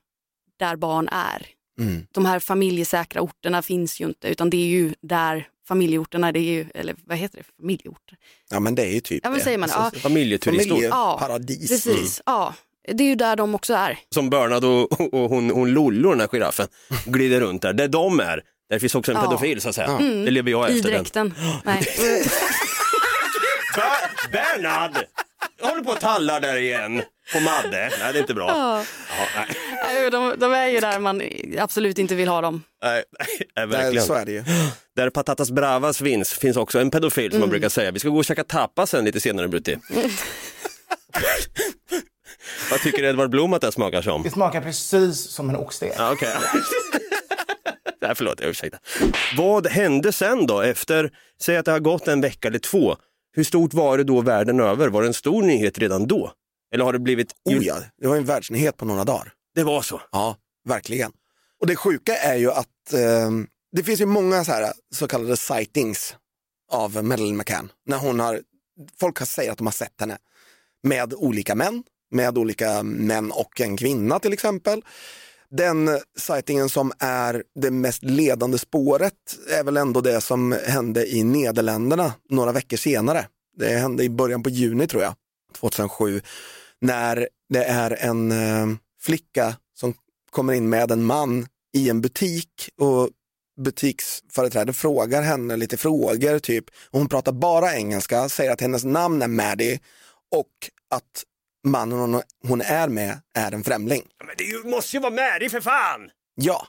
där 0.59 0.77
barn 0.77 1.09
är. 1.09 1.47
Mm. 1.81 2.07
De 2.13 2.27
här 2.27 2.39
familjesäkra 2.39 3.21
orterna 3.21 3.63
finns 3.63 4.01
ju 4.01 4.05
inte 4.05 4.29
utan 4.29 4.51
det 4.51 4.57
är 4.57 4.67
ju 4.67 4.95
där 5.03 5.49
familjeorterna, 5.69 6.33
det 6.33 6.39
är 6.39 6.53
ju, 6.53 6.67
eller 6.75 6.97
vad 7.05 7.19
heter 7.19 7.39
det, 7.39 7.45
familjeorter? 7.57 8.19
Ja 8.51 8.61
men 8.61 8.75
det 8.75 8.83
är 8.83 8.93
ju 8.93 9.01
typ 9.01 9.21
Ja 9.25 9.31
men 9.31 9.39
det. 9.39 9.45
säger 9.45 9.59
man, 9.59 9.69
ja, 9.73 9.91
Familjeturistort. 9.95 10.69
Familjeparadis. 10.69 11.69
precis, 11.69 12.23
ja. 12.27 12.55
Det 12.95 13.05
är 13.05 13.09
ju 13.09 13.15
där 13.15 13.37
de 13.37 13.55
också 13.55 13.75
är. 13.75 13.99
Som 14.15 14.31
Bernhard 14.31 14.65
och, 14.65 15.01
och 15.15 15.31
hon, 15.31 15.51
hon 15.51 15.73
Lollo, 15.73 16.11
den 16.11 16.21
här 16.21 16.29
giraffen, 16.29 16.67
glider 17.05 17.41
runt 17.41 17.63
där. 17.63 17.73
Där 17.73 17.89
de 17.89 18.21
är, 18.21 18.43
där 18.71 18.79
finns 18.79 18.95
också 18.95 19.13
en 19.13 19.19
Ja. 19.19 19.25
pedofil 19.25 19.61
så 19.61 19.69
att 19.69 19.75
säga. 19.75 19.87
Mm. 19.89 20.25
Det 20.25 20.31
lever 20.31 20.51
jag 20.51 20.71
I 20.71 20.77
efter. 20.77 20.91
Den. 20.91 20.99
dräkten. 21.03 21.35
Nej. 21.65 21.83
Ber- 23.77 24.33
Bernhard! 24.33 24.97
Jag 25.61 25.67
håller 25.69 25.83
på 25.83 25.93
att 25.93 26.01
tallar 26.01 26.41
där 26.41 26.57
igen. 26.57 27.03
På 27.33 27.41
Madde. 27.41 27.71
Nej, 28.01 28.13
det 28.13 28.19
är 28.19 28.21
inte 28.21 28.35
bra. 28.35 28.49
Ja. 28.49 28.85
Ja, 29.19 29.25
nej, 29.37 29.47
Nej, 29.95 30.11
De, 30.11 30.35
de 30.39 30.53
är 30.53 30.67
ju 30.67 30.81
där 30.81 30.99
man 30.99 31.23
absolut 31.59 31.99
inte 31.99 32.15
vill 32.15 32.29
ha 32.29 32.41
dem. 32.41 32.63
nej, 32.83 33.05
nej, 33.19 33.29
Nej, 33.57 33.67
verkligen. 33.67 34.07
så 34.07 34.15
är 34.15 34.25
det 34.27 34.33
ju. 34.33 34.45
Där 34.97 35.11
Patatas 35.11 35.51
Bravas 35.51 35.99
finns, 35.99 36.33
finns 36.33 36.57
också 36.57 36.79
en 36.81 36.91
pedofil 36.91 37.31
som 37.31 37.37
Mm. 37.37 37.41
man 37.41 37.51
brukar 37.51 37.69
säga. 37.69 37.91
Vi 37.91 37.99
ska 37.99 38.09
gå 38.09 38.19
och 38.19 38.25
käka 38.25 38.45
tapas 38.45 38.91
sen 38.91 39.05
lite 39.05 39.21
senare 39.21 39.49
Brutti. 39.49 39.77
Vad 42.71 42.81
tycker 42.81 43.05
Edvard 43.05 43.31
Blom 43.31 43.53
att 43.53 43.61
det 43.61 43.73
smakar 43.73 44.03
som? 44.03 44.23
Det 44.23 44.31
smakar 44.31 44.61
precis 44.61 45.31
som 45.31 45.51
en 45.51 45.57
oxstek. 45.57 45.93
Ja, 45.97 46.13
okej. 46.13 46.35
Nej, 48.03 48.15
förlåt, 48.15 48.41
jag 48.41 48.51
ursäktar. 48.51 48.81
Vad 49.37 49.67
hände 49.67 50.13
sen 50.13 50.47
då 50.47 50.61
efter, 50.61 51.11
säg 51.41 51.57
att 51.57 51.65
det 51.65 51.73
har 51.73 51.81
gått 51.81 52.09
en 52.09 52.21
vecka 52.21 52.49
eller 52.49 52.59
två. 52.59 52.97
Hur 53.33 53.45
stort 53.45 53.75
var 53.75 53.99
det 53.99 54.05
då 54.05 54.21
världen 54.21 54.61
över? 54.61 54.89
Var 54.89 55.03
det 55.03 55.09
en 55.09 55.15
stor 55.15 55.43
nyhet 55.43 55.79
redan 55.79 56.07
då? 56.07 56.33
Eller 56.75 56.85
har 56.85 56.93
det 56.93 56.99
blivit... 56.99 57.33
Oh 57.45 57.65
ja, 57.65 57.77
det 58.01 58.09
var 58.09 58.17
en 58.17 58.25
världsnyhet 58.25 58.77
på 58.77 58.85
några 58.85 59.05
dagar. 59.05 59.33
Det 59.55 59.63
var 59.63 59.83
så? 59.83 60.01
Ja, 60.13 60.37
verkligen. 60.69 61.13
Och 61.61 61.67
det 61.67 61.77
sjuka 61.77 62.17
är 62.17 62.37
ju 62.37 62.51
att 62.51 62.93
eh, 62.93 63.31
det 63.73 63.83
finns 63.83 64.01
ju 64.01 64.07
många 64.07 64.45
så, 64.45 64.53
här, 64.53 64.73
så 64.95 65.07
kallade 65.07 65.37
sightings 65.37 66.17
av 66.73 67.05
Madeleine 67.05 67.37
McCann. 67.39 67.73
När 67.87 67.99
hon 67.99 68.21
har, 68.21 68.41
folk 69.01 69.19
har 69.19 69.27
säger 69.27 69.53
att 69.53 69.59
de 69.59 69.67
har 69.67 69.73
sett 69.73 70.01
henne 70.01 70.19
med 70.83 71.15
olika 71.15 71.55
män, 71.55 71.83
med 72.11 72.39
olika 72.39 72.83
män 72.83 73.31
och 73.31 73.61
en 73.61 73.77
kvinna 73.77 74.19
till 74.19 74.33
exempel. 74.33 74.83
Den 75.51 75.99
sightingen 76.19 76.69
som 76.69 76.93
är 76.99 77.43
det 77.61 77.71
mest 77.71 78.03
ledande 78.03 78.59
spåret 78.59 79.15
är 79.51 79.65
väl 79.65 79.77
ändå 79.77 80.01
det 80.01 80.21
som 80.21 80.57
hände 80.67 81.07
i 81.15 81.25
Nederländerna 81.25 82.13
några 82.29 82.53
veckor 82.53 82.77
senare. 82.77 83.27
Det 83.57 83.69
hände 83.69 84.05
i 84.05 84.09
början 84.09 84.43
på 84.43 84.51
juni 84.51 84.87
tror 84.87 85.03
jag, 85.03 85.15
2007, 85.57 86.21
när 86.81 87.29
det 87.49 87.65
är 87.65 87.91
en 87.91 88.33
eh, 88.33 88.77
flicka 89.01 89.57
som 89.75 89.95
kommer 90.31 90.53
in 90.53 90.69
med 90.69 90.91
en 90.91 91.03
man 91.03 91.47
i 91.73 91.91
en 91.91 92.01
butik 92.01 92.71
och 92.79 93.09
butiksföreträdare 93.61 94.73
frågar 94.73 95.23
henne 95.23 95.57
lite 95.57 95.77
frågor 95.77 96.39
typ. 96.39 96.65
Och 96.91 96.99
hon 96.99 97.09
pratar 97.09 97.33
bara 97.33 97.77
engelska, 97.77 98.29
säger 98.29 98.51
att 98.53 98.61
hennes 98.61 98.85
namn 98.85 99.23
är 99.23 99.29
Maddie 99.29 99.81
och 100.31 100.51
att 100.91 101.25
mannen 101.65 101.99
hon, 101.99 102.23
hon 102.49 102.61
är 102.61 102.89
med 102.89 103.19
är 103.39 103.53
en 103.53 103.65
främling. 103.65 104.03
Men 104.27 104.35
det 104.39 104.71
måste 104.71 104.97
ju 104.97 105.01
vara 105.01 105.13
Mary 105.13 105.49
för 105.49 105.61
fan! 105.61 106.01
Ja, 106.35 106.67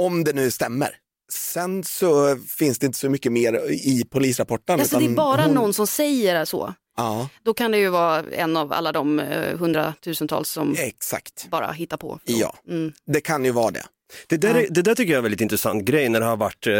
om 0.00 0.24
det 0.24 0.32
nu 0.32 0.50
stämmer. 0.50 0.96
Sen 1.32 1.84
så 1.84 2.36
finns 2.36 2.78
det 2.78 2.86
inte 2.86 2.98
så 2.98 3.08
mycket 3.10 3.32
mer 3.32 3.70
i 3.70 4.04
polisrapporten. 4.10 4.80
Alltså, 4.80 4.98
det 4.98 5.04
är 5.04 5.08
bara 5.08 5.42
hon, 5.42 5.54
någon 5.54 5.74
som 5.74 5.86
säger 5.86 6.44
så. 6.44 6.74
Ja, 6.96 7.28
Då 7.44 7.54
kan 7.54 7.70
det 7.70 7.78
ju 7.78 7.88
vara 7.88 8.22
en 8.32 8.56
av 8.56 8.72
alla 8.72 8.92
de 8.92 9.20
eh, 9.20 9.58
hundratusentals 9.58 10.48
som 10.48 10.74
exakt. 10.78 11.46
bara 11.50 11.72
hittar 11.72 11.96
på. 11.96 12.18
Ja, 12.24 12.54
Mm. 12.68 12.92
det 13.06 13.20
kan 13.20 13.44
ju 13.44 13.50
vara 13.50 13.70
det. 13.70 13.84
Det 14.28 14.36
där, 14.36 14.54
Ja. 14.54 14.60
är, 14.60 14.66
det 14.70 14.82
där 14.82 14.94
tycker 14.94 15.10
jag 15.12 15.16
är 15.16 15.18
en 15.18 15.22
väldigt 15.22 15.40
intressant 15.40 15.84
grej 15.84 16.08
när 16.08 16.20
det 16.20 16.26
har 16.26 16.36
varit 16.36 16.66
eh, 16.66 16.74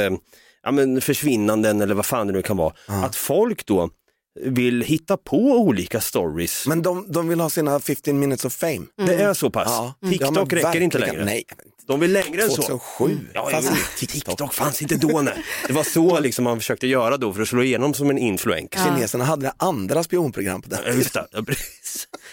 ja, 0.63 0.71
men 0.71 1.01
försvinnanden 1.01 1.81
eller 1.81 1.95
vad 1.95 2.07
fan 2.07 2.27
det 2.27 2.33
nu 2.33 2.43
kan 2.43 2.57
vara. 2.57 2.75
Att 2.87 3.17
folk 3.17 3.67
då 3.67 3.91
vill 4.41 4.83
hitta 4.83 5.17
på 5.17 5.37
olika 5.39 6.01
stories. 6.01 6.67
Men 6.67 6.83
de, 6.83 7.13
de 7.13 7.29
vill 7.29 7.41
ha 7.41 7.51
sina 7.51 7.81
15 7.81 8.19
minutes 8.19 8.45
of 8.45 8.53
fame. 8.53 8.81
Det 9.07 9.15
är 9.15 9.35
så 9.35 9.51
pass. 9.51 9.69
Ja. 9.69 9.95
TikTok 10.11 10.53
Ja, 10.53 10.59
räcker 10.59 10.81
inte 10.81 10.99
längre. 10.99 11.25
Nej, 11.25 11.45
De 11.87 12.01
vill 12.01 12.13
längre 12.13 12.43
än 12.43 12.51
så. 12.51 12.63
2007 12.63 13.19
Ja, 13.35 13.51
fanns 13.51 13.67
ja, 13.67 13.77
TikTok. 13.99 14.25
TikTok. 14.27 14.55
fanns 14.55 14.83
inte 14.83 14.97
då 14.97 15.21
nej. 15.23 15.45
Det 15.67 15.73
var 15.73 15.85
så 15.85 16.21
liksom 16.21 16.45
man 16.45 16.59
försökte 16.59 16.87
göra 16.87 17.17
då 17.17 17.33
för 17.33 17.43
att 17.43 17.49
slå 17.49 17.63
igenom 17.63 17.95
som 17.95 18.11
en 18.11 18.19
influencer. 18.19 18.79
Kineserna 18.85 19.25
hade 19.25 19.53
andra 19.57 20.03
spionprogram 20.03 20.63
på 20.63 20.69
den 20.69 20.79
Ja, 20.87 20.93
just 20.93 21.13
det. 21.15 21.27
Ja. 21.33 21.43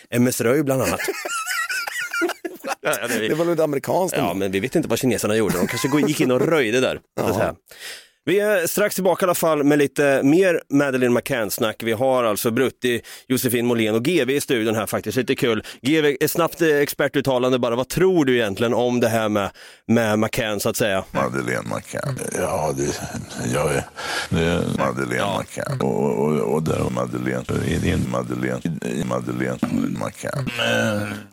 MS 0.09 0.41
Röj 0.41 0.63
bland 0.63 0.81
annat. 0.81 0.99
Ja, 2.83 2.97
ja, 3.01 3.07
Det 3.07 3.29
var 3.29 3.45
väl 3.45 3.49
lite 3.53 3.63
amerikanskt 3.63 4.17
Ja, 4.17 4.33
men 4.33 4.51
vi 4.51 4.59
vet 4.59 4.75
inte 4.75 4.89
vad 4.89 4.99
kineserna 4.99 5.35
gjorde. 5.35 5.57
De 5.57 5.67
kanske 5.67 6.01
gick 6.07 6.21
in 6.21 6.31
och 6.31 6.41
röjde 6.41 6.79
där. 6.79 6.99
Vi 8.25 8.39
är 8.39 8.67
strax 8.67 8.95
tillbaka 8.95 9.25
i 9.25 9.27
alla 9.27 9.35
fall 9.35 9.63
med 9.63 9.79
lite 9.79 10.21
mer 10.23 10.61
Madeleine 10.69 11.13
McCann-snack. 11.13 11.83
Vi 11.83 11.91
har 11.91 12.23
alltså 12.23 12.51
Brutti, 12.51 13.01
Josefin 13.27 13.65
Måhlén 13.65 13.95
och 13.95 14.03
GV 14.05 14.29
i 14.29 14.41
studion 14.41 14.75
här 14.75 14.85
faktiskt. 14.85 15.17
Lite 15.17 15.35
kul. 15.35 15.63
GV, 15.81 16.05
ett 16.19 16.31
snabbt 16.31 16.61
eh, 16.61 16.67
expertuttalande 16.67 17.59
bara. 17.59 17.75
Vad 17.75 17.89
tror 17.89 18.25
du 18.25 18.35
egentligen 18.37 18.73
om 18.73 18.99
det 18.99 19.07
här 19.09 19.29
med, 19.29 19.49
med 19.87 20.19
McCann 20.19 20.59
så 20.59 20.69
att 20.69 20.75
säga? 20.77 21.03
Madeleine 21.11 21.75
McCann. 21.75 22.19
Ja, 22.37 22.73
det, 22.77 23.01
jag 23.53 23.73
är, 23.75 23.83
det 24.29 24.39
är 24.43 24.63
Madeleine 24.77 25.39
McCann. 25.39 25.81
Och, 25.81 26.19
och, 26.19 26.53
och 26.53 26.63
där 26.63 26.79
har 26.79 26.89
Madeleine, 26.89 27.43
det 27.47 27.89
är 27.91 28.09
Madeleine, 28.11 28.61
Madeleine 29.05 29.57
McCann. 30.05 30.49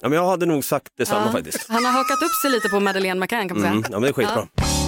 Ja, 0.01 0.09
men 0.09 0.13
jag 0.13 0.27
hade 0.29 0.47
nog 0.47 0.65
sagt 0.65 0.87
detsamma 0.99 1.27
Ja. 1.27 1.33
faktiskt. 1.33 1.67
Han 1.69 1.85
har 1.85 1.93
hakat 1.93 2.23
upp 2.23 2.35
sig 2.43 2.51
lite 2.51 2.69
på 2.69 2.81
Madeleine 2.81 3.21
McCann 3.21 3.49
kan 3.49 3.57
man 3.57 3.63
säga. 3.63 3.73
Mm, 3.73 3.85
ja, 3.85 3.91
men 3.91 4.03
det 4.03 4.09
är 4.09 4.13
skitbra. 4.13 4.43
Ett 4.57 4.88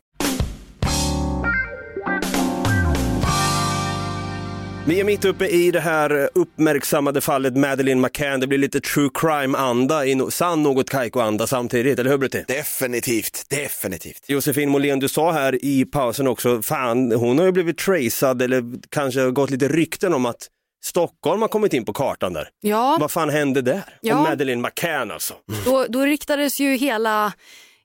Vi 4.91 4.99
är 4.99 5.03
mitt 5.03 5.25
uppe 5.25 5.47
i 5.47 5.71
det 5.71 5.79
här 5.79 6.29
uppmärksammade 6.35 7.21
fallet 7.21 7.57
Madeleine 7.57 8.01
McCann. 8.01 8.39
Det 8.39 8.47
blir 8.47 8.57
lite 8.57 8.81
true 8.81 9.09
crime-anda, 9.13 10.05
i 10.05 10.13
no- 10.15 10.29
sann 10.29 10.63
något 10.63 10.89
Kaiko-anda 10.89 11.47
samtidigt, 11.47 11.99
eller 11.99 12.09
hur 12.11 12.17
Brutti? 12.17 12.43
Definitivt, 12.47 13.45
definitivt. 13.49 14.29
Josefin 14.29 14.69
Måhlén, 14.69 14.99
du 14.99 15.09
sa 15.09 15.31
här 15.31 15.65
i 15.65 15.85
pausen 15.85 16.27
också, 16.27 16.61
fan 16.61 17.11
hon 17.11 17.37
har 17.39 17.45
ju 17.45 17.51
blivit 17.51 17.77
tracead 17.77 18.41
eller 18.41 18.63
kanske 18.89 19.31
gått 19.31 19.49
lite 19.49 19.67
rykten 19.67 20.13
om 20.13 20.25
att 20.25 20.47
Stockholm 20.83 21.41
har 21.41 21.49
kommit 21.49 21.73
in 21.73 21.85
på 21.85 21.93
kartan 21.93 22.33
där. 22.33 22.47
Ja, 22.61 22.97
Vad 22.99 23.11
fan 23.11 23.29
hände 23.29 23.61
där? 23.61 23.83
Ja. 24.01 24.15
Om 24.15 24.23
Madeleine 24.23 24.61
McCann 24.61 25.11
alltså. 25.11 25.33
då, 25.65 25.85
då 25.89 26.01
riktades 26.01 26.59
ju 26.59 26.75
hela, 26.75 27.33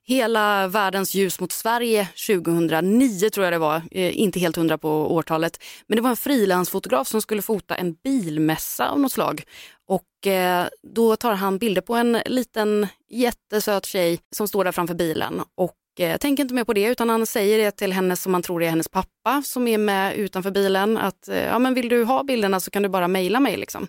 hela 0.07 0.67
världens 0.67 1.15
ljus 1.15 1.39
mot 1.39 1.51
Sverige 1.51 2.07
2009 2.27 3.29
tror 3.29 3.43
jag 3.43 3.53
det 3.53 3.57
var, 3.57 3.81
eh, 3.91 4.19
inte 4.19 4.39
helt 4.39 4.55
hundra 4.55 4.77
på 4.77 5.15
årtalet. 5.15 5.63
Men 5.87 5.95
det 5.95 6.01
var 6.01 6.09
en 6.09 6.17
frilansfotograf 6.17 7.07
som 7.07 7.21
skulle 7.21 7.41
fota 7.41 7.75
en 7.75 7.93
bilmässa 7.93 8.89
av 8.89 8.99
något 8.99 9.11
slag. 9.11 9.43
Och 9.87 10.27
eh, 10.27 10.67
då 10.93 11.15
tar 11.15 11.33
han 11.33 11.57
bilder 11.57 11.81
på 11.81 11.95
en 11.95 12.21
liten 12.25 12.87
jättesöt 13.09 13.85
tjej 13.85 14.19
som 14.35 14.47
står 14.47 14.63
där 14.63 14.71
framför 14.71 14.95
bilen 14.95 15.41
och 15.55 15.75
eh, 15.99 16.17
tänker 16.17 16.43
inte 16.43 16.55
mer 16.55 16.63
på 16.63 16.73
det 16.73 16.85
utan 16.85 17.09
han 17.09 17.25
säger 17.25 17.57
det 17.57 17.71
till 17.71 17.93
henne 17.93 18.15
som 18.15 18.31
man 18.31 18.41
tror 18.41 18.63
är 18.63 18.69
hennes 18.69 18.89
pappa 18.89 19.41
som 19.45 19.67
är 19.67 19.77
med 19.77 20.15
utanför 20.15 20.51
bilen 20.51 20.97
att 20.97 21.27
eh, 21.27 21.43
ja, 21.43 21.59
men 21.59 21.73
vill 21.73 21.89
du 21.89 22.03
ha 22.03 22.23
bilderna 22.23 22.59
så 22.59 22.71
kan 22.71 22.83
du 22.83 22.89
bara 22.89 23.07
mejla 23.07 23.39
mig. 23.39 23.57
Liksom. 23.57 23.87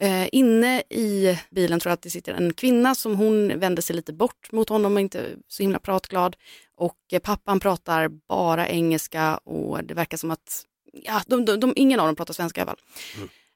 Eh, 0.00 0.28
inne 0.32 0.80
i 0.80 1.38
bilen 1.50 1.80
tror 1.80 1.90
jag 1.90 1.94
att 1.94 2.02
det 2.02 2.10
sitter 2.10 2.34
en 2.34 2.52
kvinna 2.52 2.94
som 2.94 3.16
hon 3.16 3.58
vänder 3.58 3.82
sig 3.82 3.96
lite 3.96 4.12
bort 4.12 4.52
mot 4.52 4.68
honom 4.68 4.94
och 4.94 5.00
inte 5.00 5.36
så 5.48 5.62
himla 5.62 5.78
pratglad. 5.78 6.36
Och 6.76 6.96
eh, 7.12 7.18
pappan 7.18 7.60
pratar 7.60 8.08
bara 8.08 8.68
engelska 8.68 9.36
och 9.36 9.84
det 9.84 9.94
verkar 9.94 10.16
som 10.16 10.30
att 10.30 10.64
ja, 10.92 11.22
de, 11.26 11.44
de, 11.44 11.60
de, 11.60 11.72
ingen 11.76 12.00
av 12.00 12.06
dem 12.06 12.16
pratar 12.16 12.34
svenska 12.34 12.60
i 12.60 12.62
alla 12.62 12.70
fall. 12.70 12.80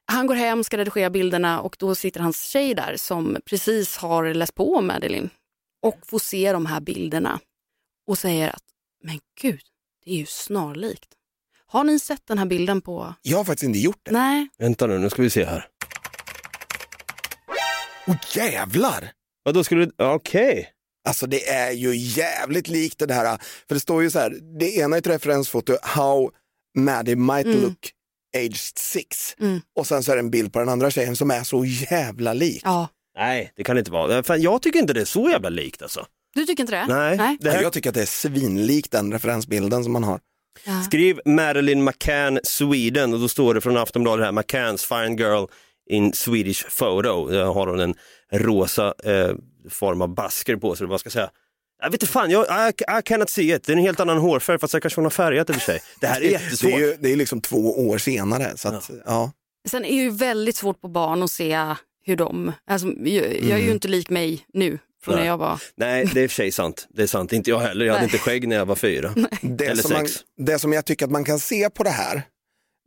Han 0.05 0.27
går 0.27 0.35
hem, 0.35 0.63
ska 0.63 0.77
redigera 0.77 1.09
bilderna 1.09 1.61
och 1.61 1.75
då 1.79 1.95
sitter 1.95 2.19
hans 2.19 2.49
tjej 2.49 2.73
där 2.73 2.95
som 2.97 3.37
precis 3.45 3.97
har 3.97 4.33
läst 4.33 4.55
på 4.55 4.81
Madeline 4.81 5.29
och 5.81 5.99
får 6.05 6.19
se 6.19 6.51
de 6.51 6.65
här 6.65 6.79
bilderna 6.79 7.39
och 8.07 8.17
säger 8.17 8.49
att 8.49 8.63
men 9.03 9.19
gud, 9.41 9.61
det 10.05 10.11
är 10.11 10.15
ju 10.15 10.25
snarlikt. 10.25 11.09
Har 11.65 11.83
ni 11.83 11.99
sett 11.99 12.27
den 12.27 12.37
här 12.37 12.45
bilden 12.45 12.81
på... 12.81 13.13
Jag 13.21 13.37
har 13.37 13.43
faktiskt 13.43 13.63
inte 13.63 13.79
gjort 13.79 13.99
det. 14.03 14.11
Nej, 14.11 14.47
Vänta 14.57 14.87
nu, 14.87 14.99
nu 14.99 15.09
ska 15.09 15.21
vi 15.21 15.29
se 15.29 15.45
här. 15.45 15.67
Åh 18.07 18.15
jävlar! 18.35 19.11
Ja, 19.43 19.51
då 19.51 19.63
skulle 19.63 19.85
du, 19.85 19.91
okej. 19.97 20.69
Alltså 21.07 21.27
det 21.27 21.49
är 21.49 21.71
ju 21.71 21.95
jävligt 21.95 22.67
likt 22.67 22.99
det 23.07 23.13
här, 23.13 23.37
för 23.67 23.75
det 23.75 23.79
står 23.79 24.03
ju 24.03 24.09
så 24.09 24.19
här, 24.19 24.37
det 24.59 24.75
ena 24.77 24.95
är 24.95 24.99
ett 24.99 25.07
referensfoto, 25.07 25.77
how 25.81 26.31
Maddie 26.77 27.15
might 27.15 27.45
look 27.47 27.91
aged 28.37 28.55
six. 28.77 29.35
Mm. 29.39 29.61
Och 29.75 29.87
sen 29.87 30.03
så 30.03 30.11
är 30.11 30.15
det 30.15 30.19
en 30.19 30.31
bild 30.31 30.53
på 30.53 30.59
den 30.59 30.69
andra 30.69 30.91
tjejen 30.91 31.15
som 31.15 31.31
är 31.31 31.43
så 31.43 31.65
jävla 31.65 32.33
lik. 32.33 32.61
ja. 32.65 32.87
Nej, 33.17 33.51
det 33.55 33.63
kan 33.63 33.75
det 33.75 33.79
inte 33.79 33.91
vara. 33.91 34.23
Fan, 34.23 34.41
jag 34.41 34.61
tycker 34.61 34.79
inte 34.79 34.93
det 34.93 35.01
är 35.01 35.05
så 35.05 35.29
jävla 35.29 35.49
likt 35.49 35.81
alltså. 35.81 36.05
Du 36.35 36.45
tycker 36.45 36.63
inte 36.63 36.75
det? 36.75 36.85
Nej. 36.87 37.17
Nej. 37.17 37.37
Det 37.39 37.51
här, 37.51 37.61
Jag 37.61 37.73
tycker 37.73 37.89
att 37.89 37.95
det 37.95 38.01
är 38.01 38.05
svinlikt 38.05 38.91
den 38.91 39.11
referensbilden 39.11 39.83
som 39.83 39.93
man 39.93 40.03
har. 40.03 40.19
Ja. 40.65 40.83
Skriv 40.83 41.19
Marilyn 41.25 41.83
McCann 41.83 42.39
Sweden 42.43 43.13
och 43.13 43.19
då 43.19 43.27
står 43.29 43.53
det 43.53 43.61
från 43.61 43.77
Aftonbladet 43.77 44.25
här, 44.25 44.31
McCanns 44.31 44.85
fine 44.85 45.17
girl 45.17 45.45
in 45.91 46.13
Swedish 46.13 46.65
photo. 46.77 47.27
Där 47.27 47.45
har 47.45 47.67
hon 47.67 47.79
en 47.79 47.95
rosa 48.31 48.93
eh, 49.03 49.35
form 49.69 50.01
av 50.01 50.15
basker 50.15 50.55
på 50.55 50.75
sig, 50.75 50.87
vad 50.87 50.99
ska 50.99 51.07
jag 51.07 51.13
säga. 51.13 51.29
Jag 51.81 51.91
vet 51.91 52.03
inte 52.03 52.13
fan, 52.13 52.29
jag, 52.31 52.45
I, 52.45 52.99
I 52.99 53.01
cannot 53.05 53.29
see 53.29 53.53
it. 53.53 53.63
Det 53.63 53.71
är 53.71 53.77
en 53.77 53.83
helt 53.83 53.99
annan 53.99 54.17
hårfärg, 54.17 54.59
fast 54.59 54.73
jag 54.73 54.81
kanske 54.81 54.97
hon 54.97 55.05
har 55.05 55.09
färgat 55.09 55.49
i 55.49 55.51
och 55.51 55.55
för 55.55 55.61
sig. 55.61 55.79
Det 55.99 56.07
här 56.07 56.21
är 56.21 56.25
jättesvårt. 56.31 56.71
Det 56.71 56.75
är 56.75 56.79
ju 56.79 56.97
det 56.99 57.11
är 57.11 57.15
liksom 57.15 57.41
två 57.41 57.87
år 57.87 57.97
senare. 57.97 58.57
Så 58.57 58.67
att, 58.67 58.89
ja. 59.05 59.31
Sen 59.69 59.85
är 59.85 59.89
det 59.89 60.03
ju 60.03 60.09
väldigt 60.09 60.55
svårt 60.55 60.81
på 60.81 60.87
barn 60.87 61.23
att 61.23 61.31
se 61.31 61.75
hur 62.05 62.15
de, 62.15 62.51
alltså, 62.67 62.87
jag, 62.87 63.43
jag 63.43 63.59
är 63.59 63.63
ju 63.63 63.71
inte 63.71 63.87
lik 63.87 64.09
mig 64.09 64.45
nu 64.53 64.79
från 65.03 65.15
Nej. 65.15 65.23
när 65.23 65.29
jag 65.29 65.37
var, 65.37 65.61
Nej, 65.75 66.09
det 66.13 66.19
är 66.19 66.23
i 66.23 66.27
och 66.27 66.31
för 66.31 66.35
sig 66.35 66.51
sant. 66.51 66.87
Det 66.89 67.03
är 67.03 67.07
sant, 67.07 67.33
inte 67.33 67.49
jag 67.49 67.59
heller. 67.59 67.85
Jag 67.85 67.93
hade 67.93 68.05
Nej. 68.05 68.13
inte 68.13 68.23
skägg 68.23 68.47
när 68.47 68.55
jag 68.55 68.65
var 68.65 68.75
fyra. 68.75 69.13
Det, 69.41 69.65
Eller 69.65 69.81
som 69.81 69.93
man, 69.93 70.07
sex. 70.07 70.21
det 70.37 70.59
som 70.59 70.73
jag 70.73 70.85
tycker 70.85 71.05
att 71.05 71.11
man 71.11 71.23
kan 71.23 71.39
se 71.39 71.69
på 71.69 71.83
det 71.83 71.89
här, 71.89 72.23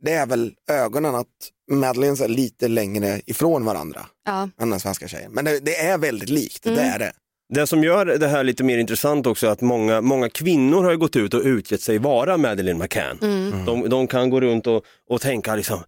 det 0.05 0.11
är 0.13 0.25
väl 0.25 0.53
ögonen 0.71 1.15
att 1.15 1.27
Madeleine 1.71 2.23
är 2.23 2.27
lite 2.27 2.67
längre 2.67 3.21
ifrån 3.25 3.65
varandra 3.65 4.05
ja, 4.25 4.49
än 4.61 4.69
den 4.69 4.79
svenska 4.79 5.07
tjejen. 5.07 5.31
Men 5.31 5.45
det, 5.45 5.59
det 5.59 5.77
är 5.77 5.97
väldigt 5.97 6.29
likt, 6.29 6.65
Mm. 6.65 6.77
det 6.77 6.83
är 6.83 6.99
det. 6.99 7.11
Det 7.53 7.67
som 7.67 7.83
gör 7.83 8.05
det 8.05 8.27
här 8.27 8.43
lite 8.43 8.63
mer 8.63 8.77
intressant 8.77 9.27
också 9.27 9.47
är 9.47 9.51
att 9.51 9.61
många, 9.61 10.01
många 10.01 10.29
kvinnor 10.29 10.83
har 10.83 10.91
ju 10.91 10.97
gått 10.97 11.15
ut 11.15 11.33
och 11.33 11.41
utgett 11.41 11.81
sig 11.81 11.97
vara 11.97 12.37
Madeleine 12.37 12.79
McCann. 12.83 13.19
mm. 13.21 13.65
De, 13.65 13.89
de 13.89 14.07
kan 14.07 14.29
gå 14.29 14.41
runt 14.41 14.67
och, 14.67 14.83
och 15.09 15.21
tänka 15.21 15.55
liksom, 15.55 15.83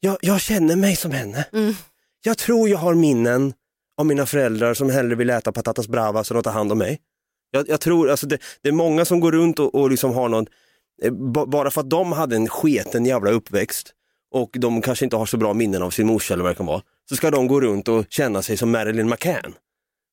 jag, 0.00 0.16
jag 0.20 0.40
känner 0.40 0.76
mig 0.76 0.96
som 0.96 1.10
henne. 1.10 1.44
Mm. 1.52 1.74
Jag 2.24 2.38
tror 2.38 2.68
jag 2.68 2.78
har 2.78 2.94
minnen 2.94 3.52
av 3.98 4.06
mina 4.06 4.26
föräldrar 4.26 4.74
som 4.74 4.90
hellre 4.90 5.14
vill 5.14 5.30
äta 5.30 5.52
patatas 5.52 5.88
bravas 5.88 6.30
än 6.30 6.36
att 6.36 6.44
ta 6.44 6.50
hand 6.50 6.72
om 6.72 6.78
mig. 6.78 7.00
Jag, 7.50 7.68
jag 7.68 7.80
tror, 7.80 8.10
alltså 8.10 8.26
det, 8.26 8.38
det 8.62 8.68
är 8.68 8.72
många 8.72 9.04
som 9.04 9.20
går 9.20 9.32
runt 9.32 9.58
och, 9.58 9.74
och 9.74 9.90
liksom 9.90 10.12
har 10.14 10.28
någon, 10.28 10.46
bara 11.46 11.70
för 11.70 11.80
att 11.80 11.90
de 11.90 12.12
hade 12.12 12.36
en 12.36 12.48
sketen 12.48 13.06
jävla 13.06 13.30
uppväxt 13.30 13.92
och 14.32 14.50
de 14.52 14.82
kanske 14.82 15.04
inte 15.04 15.16
har 15.16 15.26
så 15.26 15.36
bra 15.36 15.54
minnen 15.54 15.82
av 15.82 15.90
sin 15.90 16.06
morsa 16.06 16.34
eller 16.34 16.42
vad 16.42 16.52
det 16.52 16.56
kan 16.56 16.66
vara, 16.66 16.82
så 17.08 17.16
ska 17.16 17.30
de 17.30 17.46
gå 17.46 17.60
runt 17.60 17.88
och 17.88 18.04
känna 18.08 18.42
sig 18.42 18.56
som 18.56 18.70
Marilyn 18.70 19.08
McCann. 19.08 19.54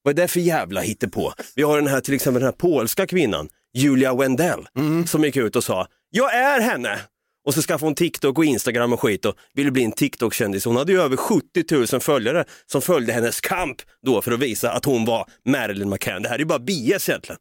Vad 0.03 0.19
är 0.19 0.21
det 0.21 0.27
för 0.27 0.39
jävla 0.39 0.81
hittepå? 0.81 1.33
Vi 1.55 1.63
har 1.63 1.75
den 1.77 1.87
här 1.87 2.01
till 2.01 2.13
exempel 2.13 2.41
den 2.41 2.47
här 2.47 2.57
polska 2.57 3.07
kvinnan, 3.07 3.49
Julia 3.73 4.15
Wendell, 4.15 4.67
som 5.07 5.23
gick 5.23 5.37
ut 5.37 5.55
och 5.55 5.63
sa, 5.63 5.87
jag 6.09 6.35
är 6.35 6.61
henne! 6.61 6.99
Och 7.45 7.53
så 7.53 7.61
skaffade 7.61 7.87
hon 7.87 7.95
TikTok 7.95 8.37
och 8.37 8.45
Instagram 8.45 8.93
och 8.93 8.99
skit 8.99 9.25
och 9.25 9.35
ville 9.53 9.71
bli 9.71 9.83
en 9.83 9.91
TikTok-kändis. 9.91 10.65
Hon 10.65 10.75
hade 10.75 10.91
ju 10.91 11.01
över 11.01 11.17
70 11.17 11.91
000 11.91 12.01
följare 12.01 12.45
som 12.65 12.81
följde 12.81 13.13
hennes 13.13 13.41
kamp 13.41 13.81
då 14.05 14.21
för 14.21 14.31
att 14.31 14.39
visa 14.39 14.71
att 14.71 14.85
hon 14.85 15.05
var 15.05 15.29
Marilyn 15.45 15.89
McCann. 15.89 16.21
Det 16.21 16.29
här 16.29 16.35
är 16.35 16.39
ju 16.39 16.45
bara 16.45 16.59
BS 16.59 17.09
egentligen. 17.09 17.39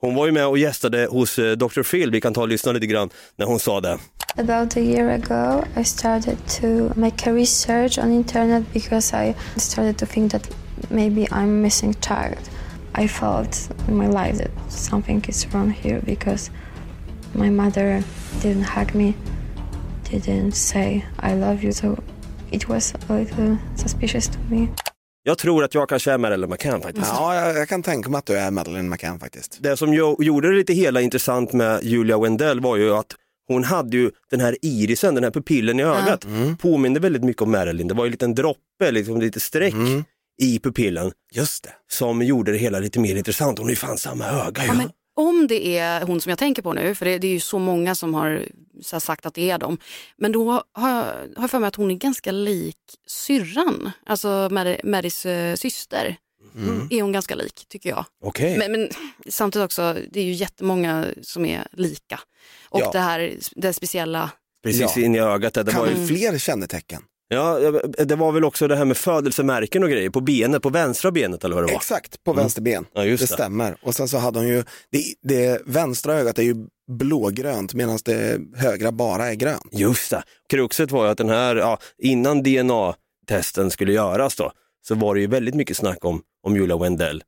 Hon 0.00 0.14
var 0.14 0.26
ju 0.26 0.32
med 0.32 0.46
och 0.46 0.58
gästade 0.58 1.06
hos 1.06 1.38
eh, 1.38 1.52
Dr. 1.52 1.82
Phil, 1.82 2.10
vi 2.10 2.20
kan 2.20 2.34
ta 2.34 2.40
och 2.40 2.48
lyssna 2.48 2.72
lite 2.72 2.86
grann 2.86 3.10
när 3.36 3.46
hon 3.46 3.60
sa 3.60 3.80
det. 3.80 3.98
About 4.36 4.76
a 4.76 4.80
year 4.80 5.08
ago, 5.08 5.64
I 5.80 5.84
started 5.84 6.36
to 6.60 7.00
make 7.00 7.30
a 7.30 7.32
research 7.32 7.98
on 7.98 8.12
internet 8.12 8.62
because 8.72 9.12
I 9.12 9.34
started 9.56 9.98
to 9.98 10.06
think 10.06 10.32
that 10.32 10.50
maybe 10.88 11.26
I'm 11.26 11.62
missing 11.62 11.94
child. 12.00 12.50
I 12.94 13.08
felt 13.08 13.70
in 13.88 13.96
my 13.96 14.06
life 14.06 14.38
that 14.38 14.50
something 14.68 15.24
is 15.28 15.46
wrong 15.52 15.70
here 15.70 16.00
because 16.04 16.50
my 17.34 17.50
mother 17.50 18.02
didn't 18.40 18.64
hug 18.64 18.94
me, 18.94 19.14
didn't 20.10 20.54
say 20.54 21.04
I 21.18 21.34
love 21.34 21.64
you, 21.64 21.72
so 21.72 21.96
it 22.52 22.68
was 22.68 22.94
a 23.08 23.12
little 23.12 23.58
suspicious 23.76 24.28
to 24.28 24.38
me. 24.48 24.68
Jag 25.30 25.38
tror 25.38 25.64
att 25.64 25.74
jag 25.74 25.88
kanske 25.88 26.12
är 26.12 26.18
Marilyn 26.18 26.50
McCann 26.50 26.82
faktiskt. 26.82 27.06
Ja, 27.10 27.34
jag, 27.34 27.56
jag 27.58 27.68
kan 27.68 27.82
tänka 27.82 28.10
mig 28.10 28.18
att 28.18 28.26
du 28.26 28.36
är 28.38 28.50
Madeleine 28.50 28.88
McCann 28.88 29.18
faktiskt. 29.20 29.58
Det 29.60 29.76
som 29.76 29.94
jo- 29.94 30.16
gjorde 30.22 30.48
det 30.50 30.56
lite 30.56 30.72
hela 30.72 31.00
intressant 31.00 31.52
med 31.52 31.84
Julia 31.84 32.18
Wendell 32.18 32.60
var 32.60 32.76
ju 32.76 32.94
att 32.94 33.16
hon 33.48 33.64
hade 33.64 33.96
ju 33.96 34.10
den 34.30 34.40
här 34.40 34.56
irisen, 34.62 35.14
den 35.14 35.24
här 35.24 35.30
pupillen 35.30 35.80
i 35.80 35.82
ögat. 35.82 36.26
Påminner 36.60 37.00
väldigt 37.00 37.24
mycket 37.24 37.42
om 37.42 37.50
Marilyn. 37.50 37.88
Det 37.88 37.94
var 37.94 38.04
ju 38.04 38.08
en 38.08 38.12
liten 38.12 38.34
droppe, 38.34 38.90
liksom 38.90 39.20
lite 39.20 39.40
streck 39.40 39.74
i 40.42 40.58
pupillen. 40.58 41.12
Just 41.32 41.64
det. 41.64 41.70
Som 41.90 42.22
gjorde 42.22 42.52
det 42.52 42.58
hela 42.58 42.78
lite 42.78 43.00
mer 43.00 43.16
intressant. 43.16 43.58
Hon 43.58 43.66
är 43.66 43.70
ju 43.70 43.76
fan 43.76 43.98
samma 43.98 44.26
öga. 44.26 44.64
Ja, 44.66 44.72
men 44.74 44.90
om 45.20 45.46
det 45.46 45.78
är 45.78 46.06
hon 46.06 46.20
som 46.20 46.30
jag 46.30 46.38
tänker 46.38 46.62
på 46.62 46.72
nu, 46.72 46.94
för 46.94 47.04
det, 47.04 47.18
det 47.18 47.26
är 47.26 47.32
ju 47.32 47.40
så 47.40 47.58
många 47.58 47.94
som 47.94 48.14
har 48.14 48.48
så 48.82 48.96
här, 48.96 49.00
sagt 49.00 49.26
att 49.26 49.34
det 49.34 49.50
är 49.50 49.58
dem, 49.58 49.78
men 50.16 50.32
då 50.32 50.50
har 50.72 50.90
jag, 50.90 51.04
har 51.04 51.42
jag 51.42 51.50
för 51.50 51.58
mig 51.58 51.68
att 51.68 51.74
hon 51.76 51.90
är 51.90 51.94
ganska 51.94 52.32
lik 52.32 52.76
syrran, 53.06 53.90
alltså 54.06 54.28
Mary- 54.28 54.80
Marys 54.84 55.26
eh, 55.26 55.54
syster. 55.54 56.16
Mm. 56.56 56.88
Är 56.90 57.02
hon 57.02 57.12
ganska 57.12 57.34
lik 57.34 57.66
tycker 57.68 57.90
jag. 57.90 58.04
Okej. 58.24 58.58
Men, 58.58 58.72
men 58.72 58.88
samtidigt 59.28 59.64
också, 59.64 59.96
det 60.10 60.20
är 60.20 60.24
ju 60.24 60.32
jättemånga 60.32 61.06
som 61.22 61.44
är 61.46 61.66
lika. 61.72 62.20
Och 62.68 62.80
Ja. 62.80 62.90
det 62.92 62.98
här 62.98 63.32
det 63.56 63.72
speciella, 63.72 64.30
Precis 64.62 64.96
Ja. 64.96 65.02
in 65.02 65.14
i 65.14 65.18
ögat. 65.20 65.54
Det 65.54 65.64
Kan 65.64 65.80
var 65.80 65.88
ju 65.88 65.94
vi 65.94 66.06
fler 66.06 66.38
kännetecken? 66.38 67.02
Ja, 67.32 67.58
det 67.98 68.16
var 68.16 68.32
väl 68.32 68.44
också 68.44 68.68
det 68.68 68.76
här 68.76 68.84
med 68.84 68.96
födelsemärken 68.96 69.82
och 69.82 69.90
grejer 69.90 70.10
på 70.10 70.20
benet, 70.20 70.62
på 70.62 70.68
vänstra 70.68 71.10
benet 71.10 71.44
eller 71.44 71.54
vad 71.54 71.64
det 71.64 71.72
var. 71.72 71.78
Exakt, 71.78 72.24
på 72.24 72.32
vänster 72.32 72.62
ben. 72.62 72.86
Ja, 72.92 73.04
just 73.04 73.20
det 73.20 73.32
det. 73.32 73.34
stämmer. 73.34 73.76
Och 73.82 73.94
sen 73.94 74.08
så 74.08 74.18
hade 74.18 74.38
hon 74.38 74.48
ju, 74.48 74.64
det, 74.92 75.04
det 75.22 75.62
vänstra 75.66 76.14
ögat 76.14 76.38
är 76.38 76.42
ju 76.42 76.54
blågrönt 76.92 77.74
medan 77.74 77.98
det 78.04 78.40
högra 78.56 78.92
bara 78.92 79.30
är 79.30 79.34
grönt. 79.34 79.68
Just 79.72 80.10
det. 80.10 80.22
Kruxet 80.48 80.90
var 80.90 81.04
ju 81.04 81.10
att 81.10 81.18
den 81.18 81.28
här, 81.28 81.56
ja, 81.56 81.78
innan 81.98 82.42
DNA-testen 82.42 83.70
skulle 83.70 83.92
göras 83.92 84.36
då, 84.36 84.52
så 84.88 84.94
var 84.94 85.14
det 85.14 85.20
ju 85.20 85.26
väldigt 85.26 85.54
mycket 85.54 85.76
snack 85.76 86.04
om, 86.04 86.22
om 86.46 86.56
Julia 86.56 86.76
Wendell. 86.76 87.22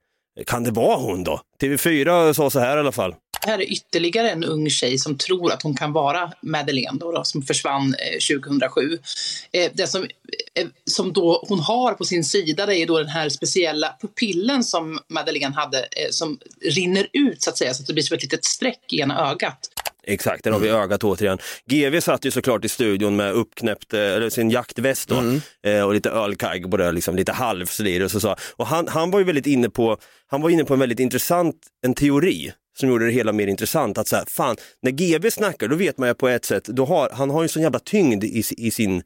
Kan 0.47 0.65
det 0.65 0.71
vara 0.71 0.97
hon 0.97 1.25
då? 1.25 1.41
TV4 1.61 2.33
sa 2.33 2.51
så 2.51 2.59
här 2.61 2.77
i 2.77 2.81
alla 2.81 2.93
fall. 2.93 3.15
Här 3.47 3.59
är 3.59 3.73
ytterligare 3.73 4.31
en 4.31 4.45
ung 4.45 4.71
tjej 4.71 4.99
som 4.99 5.19
tror 5.19 5.53
att 5.53 5.63
hon 5.63 5.75
kan 5.75 5.93
vara 5.93 6.33
Madeleine 6.41 6.99
då, 6.99 7.13
då, 7.13 7.25
som 7.25 7.43
försvann 7.43 7.95
eh, 7.95 8.39
2007. 8.41 8.99
Eh, 9.53 9.71
det 9.75 9.87
som, 9.87 10.03
eh, 10.55 10.67
som 10.85 11.13
då 11.13 11.45
hon 11.49 11.61
har 11.61 11.95
på 11.95 12.05
sin 12.05 12.25
sida 12.25 12.67
det 12.67 12.77
är 12.77 12.87
då 12.87 12.99
den 12.99 13.09
här 13.09 13.29
speciella 13.29 13.95
pupillen 14.01 14.65
som 14.65 14.99
Madeleine 15.09 15.55
hade 15.55 15.79
eh, 15.79 16.11
som 16.11 16.39
rinner 16.61 17.07
ut 17.13 17.43
så 17.43 17.51
att 17.51 17.59
säga 17.59 17.75
så 17.75 17.83
att 17.83 17.87
det 17.87 17.93
blir 17.93 18.03
som 18.03 18.15
ett 18.15 18.23
litet 18.23 18.45
streck 18.45 18.93
i 18.93 19.01
ena 19.01 19.31
ögat. 19.31 19.69
Exakt, 20.05 20.45
där 20.45 20.51
har 20.51 20.59
vi 20.59 20.69
ögat 20.69 21.05
återigen. 21.05 21.39
GV 21.67 22.01
satt 22.01 22.25
ju 22.25 22.31
såklart 22.31 22.65
i 22.65 22.69
studion 22.69 23.17
med 23.17 23.33
uppknäppt, 23.33 23.95
eh, 23.95 24.01
eller 24.01 24.31
sin 24.31 24.51
jaktväst 24.51 25.09
då, 25.09 25.23
eh, 25.71 25.83
och 25.83 25.95
lite 25.95 26.11
ölkagg 26.11 26.71
på 26.71 26.77
det, 26.77 26.93
liksom, 26.93 27.17
lite 27.17 27.33
halvslir 27.33 28.05
och 28.05 28.11
så. 28.11 28.21
så. 28.21 28.37
Och 28.57 28.67
han, 28.67 28.89
han 28.89 29.11
var 29.11 29.19
ju 29.19 29.25
väldigt 29.25 29.47
inne 29.47 29.71
på, 29.71 29.99
han 30.27 30.43
var 30.43 30.51
inne 30.51 30.65
på 30.65 30.75
en 30.75 30.81
väldigt 30.81 31.01
intressant, 31.01 31.57
en 31.87 31.95
teori 31.95 32.53
som 32.79 32.89
gjorde 32.89 33.07
det 33.07 33.13
hela 33.13 33.33
mer 33.33 33.47
intressant. 33.47 33.99
Att 33.99 34.09
så 34.09 34.17
här, 34.17 34.25
fan, 34.29 34.57
när 34.83 34.91
GV 34.91 35.31
snackar 35.31 35.69
då 35.69 35.77
vet 35.77 35.99
man 35.99 36.09
ju 36.09 36.15
på 36.15 36.29
ett 36.29 36.45
sätt, 36.45 36.65
då 36.65 36.85
har, 36.85 37.11
han 37.13 37.31
har 37.31 37.43
ju 37.43 37.49
sån 37.49 37.63
jävla 37.63 37.79
tyngd 37.79 38.25
i, 38.25 38.45
i 38.57 38.71
sin, 38.71 39.03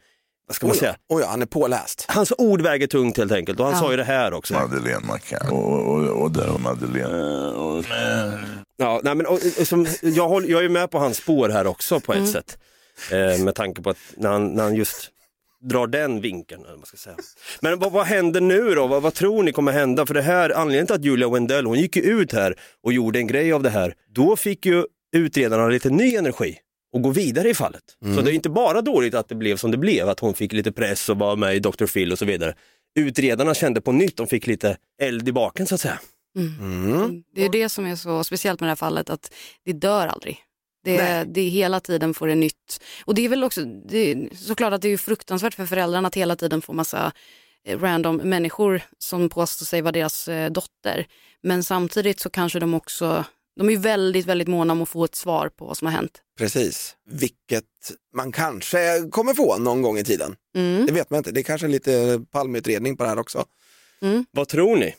vad 0.47 0.57
ska 0.57 0.67
man 0.67 0.77
säga? 0.77 0.97
oj, 1.09 1.23
han 1.27 1.43
är 1.43 1.47
påläst. 1.47 2.05
Hans 2.09 2.33
ord 2.39 2.61
väger 2.62 2.87
tungt 2.87 3.17
helt 3.17 3.33
enkelt 3.33 3.61
och 3.61 3.67
han 3.67 3.75
Ja. 3.75 3.81
sa 3.81 3.91
ju 3.91 3.97
det 3.97 4.05
här 4.05 4.35
också. 4.35 4.55
Madeleine 4.55 5.07
McCann. 5.14 5.51
Och, 5.51 5.95
och, 5.95 6.23
och 6.23 6.31
där 6.31 6.47
har 6.47 6.59
Madeleine. 6.59 7.49
Och, 7.49 7.85
Ja, 8.79 9.01
nej, 9.05 9.14
men, 9.14 9.27
och, 9.27 9.33
och, 9.61 9.67
som, 9.67 9.87
jag, 10.03 10.29
håller, 10.29 10.49
jag 10.49 10.64
är 10.64 10.69
med 10.69 10.91
på 10.91 10.99
hans 10.99 11.17
spår 11.17 11.49
här 11.49 11.67
också 11.67 12.01
på 12.01 12.12
ett 12.12 12.19
Mm. 12.19 12.33
sätt. 12.33 12.59
Eh, 13.12 13.45
med 13.45 13.55
tanke 13.55 13.83
på 13.83 13.91
att 13.91 13.97
när 14.17 14.31
han, 14.31 14.49
när 14.49 14.62
han 14.62 14.75
just 14.75 15.11
drar 15.69 15.87
den 15.87 16.21
vinkeln. 16.21 16.61
Eller 16.61 16.71
vad 16.71 16.79
man 16.79 16.87
ska 16.87 16.97
säga. 16.97 17.17
Men 17.61 17.79
vad, 17.79 17.93
vad 17.93 18.07
händer 18.07 18.41
nu 18.41 18.75
då? 18.75 18.87
Vad, 18.87 19.03
vad 19.03 19.14
tror 19.14 19.43
ni 19.43 19.53
kommer 19.53 19.73
hända? 19.73 20.07
För 20.07 20.14
det 20.14 20.23
här, 20.23 20.51
anledningen 20.51 20.87
till 20.87 20.97
att 20.97 21.05
Julia 21.05 21.29
Wendell, 21.29 21.67
hon 21.67 21.79
gick 21.79 21.97
ju 21.97 22.03
ut 22.03 22.33
här 22.33 22.55
och 22.83 22.93
gjorde 22.93 23.19
en 23.19 23.27
grej 23.27 23.53
av 23.53 23.62
det 23.62 23.71
här. 23.71 23.95
Då 24.14 24.37
fick 24.37 24.67
ju 24.67 24.85
utredarna 25.17 25.69
lite 25.69 25.91
ny 25.91 26.17
energi 26.17 26.59
och 26.93 27.03
gå 27.03 27.11
vidare 27.11 27.51
i 27.51 27.55
fallet. 27.55 27.83
Så 28.17 28.23
det 28.23 28.31
är 28.31 28.35
inte 28.35 28.51
bara 28.51 28.83
dåligt 28.83 29.14
att 29.14 29.29
det 29.29 29.35
blev 29.35 29.57
som 29.57 29.71
det 29.71 29.77
blev, 29.77 30.09
att 30.09 30.21
hon 30.21 30.35
fick 30.35 30.53
lite 30.53 30.73
press 30.73 31.09
och 31.09 31.19
var 31.19 31.37
med 31.37 31.57
i 31.57 31.59
Dr. 31.59 31.87
Phil 31.87 32.12
och 32.12 32.19
så 32.19 32.25
vidare. 32.25 32.55
Utredarna 32.99 33.55
kände 33.55 33.81
på 33.81 33.93
nytt, 33.93 34.17
de 34.17 34.27
fick 34.27 34.47
lite 34.47 34.77
eld 35.03 35.29
i 35.29 35.33
baken 35.33 35.67
så 35.67 35.75
att 35.75 35.81
säga. 35.81 35.99
det 37.35 37.45
är 37.45 37.49
det 37.53 37.69
som 37.69 37.87
är 37.87 37.97
så 37.97 38.25
speciellt 38.25 38.61
med 38.61 38.67
det 38.67 38.71
här 38.71 38.77
fallet, 38.77 39.11
att 39.11 39.33
det 39.64 39.73
dör 39.73 40.07
aldrig. 40.07 40.39
Det 40.87 40.97
är, 40.97 41.24
det 41.24 41.41
är 41.41 41.51
hela 41.51 41.80
tiden 41.80 42.14
får 42.14 42.26
det 42.26 42.34
nytt. 42.34 42.80
Och 43.05 43.14
det 43.14 43.24
är 43.24 43.28
väl 43.28 43.45
också, 43.45 43.64
det 43.64 43.99
är, 43.99 44.28
såklart 44.37 44.72
att 44.72 44.82
det 44.82 44.89
är 44.89 44.97
fruktansvärt 44.97 45.55
för 45.55 45.66
föräldrarna 45.66 46.09
att 46.09 46.14
hela 46.14 46.37
tiden 46.37 46.62
få 46.62 46.72
massa 46.72 47.12
eh, 47.64 47.78
random 47.78 48.16
människor 48.16 48.82
som 48.99 49.28
påstår 49.28 49.66
sig 49.66 49.82
vara 49.82 49.93
deras 49.93 50.28
eh, 50.28 50.51
dotter. 50.51 51.07
Men 51.43 51.64
samtidigt 51.64 52.20
så 52.20 52.30
kanske 52.30 52.59
de 52.59 52.74
också, 52.74 53.24
de 53.57 53.68
är 53.68 53.72
ju 53.72 53.78
väldigt, 53.78 54.26
väldigt 54.26 54.49
måna 54.49 54.72
om 54.72 54.82
att 54.82 54.89
få 54.89 55.05
ett 55.05 55.14
svar 55.14 55.49
på 55.49 55.66
vad 55.66 55.76
som 55.76 55.87
har 55.87 55.93
hänt. 55.93 56.22
Precis, 56.39 56.97
vilket 57.11 57.64
man 58.14 58.32
kanske 58.32 59.09
kommer 59.11 59.34
få 59.34 59.59
någon 59.59 59.82
gång 59.82 59.99
i 59.99 60.05
tiden. 60.05 60.37
Mm. 60.57 60.87
Det 60.87 60.93
vet 60.93 61.11
man 61.11 61.18
inte, 61.18 61.30
det 61.32 61.41
är 61.41 61.45
kanske 61.45 61.68
lite 61.68 62.24
palmutredning 62.30 62.97
på 62.97 63.03
det 63.03 63.09
här 63.09 63.18
också. 63.18 63.45
Vad 64.30 64.49
tror 64.49 64.76
ni? 64.76 64.95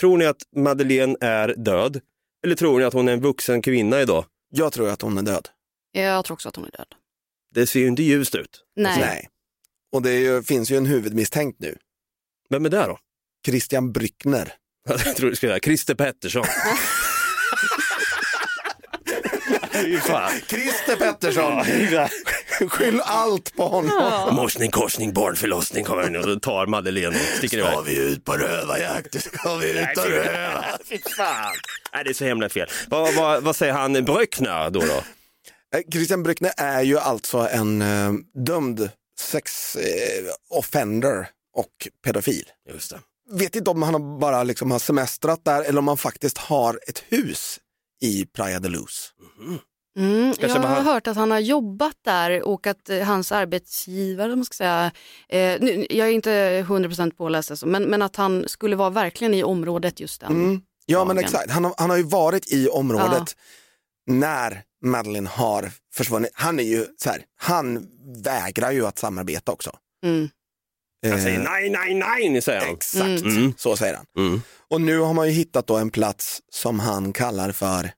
Tror 0.00 0.18
ni 0.18 0.26
att 0.26 0.42
Madeleine 0.56 1.16
är 1.20 1.54
död? 1.56 2.00
Eller 2.44 2.54
tror 2.54 2.78
ni 2.78 2.84
att 2.84 2.92
hon 2.92 3.08
är 3.08 3.12
en 3.12 3.20
vuxen 3.20 3.62
kvinna 3.62 4.00
idag? 4.00 4.24
Jag 4.50 4.72
tror 4.72 4.88
att 4.88 5.02
hon 5.02 5.18
är 5.18 5.22
död. 5.22 5.48
Jag 5.92 6.24
tror 6.24 6.34
också 6.34 6.48
att 6.48 6.56
hon 6.56 6.64
är 6.64 6.70
död. 6.70 6.94
Det 7.54 7.66
ser 7.66 7.80
ju 7.80 7.86
inte 7.86 8.02
ljust 8.02 8.34
ut. 8.34 8.64
Nej. 8.76 9.28
Och 9.92 10.02
det 10.02 10.14
ju, 10.14 10.42
finns 10.42 10.70
ju 10.70 10.76
en 10.76 10.86
huvudmisstänkt 10.86 11.60
nu. 11.60 11.78
Vem 12.50 12.64
är 12.64 12.68
det 12.70 12.86
då? 12.86 12.98
Christian 13.46 13.92
Bryckner. 13.92 14.54
Jag 14.88 15.16
tror 15.16 15.30
du 15.30 15.36
skulle 15.36 15.52
säga 15.52 15.60
Christer 15.60 15.94
Pettersson. 15.94 16.44
Fy 19.72 19.98
fan. 19.98 20.32
Christer 20.46 20.96
Pettersson! 20.96 21.64
Skyll 22.68 23.00
allt 23.04 23.56
på 23.56 23.68
honom. 23.68 24.34
Morsning, 24.34 24.70
korsning, 24.70 25.12
barnförlossning 25.12 25.84
kommer 25.84 26.10
nu 26.10 26.18
och 26.18 26.24
så 26.24 26.40
tar 26.40 26.66
Madeleine 26.66 27.16
och 27.16 27.36
sticker 27.38 27.58
iväg. 27.58 27.72
Ska 27.72 27.80
vi 27.80 27.96
ut 27.96 28.24
på 28.24 28.32
rövarjakt? 28.32 29.22
Ska 29.22 29.56
vi 29.56 29.70
ut 29.70 29.98
och 29.98 30.04
röva? 30.04 30.64
Fy 30.84 30.98
fan. 31.16 31.52
Nej, 31.94 32.04
det 32.04 32.10
är 32.10 32.14
så 32.14 32.24
himla 32.24 32.48
fel. 32.48 32.68
Vad, 32.88 33.14
vad, 33.14 33.42
vad 33.42 33.56
säger 33.56 33.72
han 33.72 34.04
Bröckner 34.04 34.70
då? 34.70 34.80
då? 34.80 35.02
Eh, 35.74 35.82
Christian 35.92 36.22
Bryckner 36.22 36.52
är 36.56 36.82
ju 36.82 36.98
alltså 36.98 37.38
en 37.38 37.82
eh, 37.82 38.12
dömd 38.46 38.90
sex 39.20 39.76
eh, 39.76 40.24
offender 40.50 41.28
och 41.56 41.88
pedofil. 42.04 42.44
Just 42.72 42.90
det. 42.90 43.00
Vet 43.32 43.56
inte 43.56 43.70
om 43.70 43.82
han 43.82 44.18
bara 44.18 44.42
liksom 44.42 44.70
har 44.70 44.78
semestrat 44.78 45.44
där 45.44 45.62
eller 45.62 45.78
om 45.78 45.88
han 45.88 45.98
faktiskt 45.98 46.38
har 46.38 46.80
ett 46.88 47.04
hus 47.08 47.58
i 48.02 48.26
Praia 48.26 48.60
de 48.60 48.68
Luz. 48.68 49.12
Mm, 49.40 49.52
jag 49.52 49.60
Kanske 50.40 50.58
bara 50.58 50.68
har 50.68 50.74
han- 50.74 50.84
hört 50.84 51.06
att 51.06 51.16
han 51.16 51.30
har 51.30 51.38
jobbat 51.38 51.96
där 52.04 52.42
och 52.42 52.66
att 52.66 52.90
eh, 52.90 52.98
hans 53.02 53.32
arbetsgivare, 53.32 54.36
man 54.36 54.44
ska 54.44 54.54
säga, 54.54 54.90
eh, 55.28 55.60
nu, 55.60 55.86
jag 55.90 56.08
är 56.08 56.12
inte 56.12 56.30
100% 56.68 57.10
påläst, 57.16 57.50
alltså, 57.50 57.66
men, 57.66 57.82
men 57.82 58.02
att 58.02 58.16
han 58.16 58.44
skulle 58.48 58.76
vara 58.76 58.90
verkligen 58.90 59.34
i 59.34 59.42
området 59.44 60.00
just 60.00 60.20
den. 60.20 60.30
Mm. 60.32 60.60
Ja 60.86 61.04
men 61.04 61.16
dagen. 61.16 61.24
exakt, 61.24 61.50
han 61.50 61.64
har, 61.64 61.74
han 61.78 61.90
har 61.90 61.96
ju 61.96 62.02
varit 62.02 62.52
i 62.52 62.68
området 62.68 63.36
när 64.06 64.62
Madeleine 64.84 65.28
har 65.28 65.70
försvunnit. 65.94 66.30
Han 66.34 66.58
är 66.60 66.64
ju 66.64 66.86
så 66.96 67.10
här, 67.10 67.22
han 67.38 67.86
vägrar 68.24 68.70
ju 68.70 68.86
att 68.86 68.98
samarbeta 68.98 69.52
också. 69.52 69.70
Mm. 70.04 70.28
Han 71.06 71.20
säger 71.20 71.38
Eh, 71.38 71.44
nej, 71.44 71.70
nej, 71.94 72.30
nej, 72.30 72.42
säger 72.42 72.60
han. 72.60 72.70
Exakt, 72.70 73.04
Mm. 73.22 73.54
så 73.56 73.76
säger 73.76 73.94
han. 73.94 74.06
Mm. 74.26 74.42
Och 74.68 74.80
nu 74.80 74.98
har 74.98 75.14
man 75.14 75.26
ju 75.26 75.32
hittat 75.32 75.66
då 75.66 75.76
en 75.76 75.90
plats 75.90 76.40
som 76.52 76.80
han 76.80 77.12
kallar 77.12 77.52
för 77.52 77.90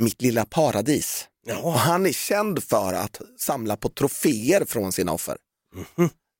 mitt 0.00 0.22
lilla 0.22 0.44
paradis. 0.44 1.26
Och 1.62 1.72
han 1.72 2.06
är 2.06 2.12
känd 2.12 2.62
för 2.62 2.92
att 2.92 3.20
samla 3.38 3.76
på 3.76 3.88
troféer 3.88 4.64
från 4.64 4.92
sina 4.92 5.12
offer. 5.12 5.36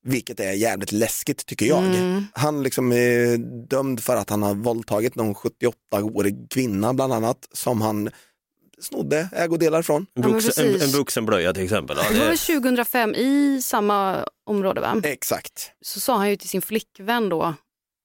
Vilket 0.05 0.41
är 0.41 0.53
jävligt 0.53 0.93
läskigt 0.93 1.47
tycker 1.47 1.67
jag. 1.67 1.85
Mm. 1.85 2.25
Han 2.33 2.63
liksom 2.63 2.93
är 2.93 3.37
dömd 3.69 4.01
för 4.03 4.17
att 4.17 4.31
han 4.31 4.43
har 4.43 4.55
våldtagit 4.55 5.15
någon 5.15 5.35
78-årig 5.35 6.51
kvinna 6.51 6.95
bland 6.95 7.13
annat 7.13 7.49
som 7.53 7.81
han 7.81 8.11
snodde 8.81 9.29
ägodelar 9.33 9.83
från. 9.83 10.03
En, 10.03 10.23
Ja, 10.23 10.29
men 10.29 10.41
vuxen, 10.41 10.81
en, 10.81 10.89
vuxenblöja 10.89 11.55
till 11.55 11.65
exempel. 11.65 11.97
Ja, 11.97 12.09
Det 12.11 12.19
var 12.19 12.25
det, 12.25 12.29
väl 12.29 12.39
2005 12.39 13.15
i 13.15 13.63
samma 13.63 14.25
område 14.47 14.81
va? 14.81 15.01
Exakt. 15.05 15.71
Så 15.81 16.01
sa 16.01 16.17
han 16.17 16.31
ju 16.31 16.37
till 16.37 16.49
sin 16.49 16.63
flickvän 16.63 17.29
då, 17.29 17.55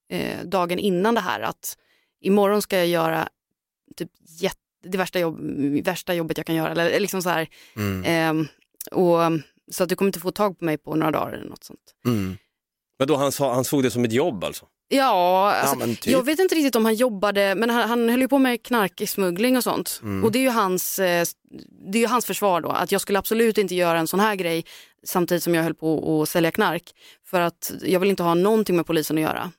eh, 0.09 0.45
dagen 0.45 0.79
innan 0.79 1.15
det 1.15 1.21
här, 1.21 1.39
att 1.39 1.77
imorgon 2.21 2.61
ska 2.61 2.77
jag 2.77 2.87
göra 2.87 3.29
typ 3.97 4.11
jätte, 4.39 4.59
det 4.91 4.97
värsta, 4.97 5.19
jobb, 5.19 5.39
värsta 5.85 6.13
jobbet 6.13 6.37
jag 6.37 6.45
kan 6.45 6.55
göra. 6.55 6.71
Eller 6.71 6.99
liksom 6.99 7.21
så 7.21 7.29
här. 7.29 7.47
Mm. 7.75 8.03
Ehm, 8.05 8.47
och, 8.91 9.19
så 9.71 9.83
att 9.83 9.89
du 9.89 9.95
kommer 9.95 10.09
inte 10.09 10.19
få 10.19 10.31
tag 10.31 10.59
på 10.59 10.65
mig 10.65 10.77
på 10.77 10.95
några 10.95 11.11
dagar 11.11 11.33
eller 11.33 11.49
något 11.49 11.63
sånt. 11.63 11.79
Mm. 12.05 12.37
men 12.99 13.07
då 13.07 13.15
han, 13.15 13.31
sa, 13.31 13.53
han 13.53 13.63
såg 13.63 13.83
det 13.83 13.91
som 13.91 14.05
ett 14.05 14.13
jobb 14.13 14.43
alltså? 14.43 14.65
Ja, 14.87 15.51
alltså, 15.53 15.77
men 15.77 15.95
typ. 15.95 16.07
jag 16.13 16.23
vet 16.23 16.39
inte 16.39 16.55
riktigt 16.55 16.75
om 16.75 16.85
han 16.85 16.95
jobbade, 16.95 17.55
men 17.55 17.69
han, 17.69 17.89
han 17.89 18.09
höll 18.09 18.21
ju 18.21 18.27
på 18.27 18.39
med 18.39 18.63
knarksmuggling 18.63 19.57
och 19.57 19.63
sånt. 19.63 19.99
Mm. 20.03 20.23
Och 20.23 20.31
det 20.31 20.39
är, 20.39 20.43
ju 20.43 20.49
hans, 20.49 20.99
eh, 20.99 21.25
det 21.91 21.97
är 21.97 22.01
ju 22.01 22.07
hans 22.07 22.25
försvar 22.25 22.61
då, 22.61 22.69
att 22.69 22.91
jag 22.91 23.01
skulle 23.01 23.19
absolut 23.19 23.57
inte 23.57 23.75
göra 23.75 23.99
en 23.99 24.07
sån 24.07 24.19
här 24.19 24.35
grej 24.35 24.65
samtidigt 25.03 25.43
som 25.43 25.55
jag 25.55 25.63
höll 25.63 25.73
på 25.73 26.21
att 26.21 26.29
sälja 26.29 26.51
knark. 26.51 26.83
För 27.25 27.41
att 27.41 27.71
jag 27.81 27.99
vill 27.99 28.09
inte 28.09 28.23
ha 28.23 28.33
någonting 28.33 28.75
med 28.75 28.85
polisen 28.85 29.17
att 29.17 29.23
göra. 29.23 29.51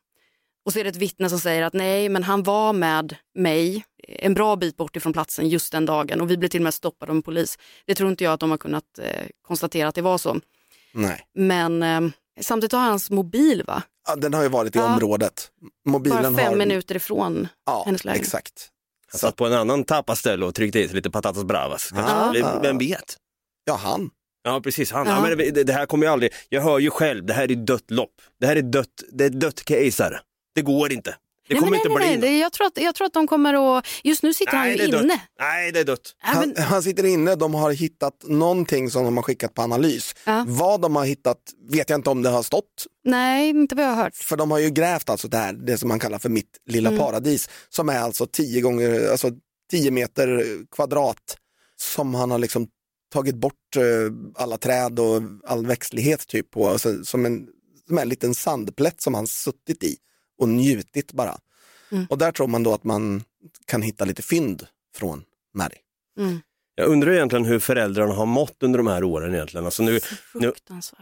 Och 0.66 0.72
så 0.72 0.78
är 0.78 0.84
det 0.84 0.90
ett 0.90 0.96
vittne 0.96 1.28
som 1.30 1.40
säger 1.40 1.62
att 1.62 1.72
nej, 1.74 2.08
men 2.08 2.22
han 2.22 2.42
var 2.42 2.72
med 2.72 3.16
mig 3.38 3.84
en 4.08 4.34
bra 4.34 4.56
bit 4.56 4.76
bort 4.76 4.96
ifrån 4.96 5.12
platsen 5.12 5.48
just 5.48 5.72
den 5.72 5.86
dagen 5.86 6.20
och 6.20 6.30
vi 6.30 6.36
blev 6.36 6.48
till 6.48 6.60
och 6.60 6.64
med 6.64 6.74
stoppade 6.74 7.12
av 7.12 7.16
en 7.16 7.22
polis. 7.22 7.58
Det 7.86 7.94
tror 7.94 8.10
inte 8.10 8.24
jag 8.24 8.32
att 8.32 8.40
de 8.40 8.50
har 8.50 8.58
kunnat 8.58 8.98
eh, 8.98 9.26
konstatera 9.42 9.88
att 9.88 9.94
det 9.94 10.02
var 10.02 10.18
så. 10.18 10.40
Nej. 10.94 11.20
Men 11.34 11.82
eh, 11.82 12.00
samtidigt 12.40 12.72
har 12.72 12.80
hans 12.80 13.10
mobil 13.10 13.62
va? 13.66 13.82
Ja, 14.08 14.16
den 14.16 14.34
har 14.34 14.42
ju 14.42 14.48
varit 14.48 14.76
i 14.76 14.78
Ja. 14.78 14.94
området. 14.94 15.50
Mobilen 15.88 16.22
Bara 16.22 16.42
fem 16.42 16.46
har... 16.52 16.56
minuter 16.56 16.94
ifrån 16.96 17.48
Ja, 17.66 17.82
hennes 17.86 18.04
lägenhet. 18.04 18.26
exakt. 18.26 18.68
Han 19.12 19.18
satt 19.18 19.36
på 19.36 19.46
en 19.46 19.52
annan 19.52 19.84
tappaställe 19.84 20.46
och 20.46 20.54
tryckte 20.54 20.80
i 20.80 20.86
sig 20.86 20.96
lite 20.96 21.10
patatas 21.10 21.44
bravas. 21.44 21.90
kanske. 21.94 22.44
Ah. 22.44 22.60
Vem- 22.62 22.78
vet? 22.78 23.16
Ja, 23.64 23.74
han. 23.74 24.10
Ja, 24.42 24.60
precis. 24.60 24.92
Han. 24.92 25.06
Ja. 25.06 25.28
Ja. 25.28 25.36
men 25.36 25.54
det, 25.54 25.62
det 25.64 25.72
här 25.72 25.86
kommer 25.86 26.06
ju 26.06 26.12
aldrig, 26.12 26.32
jag 26.48 26.62
hör 26.62 26.78
ju 26.78 26.90
själv, 26.90 27.26
det 27.26 27.32
här 27.32 27.50
är 27.50 27.54
dött 27.54 27.90
lopp. 27.90 28.14
Det 28.40 28.46
här 28.46 28.56
är 28.56 28.62
dött, 28.62 28.88
det 29.12 29.24
är 29.24 29.30
dött 29.30 29.64
case 29.64 30.02
här. 30.02 30.20
Det 30.56 30.62
går 30.62 30.92
inte. 30.92 31.10
Det 31.48 31.54
Nej, 31.54 31.60
kommer 31.60 31.70
men 31.70 31.80
inte 31.80 31.88
nej, 31.88 31.96
bli 31.98 32.06
nej, 32.06 32.30
nej. 32.30 32.40
Jag, 32.40 32.52
tror 32.52 32.66
att, 32.66 32.78
jag 32.80 32.94
tror 32.94 33.06
att 33.06 33.12
de 33.12 33.26
kommer 33.26 33.78
att, 33.78 33.86
just 34.04 34.22
nu 34.22 34.34
sitter 34.34 34.52
han 34.56 34.66
Nej, 34.66 34.72
ju 34.72 34.76
det 34.78 34.84
är 34.84 34.92
dött. 34.92 35.02
inne. 35.04 35.20
Nej, 35.40 35.72
det 35.72 35.80
är 35.80 35.84
dött. 35.84 36.14
Han, 36.18 36.54
han 36.56 36.82
sitter 36.82 37.04
inne, 37.06 37.34
de 37.34 37.54
har 37.54 37.70
hittat 37.72 38.22
någonting 38.24 38.90
som 38.90 39.04
de 39.04 39.16
har 39.16 39.22
skickat 39.22 39.54
på 39.54 39.62
analys. 39.62 40.14
Ja. 40.24 40.44
Vad 40.48 40.80
de 40.80 40.96
har 40.96 41.04
hittat 41.04 41.38
vet 41.70 41.90
jag 41.90 41.98
inte 41.98 42.10
om 42.10 42.22
det 42.22 42.28
har 42.28 42.42
stått, 42.42 42.86
nej, 43.04 43.48
inte 43.48 43.74
vad 43.74 43.84
jag 43.84 43.90
har 43.90 44.02
hört. 44.02 44.14
för 44.16 44.36
de 44.36 44.50
har 44.50 44.58
ju 44.58 44.70
grävt 44.70 45.10
alltså 45.10 45.28
det 45.28 45.36
här, 45.36 45.52
det 45.52 45.78
som 45.78 45.88
man 45.88 45.98
kallar 45.98 46.18
för 46.18 46.28
mitt 46.28 46.58
lilla 46.66 46.88
Mm. 46.88 47.00
paradis, 47.00 47.48
som 47.68 47.88
är 47.88 47.98
alltså 47.98 48.26
10 48.26 48.60
gånger, 48.60 49.10
alltså 49.10 49.30
10 49.70 49.90
meter 49.90 50.44
kvadrat, 50.70 51.36
som 51.80 52.14
han 52.14 52.30
har 52.30 52.38
liksom 52.38 52.68
tagit 53.12 53.34
bort 53.36 53.76
eh, 53.76 53.82
alla 54.42 54.58
träd 54.58 54.98
och 55.00 55.22
all 55.46 55.66
växtlighet 55.66 56.26
typ 56.26 56.50
på, 56.50 56.68
alltså, 56.68 57.04
som, 57.04 57.26
en, 57.26 57.46
som 57.88 57.98
en 57.98 58.08
liten 58.08 58.34
sandplätt 58.34 59.00
som 59.00 59.14
han 59.14 59.26
suttit 59.26 59.82
i 59.84 59.96
och 60.38 60.48
njutit 60.48 61.12
bara. 61.12 61.38
Mm. 61.92 62.06
Och 62.10 62.18
där 62.18 62.32
tror 62.32 62.46
man 62.46 62.62
då 62.62 62.74
att 62.74 62.84
man 62.84 63.24
kan 63.64 63.82
hitta 63.82 64.04
lite 64.04 64.22
fynd 64.22 64.66
från 64.96 65.24
Mary. 65.54 65.76
Mm. 66.18 66.40
Jag 66.78 66.88
undrar 66.88 67.12
egentligen 67.12 67.44
hur 67.44 67.58
föräldrarna 67.58 68.14
har 68.14 68.26
mått 68.26 68.62
under 68.62 68.78
de 68.78 68.86
här 68.86 69.04
åren 69.04 69.34
egentligen. 69.34 69.64
Alltså 69.64 69.82
nu, 69.82 70.00
nu, 70.34 70.52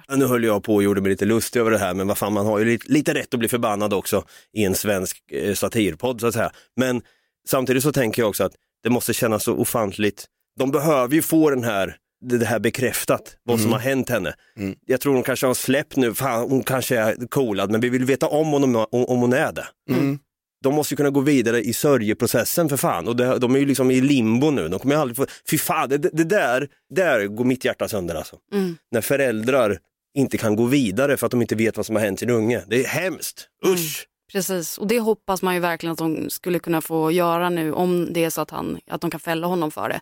Nu 0.08 0.26
höll 0.26 0.44
jag 0.44 0.62
på 0.62 0.74
och 0.74 0.82
gjorde 0.82 1.00
mig 1.00 1.10
lite 1.10 1.24
lustig 1.24 1.60
över 1.60 1.70
det 1.70 1.78
här, 1.78 1.94
men 1.94 2.06
vad 2.06 2.18
fan, 2.18 2.32
man 2.32 2.46
har 2.46 2.58
ju 2.58 2.64
lite, 2.64 2.92
lite 2.92 3.14
rätt 3.14 3.34
att 3.34 3.40
bli 3.40 3.48
förbannad 3.48 3.92
också 3.92 4.24
i 4.52 4.64
en 4.64 4.74
svensk 4.74 5.30
eh, 5.30 5.54
satirpodd 5.54 6.20
så 6.20 6.26
att 6.26 6.34
säga. 6.34 6.52
Men 6.76 7.02
samtidigt 7.48 7.82
så 7.82 7.92
tänker 7.92 8.22
jag 8.22 8.28
också 8.28 8.44
att 8.44 8.54
det 8.82 8.90
måste 8.90 9.14
kännas 9.14 9.44
så 9.44 9.54
ofantligt. 9.54 10.26
De 10.58 10.70
behöver 10.70 11.14
ju 11.14 11.22
få 11.22 11.50
den 11.50 11.64
här, 11.64 11.96
det 12.28 12.46
här 12.46 12.58
bekräftat, 12.58 13.36
vad 13.44 13.58
som 13.58 13.66
Mm. 13.66 13.72
har 13.72 13.80
hänt 13.80 14.08
henne. 14.08 14.34
Mm. 14.58 14.74
Jag 14.86 15.00
tror 15.00 15.14
de 15.14 15.22
kanske 15.22 15.46
har 15.46 15.54
släppt 15.54 15.96
nu, 15.96 16.14
fan, 16.14 16.50
hon 16.50 16.62
kanske 16.62 16.96
är 16.98 17.26
coolad, 17.28 17.70
men 17.70 17.80
vi 17.80 17.88
vill 17.88 18.04
veta 18.04 18.26
om 18.28 18.46
hon, 18.52 18.64
om, 18.76 18.86
om 18.92 19.20
hon 19.20 19.32
är 19.32 19.52
det. 19.52 19.66
Mm. 19.90 20.18
De 20.64 20.74
måste 20.74 20.94
ju 20.94 20.96
kunna 20.96 21.10
gå 21.10 21.20
vidare 21.20 21.60
i 21.62 21.72
sörjeprocessen 21.72 22.68
för 22.68 22.76
fan 22.76 23.08
och 23.08 23.16
det, 23.16 23.38
de 23.38 23.54
är 23.54 23.58
ju 23.58 23.66
liksom 23.66 23.90
i 23.90 24.00
limbo 24.00 24.50
nu. 24.50 24.68
De 24.68 24.78
kommer 24.80 24.96
aldrig 24.96 25.16
få, 25.16 25.26
fy 25.50 25.58
fan, 25.58 25.88
det, 25.88 25.98
det 25.98 26.24
där, 26.24 26.68
där 26.94 27.26
går 27.26 27.44
mitt 27.44 27.64
hjärta 27.64 27.88
sönder 27.88 28.14
alltså 28.14 28.36
Mm. 28.52 28.76
när 28.90 29.00
föräldrar 29.00 29.78
inte 30.16 30.38
kan 30.38 30.56
gå 30.56 30.64
vidare 30.64 31.16
för 31.16 31.26
att 31.26 31.30
de 31.30 31.42
inte 31.42 31.54
vet 31.54 31.76
vad 31.76 31.86
som 31.86 31.96
har 31.96 32.02
hänt 32.02 32.18
sin 32.18 32.30
unge. 32.30 32.62
Det 32.68 32.84
är 32.84 32.88
hemskt, 32.88 33.48
usch! 33.66 34.06
Precis, 34.34 34.78
och 34.78 34.86
det 34.86 35.00
hoppas 35.00 35.42
man 35.42 35.54
ju 35.54 35.60
verkligen 35.60 35.92
att 35.92 35.98
de 35.98 36.30
skulle 36.30 36.58
kunna 36.58 36.80
få 36.80 37.10
göra 37.10 37.50
nu 37.50 37.72
om 37.72 38.12
det 38.12 38.24
är 38.24 38.30
så 38.30 38.40
att, 38.40 38.50
han, 38.50 38.80
att 38.86 39.00
de 39.00 39.10
kan 39.10 39.20
fälla 39.20 39.46
honom 39.46 39.70
för 39.70 39.88
det. 39.88 40.00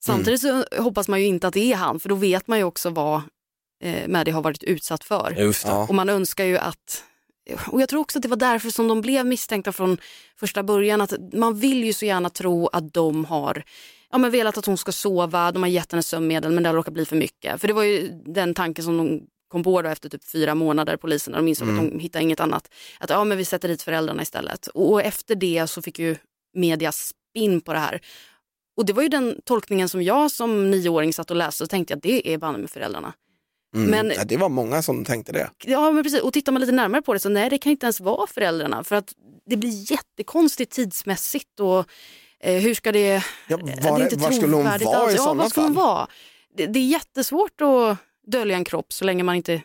Samtidigt 0.00 0.40
så 0.40 0.64
hoppas 0.78 1.08
man 1.08 1.20
ju 1.20 1.26
inte 1.26 1.48
att 1.48 1.54
det 1.54 1.72
är 1.72 1.76
han, 1.76 2.00
för 2.00 2.08
då 2.08 2.14
vet 2.14 2.48
man 2.48 2.58
ju 2.58 2.64
också 2.64 2.90
vad 2.90 3.22
eh, 3.84 4.08
Maddie 4.08 4.30
har 4.30 4.42
varit 4.42 4.62
utsatt 4.62 5.04
för. 5.04 5.54
Ja. 5.64 5.86
Och 5.88 5.94
man 5.94 6.08
önskar 6.08 6.44
ju 6.44 6.58
att, 6.58 7.04
och 7.66 7.80
jag 7.80 7.88
tror 7.88 8.00
också 8.00 8.18
att 8.18 8.22
det 8.22 8.28
var 8.28 8.36
därför 8.36 8.70
som 8.70 8.88
de 8.88 9.00
blev 9.00 9.26
misstänkta 9.26 9.72
från 9.72 9.98
första 10.36 10.62
början, 10.62 11.00
att 11.00 11.12
man 11.32 11.58
vill 11.58 11.84
ju 11.84 11.92
så 11.92 12.04
gärna 12.04 12.30
tro 12.30 12.66
att 12.66 12.94
de 12.94 13.24
har 13.24 13.64
ja, 14.12 14.18
men 14.18 14.30
velat 14.30 14.58
att 14.58 14.66
hon 14.66 14.78
ska 14.78 14.92
sova, 14.92 15.52
de 15.52 15.62
har 15.62 15.70
gett 15.70 15.92
henne 15.92 16.02
sömnmedel 16.02 16.52
men 16.52 16.62
det 16.62 16.68
har 16.68 16.76
råkat 16.76 16.94
bli 16.94 17.04
för 17.04 17.16
mycket. 17.16 17.60
För 17.60 17.68
det 17.68 17.74
var 17.74 17.82
ju 17.82 18.08
den 18.26 18.54
tanken 18.54 18.84
som 18.84 18.96
de 18.96 19.20
kom 19.52 19.62
på 19.62 19.82
då 19.82 19.88
efter 19.88 20.08
typ 20.08 20.24
fyra 20.24 20.54
månader, 20.54 20.96
polisen, 20.96 21.30
när 21.32 21.38
de 21.38 21.48
insåg 21.48 21.68
att 21.68 21.76
de 21.76 21.98
hittade 21.98 22.22
inget 22.22 22.40
annat. 22.40 22.68
Att 23.00 23.10
ja, 23.10 23.24
men 23.24 23.38
vi 23.38 23.44
sätter 23.44 23.68
dit 23.68 23.82
föräldrarna 23.82 24.22
istället. 24.22 24.66
Och 24.66 25.02
efter 25.02 25.34
det 25.34 25.66
så 25.66 25.82
fick 25.82 25.98
ju 25.98 26.16
media 26.54 26.92
spinn 26.92 27.60
på 27.60 27.72
det 27.72 27.78
här. 27.78 28.00
Och 28.76 28.86
det 28.86 28.92
var 28.92 29.02
ju 29.02 29.08
den 29.08 29.40
tolkningen 29.44 29.88
som 29.88 30.02
jag 30.02 30.30
som 30.30 30.70
nioåring 30.70 31.12
satt 31.12 31.30
och 31.30 31.36
läste 31.36 31.64
och 31.64 31.70
tänkte 31.70 31.94
att 31.94 32.02
det 32.02 32.28
är 32.34 32.38
banne 32.38 32.58
med 32.58 32.70
föräldrarna. 32.70 33.12
Mm. 33.76 33.90
Men- 33.90 34.12
ja, 34.16 34.24
det 34.24 34.36
var 34.36 34.48
många 34.48 34.82
som 34.82 35.04
tänkte 35.04 35.32
det. 35.32 35.50
Ja 35.64 35.90
men 35.90 36.02
precis, 36.04 36.20
och 36.20 36.32
tittar 36.32 36.52
man 36.52 36.60
lite 36.60 36.72
närmare 36.72 37.02
på 37.02 37.12
det 37.12 37.18
så 37.20 37.28
nej 37.28 37.50
det 37.50 37.58
kan 37.58 37.72
inte 37.72 37.86
ens 37.86 38.00
vara 38.00 38.26
föräldrarna 38.26 38.84
för 38.84 38.96
att 38.96 39.12
det 39.46 39.56
blir 39.56 39.90
jättekonstigt 39.92 40.72
tidsmässigt 40.72 41.60
och 41.60 41.84
eh, 42.40 42.60
hur 42.62 42.74
ska 42.74 42.92
det, 42.92 43.24
Ja, 43.48 43.56
var, 43.56 43.64
det 43.66 43.72
är 43.72 44.00
inte 44.02 44.16
var 44.16 44.30
skulle 44.30 44.54
hon 44.56 44.64
vara 44.64 44.74
alls. 44.74 44.82
i 44.82 45.16
Ja, 45.16 45.22
sådana 45.22 45.42
var 45.42 45.50
ska 45.50 45.60
hon 45.60 45.74
fall? 45.74 45.84
vara? 45.84 46.06
Det, 46.56 46.66
det 46.66 46.78
är 46.78 46.86
jättesvårt 46.86 47.60
att 47.60 47.96
dölja 48.26 48.56
en 48.56 48.64
kropp 48.64 48.92
så 48.92 49.04
länge 49.04 49.22
man 49.22 49.36
inte 49.36 49.62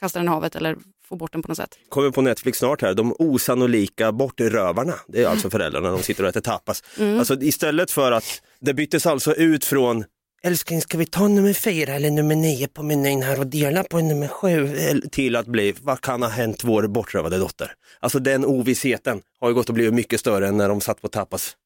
kastar 0.00 0.20
den 0.20 0.26
i 0.26 0.30
havet 0.30 0.56
eller 0.56 0.76
får 1.04 1.16
bort 1.16 1.32
den 1.32 1.42
på 1.42 1.48
något 1.48 1.56
sätt. 1.56 1.78
Kommer 1.88 2.10
på 2.10 2.22
Netflix 2.22 2.58
snart 2.58 2.82
här, 2.82 2.94
de 2.94 3.14
osannolika 3.18 4.12
bortrövarna. 4.12 4.94
Det 5.08 5.22
är 5.22 5.28
alltså 5.28 5.50
föräldrarna, 5.50 5.90
de 5.90 6.02
sitter 6.02 6.22
och 6.22 6.28
äter 6.28 6.40
tapas. 6.40 6.82
Alltså 7.18 7.34
istället 7.40 7.90
för 7.90 8.12
att, 8.12 8.42
det 8.60 8.74
byttes 8.74 9.06
alltså 9.06 9.34
ut 9.34 9.64
från 9.64 10.04
Älskling, 10.42 10.80
ska 10.80 10.98
vi 10.98 11.06
ta 11.06 11.28
nummer 11.28 11.52
fyra 11.52 11.94
eller 11.94 12.10
nummer 12.10 12.36
nio 12.36 12.68
på 12.68 12.82
menyn 12.82 13.22
här 13.22 13.38
och 13.40 13.46
dela 13.46 13.84
på 13.84 14.00
nummer 14.00 14.28
sju? 14.28 14.76
Till 15.12 15.36
att 15.36 15.46
bli, 15.46 15.74
vad 15.80 16.00
kan 16.00 16.22
ha 16.22 16.28
hänt 16.28 16.64
vår 16.64 16.86
bortrövade 16.86 17.38
dotter? 17.38 17.72
Alltså 18.00 18.18
den 18.18 18.44
ovissheten 18.44 19.22
har 19.40 19.48
ju 19.48 19.54
gått 19.54 19.68
och 19.68 19.74
blivit 19.74 19.94
mycket 19.94 20.20
större 20.20 20.48
än 20.48 20.56
när 20.56 20.68
de 20.68 20.80
satt 20.80 21.02
på 21.02 21.08
tapas. 21.08 21.56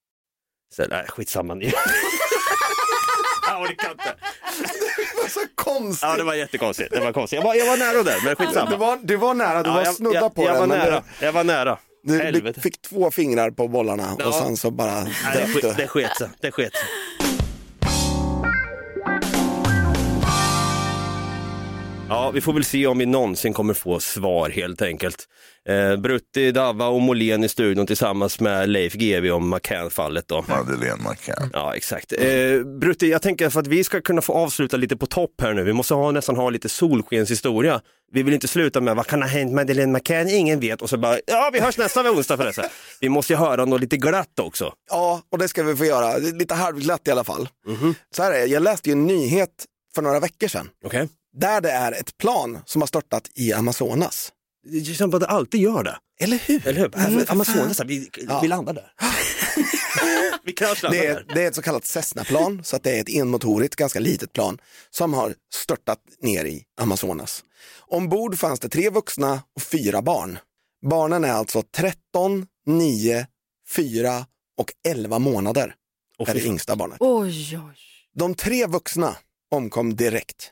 Så, 0.77 0.85
nej, 0.89 1.05
skitsamma. 1.09 1.55
Jag 3.49 3.63
orkar 3.63 3.91
inte. 3.91 4.15
Det 5.35 5.41
var 5.41 5.47
så 5.47 5.49
konstigt. 5.55 6.03
Ja, 6.03 6.17
det 6.17 6.23
var 6.25 6.35
jättekonstigt. 6.35 6.91
Det 6.93 7.01
var 7.01 7.13
konstigt. 7.13 7.37
Jag 7.37 7.45
var, 7.45 7.55
jag 7.55 7.67
var 7.67 7.77
nära 7.77 8.03
där, 8.03 8.17
men 8.25 8.37
skitsamma. 8.37 8.71
Du 8.71 8.77
var, 8.77 8.99
du 9.03 9.17
var 9.17 9.35
nära, 9.35 9.63
du 9.63 9.69
Ja, 9.71 9.75
var 9.75 9.85
jag, 9.85 9.95
snudda 9.95 10.15
jag, 10.21 10.35
på 10.35 10.43
jag 10.45 10.53
den. 10.53 10.61
var 10.69 10.77
nära. 10.77 11.03
Jag 11.21 11.33
var 11.33 11.45
nära. 11.45 11.79
Du, 12.03 12.13
du, 12.13 12.19
du 12.19 12.25
Helvete. 12.25 12.61
fick 12.61 12.83
två 12.83 13.11
fingrar 13.11 13.51
på 13.51 13.69
bollarna 13.69 14.17
Ja. 14.19 14.27
och 14.27 14.35
sen 14.35 14.57
så 14.57 14.71
bara 14.71 14.95
Nej, 15.05 15.11
det, 15.63 15.75
det 15.77 15.87
sket 15.87 16.17
sig. 16.17 16.29
Det 16.41 16.51
sket 16.51 16.73
sig. 16.77 16.87
Ja, 22.09 22.31
vi 22.31 22.41
får 22.41 22.53
väl 22.53 22.65
se 22.65 22.87
om 22.87 22.99
vi 22.99 23.07
någonsin 23.07 23.53
kommer 23.53 23.75
få 23.75 24.01
svar 24.01 24.51
helt 24.51 24.83
enkelt. 24.83 25.29
Eh, 25.69 25.97
Brutti, 25.97 26.53
Dava 26.53 26.87
och 26.87 27.01
Molén 27.01 27.45
i 27.45 27.49
studion 27.49 27.87
tillsammans 27.87 28.41
med 28.41 28.69
Leif 28.69 28.93
GW 28.95 29.31
om 29.31 29.51
McCann-fallet 29.51 30.29
då. 30.29 30.45
Madeleine 30.49 31.11
McCann. 31.11 31.51
Ja, 31.53 31.77
exakt. 31.77 32.13
Eh, 32.13 32.61
Brutti, 32.81 33.11
jag 33.11 33.23
tänker 33.23 33.51
för 33.51 33.61
att 33.61 33.67
vi 33.67 33.85
ska 33.85 34.01
kunna 34.01 34.21
få 34.23 34.33
avsluta 34.33 34.77
lite 34.77 34.97
på 34.97 35.07
topp 35.07 35.31
här 35.43 35.55
nu. 35.55 35.65
Vi 35.65 35.73
måste 35.73 35.95
ha, 35.95 36.11
nästan 36.11 36.37
ha 36.37 36.51
lite 36.51 36.69
solskenshistoria. 36.69 37.81
Vi 38.13 38.23
vill 38.23 38.35
inte 38.35 38.49
sluta 38.49 38.81
med 38.81 38.97
vad 38.97 39.07
kan 39.07 39.23
ha 39.23 39.29
hänt 39.29 39.53
Madeleine 39.53 39.93
McCann? 39.93 40.29
Ingen 40.29 40.61
vet. 40.61 40.83
Och 40.83 40.91
så 40.91 40.97
bara, 40.97 41.19
ja 41.27 41.51
vi 41.53 41.61
hörs 41.61 41.79
nästa 41.79 42.11
onsdag 42.11 42.37
förresten. 42.37 42.65
Vi 43.01 43.09
måste 43.09 43.33
ju 43.33 43.37
höra 43.37 43.65
något 43.65 43.81
lite 43.81 43.97
glatt 43.97 44.39
också. 44.41 44.73
Ja, 44.91 45.23
och 45.33 45.39
det 45.39 45.49
ska 45.49 45.63
vi 45.63 45.77
få 45.77 45.85
göra. 45.85 46.17
Lite 46.17 46.55
halvglatt 46.55 47.09
i 47.09 47.11
alla 47.11 47.25
fall. 47.25 47.49
Mhm. 47.67 47.95
Så 48.17 48.23
här 48.23 48.33
är 48.33 48.39
det, 48.41 48.47
jag 48.47 48.63
läste 48.63 48.89
ju 48.89 48.93
en 48.93 49.07
nyhet 49.07 49.51
för 49.95 50.03
några 50.03 50.21
veckor 50.21 50.49
sedan. 50.49 50.69
Okej? 50.85 51.09
Där 51.35 51.61
det 51.61 51.71
är 51.71 51.93
ett 51.93 52.19
plan 52.19 52.59
som 52.67 52.83
har 52.83 52.87
störtat 52.87 53.31
i 53.35 53.53
Amazonas. 53.53 54.33
Det 54.67 54.85
känns 54.85 54.99
som 54.99 55.15
att 55.15 55.21
det 55.21 55.27
alltid 55.27 55.61
gör 55.61 55.83
det. 55.85 55.97
Eller 56.21 56.39
hur? 56.39 56.69
Eller 56.69 56.81
hur? 56.81 56.97
Mm, 56.99 57.25
Amazonas, 57.29 57.81
vi, 57.85 58.11
Ja. 58.29 58.41
vi 58.41 58.49
landar 58.49 58.73
där. 58.75 58.93
vi 60.45 60.53
kraschlandar 60.53 61.01
Det 61.01 61.09
där. 61.09 61.17
är, 61.21 61.35
det 61.35 61.43
är 61.45 61.49
ett 61.49 61.55
så 61.55 61.63
kallat 61.63 61.87
Cessna-plan, 61.87 62.65
så 62.65 62.77
att 62.77 62.83
det 62.83 62.97
är 62.97 63.01
ett 63.01 63.09
enmotorigt, 63.09 63.77
ganska 63.77 64.01
litet 64.01 64.33
plan 64.33 64.59
som 64.91 65.15
har 65.15 65.35
störtat 65.55 65.99
ner 66.23 66.45
i 66.45 66.65
Amazonas. 66.81 67.45
Ombord 67.87 68.39
fanns 68.39 68.61
det 68.61 68.69
tre 68.69 68.91
vuxna 68.91 69.43
och 69.57 69.63
fyra 69.63 70.03
barn. 70.03 70.39
Barnen 70.91 71.25
är 71.25 71.33
alltså 71.33 71.63
13, 71.77 72.47
9, 72.67 73.27
4 73.77 74.27
och 74.59 74.73
11 74.89 75.19
månader. 75.19 75.75
Och 76.19 76.29
är 76.29 76.35
det 76.35 76.45
yngsta 76.45 76.77
barnet. 76.77 76.97
Oj, 77.01 77.59
oj. 77.59 77.79
De 78.15 78.35
tre 78.35 78.67
vuxna 78.67 79.17
omkom 79.51 79.97
direkt. 79.97 80.51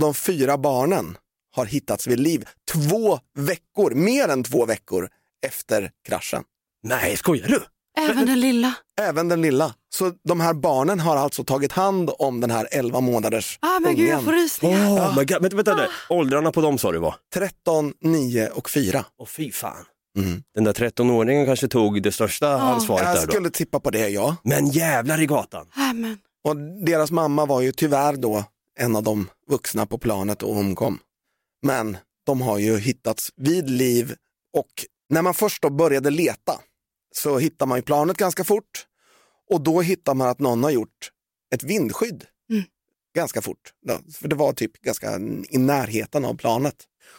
De 0.00 0.14
fyra 0.14 0.58
barnen 0.58 1.16
har 1.56 1.66
hittats 1.66 2.06
vid 2.06 2.20
liv 2.20 2.44
två 2.72 3.18
veckor, 3.38 3.90
mer 3.94 4.28
än 4.28 4.44
två 4.44 4.66
veckor 4.66 5.08
efter 5.46 5.90
kraschen. 6.08 6.42
Nej, 6.82 7.16
skojar 7.16 7.48
du? 7.48 7.60
Även 8.00 8.26
den 8.26 8.40
lilla. 8.40 8.74
Även 9.00 9.28
den 9.28 9.42
lilla. 9.42 9.74
Så 9.94 10.12
de 10.28 10.40
här 10.40 10.54
barnen 10.54 11.00
har 11.00 11.16
alltså 11.16 11.44
tagit 11.44 11.72
hand 11.72 12.10
om 12.18 12.40
den 12.40 12.50
här 12.50 12.68
11 12.70 13.00
månaders 13.00 13.58
Ah, 13.62 13.80
men 13.80 13.96
gud, 13.96 14.08
jag 14.08 14.12
ungen. 14.12 14.24
får 14.24 14.32
rysningar. 14.32 14.86
Oh 14.90 15.16
my 15.18 15.24
God. 15.24 15.42
Vänta, 15.42 15.56
vänta, 15.56 15.74
vänta. 15.74 15.92
Åldrarna 16.08 16.52
på 16.52 16.60
dem 16.60 16.78
sa 16.78 16.92
du 16.92 16.98
var? 16.98 17.14
13, 17.34 17.92
9 18.04 18.48
och 18.48 18.70
4. 18.70 19.04
Åh 19.18 19.26
fy 19.26 19.52
fan. 19.52 19.84
Mm. 20.18 20.42
Den 20.54 20.64
där 20.64 20.72
13-åringen 20.72 21.46
kanske 21.46 21.68
tog 21.68 22.02
det 22.02 22.12
största 22.12 22.48
ansvaret 22.48 23.04
Jag 23.04 23.14
där 23.16 23.26
då. 23.26 23.32
skulle 23.32 23.50
tippa 23.50 23.80
på 23.80 23.90
det, 23.90 24.08
ja. 24.08 24.36
Men 24.44 24.66
jävlar 24.70 25.20
i 25.20 25.26
gatan. 25.26 25.66
Ah, 25.76 25.92
men. 25.92 26.18
Och 26.44 26.56
deras 26.86 27.10
mamma 27.10 27.46
var 27.46 27.60
ju 27.60 27.72
tyvärr 27.72 28.16
då 28.16 28.44
en 28.78 28.96
av 28.96 29.02
de 29.02 29.28
vuxna 29.48 29.86
på 29.86 29.98
planet 29.98 30.42
och 30.42 30.56
omkom. 30.56 30.98
Men 31.62 31.96
de 32.26 32.40
har 32.40 32.58
ju 32.58 32.78
hittats 32.78 33.32
vid 33.36 33.70
liv 33.70 34.14
och 34.52 34.86
När 35.08 35.22
man 35.22 35.34
först 35.34 35.62
då 35.62 35.70
började 35.70 36.10
leta 36.10 36.60
så 37.14 37.38
hittar 37.38 37.66
man 37.66 37.78
ju 37.78 37.82
planet 37.82 38.16
ganska 38.16 38.44
fort 38.44 38.86
och 39.50 39.60
då 39.60 39.80
hittar 39.80 40.14
man 40.14 40.28
att 40.28 40.38
någon 40.38 40.62
har 40.62 40.70
gjort 40.70 41.10
ett 41.54 41.62
vindskydd 41.62 42.26
ganska 43.14 43.42
fort. 43.42 43.72
Ja, 43.86 44.00
För 44.12 44.28
det 44.28 44.36
var 44.36 44.52
typ 44.52 44.80
ganska 44.80 45.16
i 45.48 45.58
närheten 45.58 46.24
av 46.24 46.34
planet. 46.34 46.76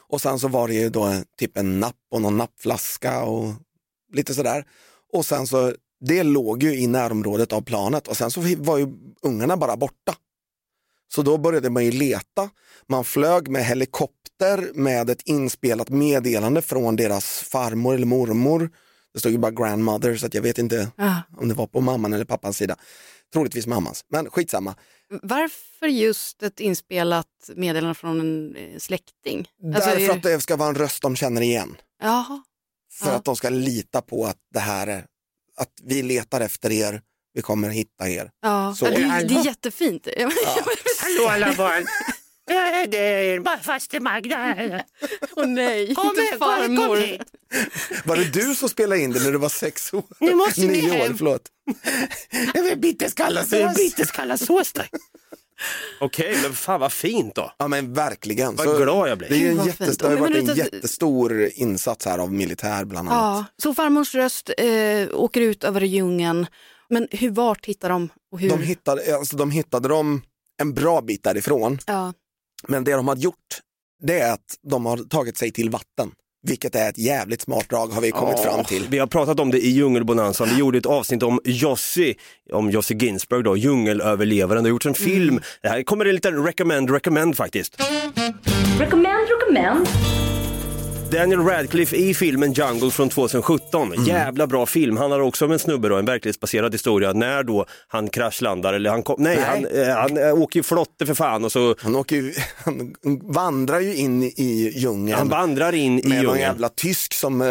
Och 0.10 0.22
sen 0.22 0.40
så 0.40 0.48
var 0.48 0.68
det 0.68 0.74
ju 0.74 0.90
då 0.90 1.22
typ 1.38 1.58
en 1.58 1.80
napp 1.80 1.96
och 2.12 2.22
någon 2.22 2.38
nappflaska 2.38 3.24
och 3.24 3.54
lite 4.14 4.34
sådär. 4.34 4.66
Och 5.14 5.26
sen 5.26 5.48
så, 5.48 5.74
det 6.00 6.24
låg 6.24 6.64
ju 6.64 6.76
i 6.76 6.88
närområdet 6.88 7.54
av 7.54 7.62
planet 7.62 8.08
och 8.08 8.18
sen 8.18 8.32
så 8.32 8.42
var 8.58 8.78
ju 8.78 8.88
ungarna 9.22 9.58
bara 9.58 9.78
borta. 9.78 10.16
Så 11.16 11.22
då 11.22 11.38
började 11.38 11.70
man 11.70 11.86
ju 11.86 11.92
leta. 11.92 12.50
Man 12.88 13.04
flög 13.04 13.48
med 13.48 13.66
helikopter 13.66 14.72
med 14.74 15.10
ett 15.10 15.22
inspelat 15.22 15.90
meddelande 15.90 16.62
från 16.62 16.96
deras 16.96 17.26
farmor 17.26 17.96
eller 17.96 18.06
mormor. 18.06 18.70
Det 19.14 19.20
stod 19.20 19.32
ju 19.32 19.38
bara 19.38 19.52
grandmother 19.52 20.16
så 20.16 20.26
att 20.26 20.34
jag 20.34 20.42
vet 20.42 20.58
inte 20.58 20.92
Ah. 20.98 21.16
om 21.38 21.48
det 21.48 21.54
var 21.54 21.68
på 21.68 21.82
mamman 21.82 22.14
eller 22.14 22.26
pappans 22.26 22.58
sida. 22.58 22.76
Troligtvis 23.34 23.68
mammans, 23.68 24.06
men 24.10 24.30
skitsamma. 24.30 24.76
Varför 25.22 25.88
just 25.88 26.44
ett 26.44 26.60
inspelat 26.60 27.28
meddelande 27.56 27.96
från 27.96 28.20
en 28.20 28.56
eh, 28.56 28.78
släkting? 28.80 29.48
Alltså, 29.76 29.90
Därför 29.90 30.02
är- 30.14 30.18
att 30.18 30.24
det 30.24 30.40
ska 30.42 30.56
vara 30.56 30.70
en 30.70 30.76
röst 30.76 31.02
de 31.02 31.16
känner 31.16 31.42
igen. 31.42 31.76
Jaha. 32.02 32.44
För 32.94 33.10
Ja. 33.10 33.16
att 33.16 33.26
de 33.26 33.36
ska 33.36 33.50
lita 33.50 34.02
på 34.02 34.26
att 34.26 34.38
det 34.54 34.60
här 34.60 34.88
är, 34.88 35.06
att 35.58 35.72
vi 35.84 36.04
letar 36.04 36.42
efter 36.42 36.72
er, 36.72 37.02
vi 37.34 37.42
kommer 37.42 37.70
hitta 37.70 38.10
er. 38.10 38.30
Ja, 38.42 38.76
Så- 38.80 38.86
ja, 38.86 38.92
det, 38.92 38.96
är- 39.04 39.24
det 39.24 39.34
är 39.36 39.46
jättefint. 39.46 40.08
Hallå 41.00 41.28
alla 41.30 41.54
barn! 41.54 41.86
Ja, 42.46 42.86
Det 42.90 42.98
är 42.98 43.64
faster 43.64 44.00
Magda. 44.00 44.56
Åh 45.36 45.46
nej, 45.48 45.96
Kom 45.96 46.08
inte 46.08 46.22
här, 46.22 46.30
kom, 46.32 46.40
kom 46.40 46.58
farmor. 46.78 46.98
hit. 46.98 47.22
Var 48.06 48.16
det 48.18 48.24
du 48.34 48.56
som 48.56 48.70
spelade 48.70 49.02
in 49.02 49.12
det 49.12 49.24
när 49.24 49.32
du 49.32 49.38
var 49.38 49.50
sex 49.50 49.94
år? 49.94 50.04
Nu 50.20 50.36
måste 50.36 50.62
ni 50.62 50.68
Nio 50.68 50.92
år, 50.92 50.96
hem. 50.96 51.18
förlåt. 51.18 51.42
Jag 52.54 52.64
vill 52.64 52.78
bitterskallasås. 52.80 53.76
Bitterskallasås 53.76 54.74
där. 54.74 54.90
Okej, 56.00 56.38
men 56.44 56.54
fan 56.54 56.80
vad 56.80 56.94
fint 56.94 57.36
då. 57.36 57.52
Ja 57.58 57.68
men 57.68 57.94
verkligen. 57.94 58.56
Vad 58.56 58.78
glad 58.84 59.10
jag 59.10 59.18
blir. 59.18 59.30
Det, 59.30 59.48
är 59.48 59.52
en 59.52 59.66
jättes, 59.66 59.98
det 59.98 60.08
har 60.08 60.16
varit 60.16 60.36
en 60.50 60.56
jättestor 60.56 61.50
insats 61.54 62.06
här 62.06 62.18
av 62.20 62.34
militär 62.34 62.86
bland 62.86 63.10
annat. 63.10 63.22
Ja, 63.58 63.64
så 63.64 63.74
farmors 63.74 64.16
röst 64.16 64.50
eh, 64.58 65.08
åker 65.14 65.42
ut 65.42 65.64
över 65.64 65.82
djungeln. 65.82 66.48
Men 66.94 67.08
hur, 67.12 67.30
vart 67.30 67.66
hittar 67.66 67.90
de? 67.90 68.10
Och 68.32 68.40
hur? 68.40 68.50
De, 68.50 68.62
hittade, 68.62 69.16
alltså, 69.16 69.38
de 69.38 69.52
hittade 69.52 69.88
dem 69.88 70.22
en 70.62 70.74
bra 70.74 71.02
bit 71.02 71.24
därifrån, 71.24 71.80
ja. 71.88 72.14
men 72.68 72.84
det 72.84 72.92
de 72.92 73.08
har 73.08 73.16
gjort 73.16 73.60
det 74.02 74.20
är 74.20 74.34
att 74.34 74.58
de 74.72 74.86
har 74.86 74.98
tagit 74.98 75.38
sig 75.38 75.52
till 75.52 75.70
vatten. 75.70 76.12
Vilket 76.48 76.76
är 76.76 76.90
ett 76.90 76.98
jävligt 76.98 77.42
smart 77.42 77.70
drag 77.70 77.88
har 77.88 78.02
vi 78.02 78.12
kommit 78.12 78.36
Ja, 78.38 78.52
fram 78.52 78.66
till. 78.66 78.88
Vi 78.90 79.00
har 79.00 79.08
pratat 79.08 79.40
om 79.40 79.52
det 79.52 79.66
i 79.66 79.70
Djungelbonanzan. 79.70 80.50
Vi 80.50 80.58
gjorde 80.58 80.78
ett 80.78 80.86
avsnitt 80.86 81.24
om 81.24 81.40
Jossi, 81.44 82.16
om 82.52 82.72
Jossi 82.72 82.94
Ginsberg 82.94 83.44
då, 83.44 83.58
djungelöverlevaren. 83.58 84.64
Det 84.64 84.70
har 84.70 84.74
gjorts 84.74 84.86
en 84.86 84.94
film. 84.94 85.40
Det 85.62 85.70
här 85.70 85.84
kommer 85.84 86.06
en 86.06 86.16
liten 86.16 86.46
recommend, 86.46 86.92
recommend 86.92 87.38
faktiskt. 87.38 87.82
Recommend, 88.80 89.28
recommend. 89.30 89.88
Daniel 91.14 91.40
Radcliffe 91.40 91.96
i 91.96 92.14
filmen 92.14 92.54
Jungle 92.54 92.92
från 92.92 93.10
2017. 93.10 94.06
Jävla 94.06 94.48
bra 94.48 94.66
film. 94.66 94.98
Handlar 94.98 95.20
också 95.20 95.46
om 95.46 95.52
en 95.52 95.60
snubbe 95.60 95.90
då, 95.90 95.98
en 95.98 96.06
verklighetsbaserad 96.06 96.74
historia 96.74 97.14
när 97.14 97.44
då 97.44 97.66
han 97.88 98.10
kraschlandar 98.10 98.74
eller 98.74 98.90
han 98.90 99.04
kom, 99.04 99.16
nej, 99.20 99.36
Nej. 99.38 99.46
han, 99.46 99.68
eh, 99.68 99.96
han 99.96 100.18
eh, 100.18 100.34
åker 100.42 100.60
ju 100.60 100.64
flotte 100.64 101.06
för 101.06 101.14
fan 101.14 101.46
och 101.46 101.52
så 101.52 101.76
Han, 101.80 101.96
åker 101.96 102.16
ju, 102.16 102.34
han 102.66 102.96
vandrar 103.34 103.80
ju 103.80 103.96
in 103.96 104.24
i 104.24 104.72
djungeln. 104.76 105.18
han 105.18 105.30
vandrar 105.30 105.76
in 105.76 106.00
i 106.00 106.02
med 106.02 106.04
någon 106.04 106.22
djungeln. 106.24 106.40
jävla 106.40 106.70
tysk 106.70 107.14
som 107.14 107.42
eh, 107.42 107.48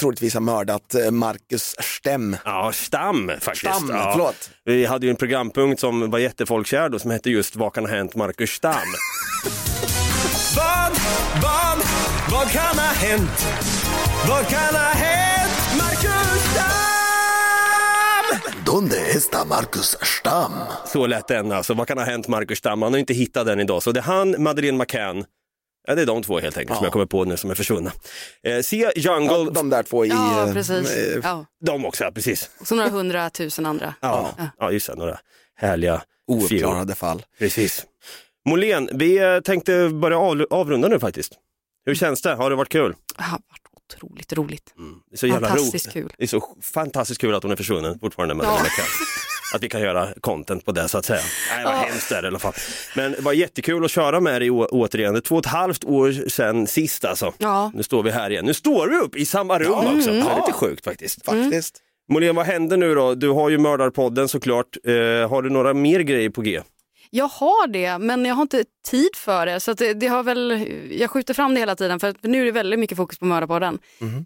troligtvis 0.00 0.34
har 0.34 0.40
mördat 0.40 0.94
eh, 0.94 1.10
Marcus 1.10 1.74
Stem. 1.80 2.36
Ja, 2.44 2.70
Stam 2.74 3.30
faktiskt. 3.40 3.74
Stam, 3.74 3.90
ja. 3.92 4.10
förlåt. 4.12 4.50
Vi 4.64 4.84
hade 4.86 5.06
ju 5.06 5.10
en 5.10 5.16
programpunkt 5.16 5.80
som 5.80 6.10
var 6.10 6.18
jättefolkkär 6.18 6.88
då 6.88 6.98
som 6.98 7.10
hette 7.10 7.30
just 7.30 7.56
Vad 7.56 7.72
kan 7.72 7.84
ha 7.86 7.90
hänt 7.96 8.14
Marcus 8.14 8.50
Stam? 8.50 8.72
vad, 10.56 10.92
vad, 11.42 11.78
vad 12.30 12.50
kan 12.50 12.78
ha 12.78 12.92
hänt? 12.92 13.46
Vad 14.28 14.48
kan 14.48 14.74
ha 14.74 14.90
hänt 14.92 15.52
Marcus 15.78 16.42
Stam? 16.52 16.64
Donde 18.64 18.96
está 18.96 19.44
Marcus 19.44 19.96
Stam? 20.02 20.52
Så 20.86 21.06
lät 21.06 21.28
den 21.28 21.52
alltså. 21.52 21.74
Vad 21.74 21.88
kan 21.88 21.98
ha 21.98 22.04
hänt 22.04 22.28
Marcus 22.28 22.58
Stam? 22.58 22.82
Han 22.82 22.92
har 22.92 22.98
inte 22.98 23.14
hittat 23.14 23.46
den 23.46 23.60
idag. 23.60 23.82
Så 23.82 23.92
det 23.92 24.00
är 24.00 24.04
han, 24.04 24.42
Madeleine 24.42 24.78
McCann. 24.78 25.24
Ja, 25.88 25.94
det 25.94 26.02
är 26.02 26.06
de 26.06 26.22
två 26.22 26.38
helt 26.40 26.56
enkelt 26.56 26.76
som 26.76 26.84
Ja. 26.84 26.86
jag 26.86 26.92
kommer 26.92 27.06
på 27.06 27.24
nu 27.24 27.36
som 27.36 27.50
är 27.50 27.54
försvunna. 27.54 27.92
Eh, 28.42 28.60
se 28.62 28.92
Jungle. 28.96 29.32
Ja, 29.36 29.50
de 29.50 29.70
där 29.70 29.82
två 29.82 30.04
i... 30.04 30.08
ja, 30.08 30.46
eh, 30.48 30.52
precis. 30.52 30.90
eh, 30.96 31.20
Ja. 31.22 31.46
De 31.66 31.84
också, 31.86 32.04
ja, 32.04 32.10
precis. 32.10 32.50
Och 32.60 32.66
så 32.66 32.74
några 32.74 32.88
hundratusen 32.90 33.66
andra. 33.66 33.94
Ja, 34.00 34.30
ja. 34.58 34.70
just 34.72 34.86
det. 34.86 34.94
Några 34.94 35.18
härliga 35.56 36.02
Ouppklarade 36.28 36.94
fall. 36.94 37.22
Precis. 37.38 37.86
Molén, 38.48 38.88
vi 38.92 39.18
eh, 39.18 39.40
tänkte 39.40 39.88
börja 39.88 40.18
av, 40.18 40.46
avrunda 40.50 40.88
nu 40.88 41.00
faktiskt. 41.00 41.32
Hur 41.86 41.94
känns 41.94 42.22
det? 42.22 42.34
Har 42.34 42.50
det 42.50 42.56
varit 42.56 42.68
kul? 42.68 42.94
Det 43.16 43.22
har 43.22 43.30
varit 43.30 43.94
otroligt 43.96 44.32
roligt. 44.32 44.74
Det 45.10 45.14
är 45.14 45.18
så 45.18 45.26
jävla 45.26 45.48
Fantastiskt 45.48 45.92
kul. 45.92 46.12
Det 46.18 46.24
är 46.24 46.28
så 46.28 46.42
fantastiskt 46.62 47.20
kul 47.20 47.34
att 47.34 47.42
hon 47.42 47.52
är 47.52 47.56
försvunnen 47.56 47.98
fortfarande 47.98 48.34
med 48.34 48.46
Ja. 48.46 48.58
Att 49.54 49.62
vi 49.62 49.68
kan 49.68 49.80
göra 49.80 50.08
content 50.20 50.64
på 50.64 50.72
det 50.72 50.88
så 50.88 50.98
att 50.98 51.04
säga. 51.04 51.20
Nej, 51.50 51.64
vad 51.64 51.74
Ja. 51.74 51.78
hemskt 51.78 52.12
är 52.12 52.22
det 52.22 52.26
i 52.26 52.28
alla 52.28 52.38
fall. 52.38 52.52
Men 52.96 53.12
det 53.12 53.20
var 53.20 53.32
jättekul 53.32 53.84
att 53.84 53.90
köra 53.90 54.20
med 54.20 54.42
dig 54.42 54.50
återigen. 54.50 55.12
Det 55.14 55.18
är 55.18 55.20
två 55.20 55.34
och 55.34 55.46
ett 55.46 55.52
halvt 55.52 55.84
år 55.84 56.28
sedan 56.28 56.66
sist 56.66 57.04
alltså. 57.04 57.32
Ja. 57.38 57.70
Nu 57.74 57.82
står 57.82 58.02
vi 58.02 58.10
här 58.10 58.30
igen. 58.30 58.44
Nu 58.44 58.54
står 58.54 58.88
vi 58.88 58.96
upp 58.96 59.16
i 59.16 59.26
samma 59.26 59.58
rum 59.58 59.72
också. 59.72 60.10
Det 60.10 60.18
är 60.18 60.36
lite 60.36 60.52
sjukt 60.52 60.84
faktiskt. 60.84 61.24
Faktiskt. 61.24 61.76
Molén, 62.08 62.36
vad 62.36 62.46
händer 62.46 62.76
nu 62.76 62.94
då? 62.94 63.14
Du 63.14 63.28
har 63.28 63.50
ju 63.50 63.58
Mördarpodden 63.58 64.28
såklart. 64.28 64.76
Eh, 64.84 64.92
har 65.30 65.42
du 65.42 65.50
några 65.50 65.74
mer 65.74 66.00
grejer 66.00 66.30
på 66.30 66.40
G? 66.42 66.60
Jag 67.10 67.28
har 67.28 67.66
det, 67.66 67.98
men 67.98 68.24
jag 68.24 68.34
har 68.34 68.42
inte 68.42 68.64
tid 68.88 69.16
för 69.16 69.46
det. 69.46 69.60
Så 69.60 69.72
det, 69.72 69.94
det 69.94 70.06
har 70.06 70.22
väl, 70.22 70.68
jag 70.90 71.10
skjuter 71.10 71.34
fram 71.34 71.54
det 71.54 71.60
hela 71.60 71.76
tiden 71.76 72.00
för, 72.00 72.08
att, 72.08 72.22
nu 72.22 72.40
är 72.40 72.44
det 72.44 72.52
väldigt 72.52 72.80
mycket 72.80 72.96
fokus 72.96 73.18
på 73.18 73.24
Mördarpodden. 73.24 73.78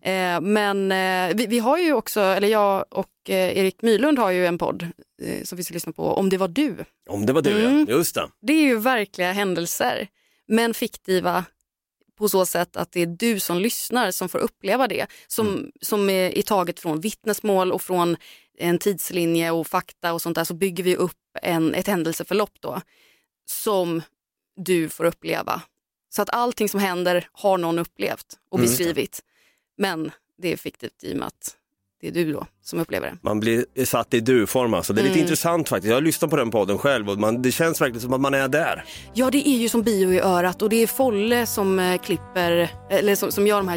Eh, 0.03 0.41
men 0.41 0.93
eh, 0.93 1.37
vi, 1.37 1.47
vi 1.47 1.59
har 1.59 1.79
ju 1.79 1.93
också, 1.93 2.21
eller 2.21 2.49
jag 2.49 2.85
och 2.91 3.11
eh, 3.29 3.59
Erik 3.59 3.83
Mylund 3.83 4.19
har 4.19 4.31
ju 4.31 4.47
en 4.47 4.59
podd 4.59 4.87
eh, 5.23 5.45
som 5.45 5.57
vi 5.57 5.65
ska 5.65 5.75
lyssna 5.75 5.93
på, 5.93 6.03
Om 6.03 6.29
det 6.29 6.37
var 6.39 6.49
du. 6.49 6.77
Om 7.09 7.27
det 7.27 7.33
var 7.33 7.43
du 7.43 7.51
Mm. 7.67 7.87
ja, 7.89 7.97
just 7.97 8.15
det. 8.15 8.29
Det 8.43 8.53
är 8.53 8.63
ju 8.63 8.77
verkliga 8.79 9.33
händelser, 9.33 10.09
men 10.49 10.75
fiktiva 10.75 11.45
på 12.19 12.29
så 12.29 12.47
sätt 12.47 12.77
att 12.77 12.93
det 12.93 13.01
är 13.01 13.07
du 13.07 13.41
som 13.41 13.59
lyssnar 13.59 14.11
som 14.11 14.29
får 14.29 14.39
uppleva 14.39 14.89
det. 14.89 15.07
Som, 15.27 15.71
som 15.81 16.11
är, 16.11 16.39
är 16.39 16.43
taget 16.43 16.81
från 16.81 17.01
vittnesmål 17.01 17.73
och 17.73 17.83
från 17.83 18.17
en 18.61 18.79
tidslinje 18.79 19.51
och 19.51 19.67
fakta 19.67 20.13
och 20.13 20.23
sånt 20.23 20.35
där 20.35 20.45
så 20.45 20.55
bygger 20.55 20.85
vi 20.85 20.97
upp 20.97 21.17
en, 21.43 21.75
ett 21.75 21.87
händelseförlopp 21.87 22.53
då 22.61 22.81
som 23.51 24.03
du 24.57 24.89
får 24.89 25.05
uppleva. 25.05 25.63
Så 26.15 26.23
att 26.23 26.31
allting 26.31 26.69
som 26.69 26.81
händer 26.81 27.29
har 27.33 27.59
någon 27.59 27.79
upplevt 27.79 28.27
och 28.51 28.59
Mm. 28.59 28.71
beskrivit. 28.71 29.21
Men 29.79 30.11
det 30.43 30.53
är 30.53 30.57
fiktivt 30.57 31.05
i 31.05 31.13
och 31.13 31.17
med 31.17 31.27
att 31.27 31.57
det 32.01 32.09
är 32.09 32.13
du 32.13 32.33
då 32.33 32.47
som 32.63 32.79
upplever 32.79 33.07
det. 33.11 33.19
Man 33.23 33.41
blir 33.41 33.85
satt 33.85 34.15
i 34.15 34.21
du-form 34.21 34.75
alltså. 34.75 34.93
Det 34.93 35.01
är 35.01 35.03
lite 35.03 35.13
Mm. 35.15 35.23
intressant 35.25 35.69
faktiskt. 35.69 35.89
Jag 35.89 35.97
har 35.97 36.01
lyssnat 36.03 36.31
på 36.31 36.37
den 36.37 36.51
podden 36.51 36.79
själv 36.79 37.11
och 37.11 37.19
man, 37.19 37.43
det 37.43 37.53
känns 37.53 37.81
verkligen 37.81 38.01
som 38.01 38.13
att 38.13 38.21
man 38.21 38.35
är 38.35 38.49
där. 38.49 38.85
Ja, 39.15 39.31
det 39.31 39.49
är 39.49 39.57
ju 39.59 39.69
som 39.69 39.83
bio 39.83 40.13
i 40.13 40.21
örat 40.21 40.63
och 40.63 40.69
det 40.71 40.77
är 40.77 40.87
Folle 40.87 41.47
som 41.47 41.79
eh, 41.79 41.99
klipper, 42.01 42.69
eller 42.91 43.15
som, 43.15 43.33
som 43.33 43.47
gör 43.47 43.57
de 43.57 43.69
här 43.69 43.77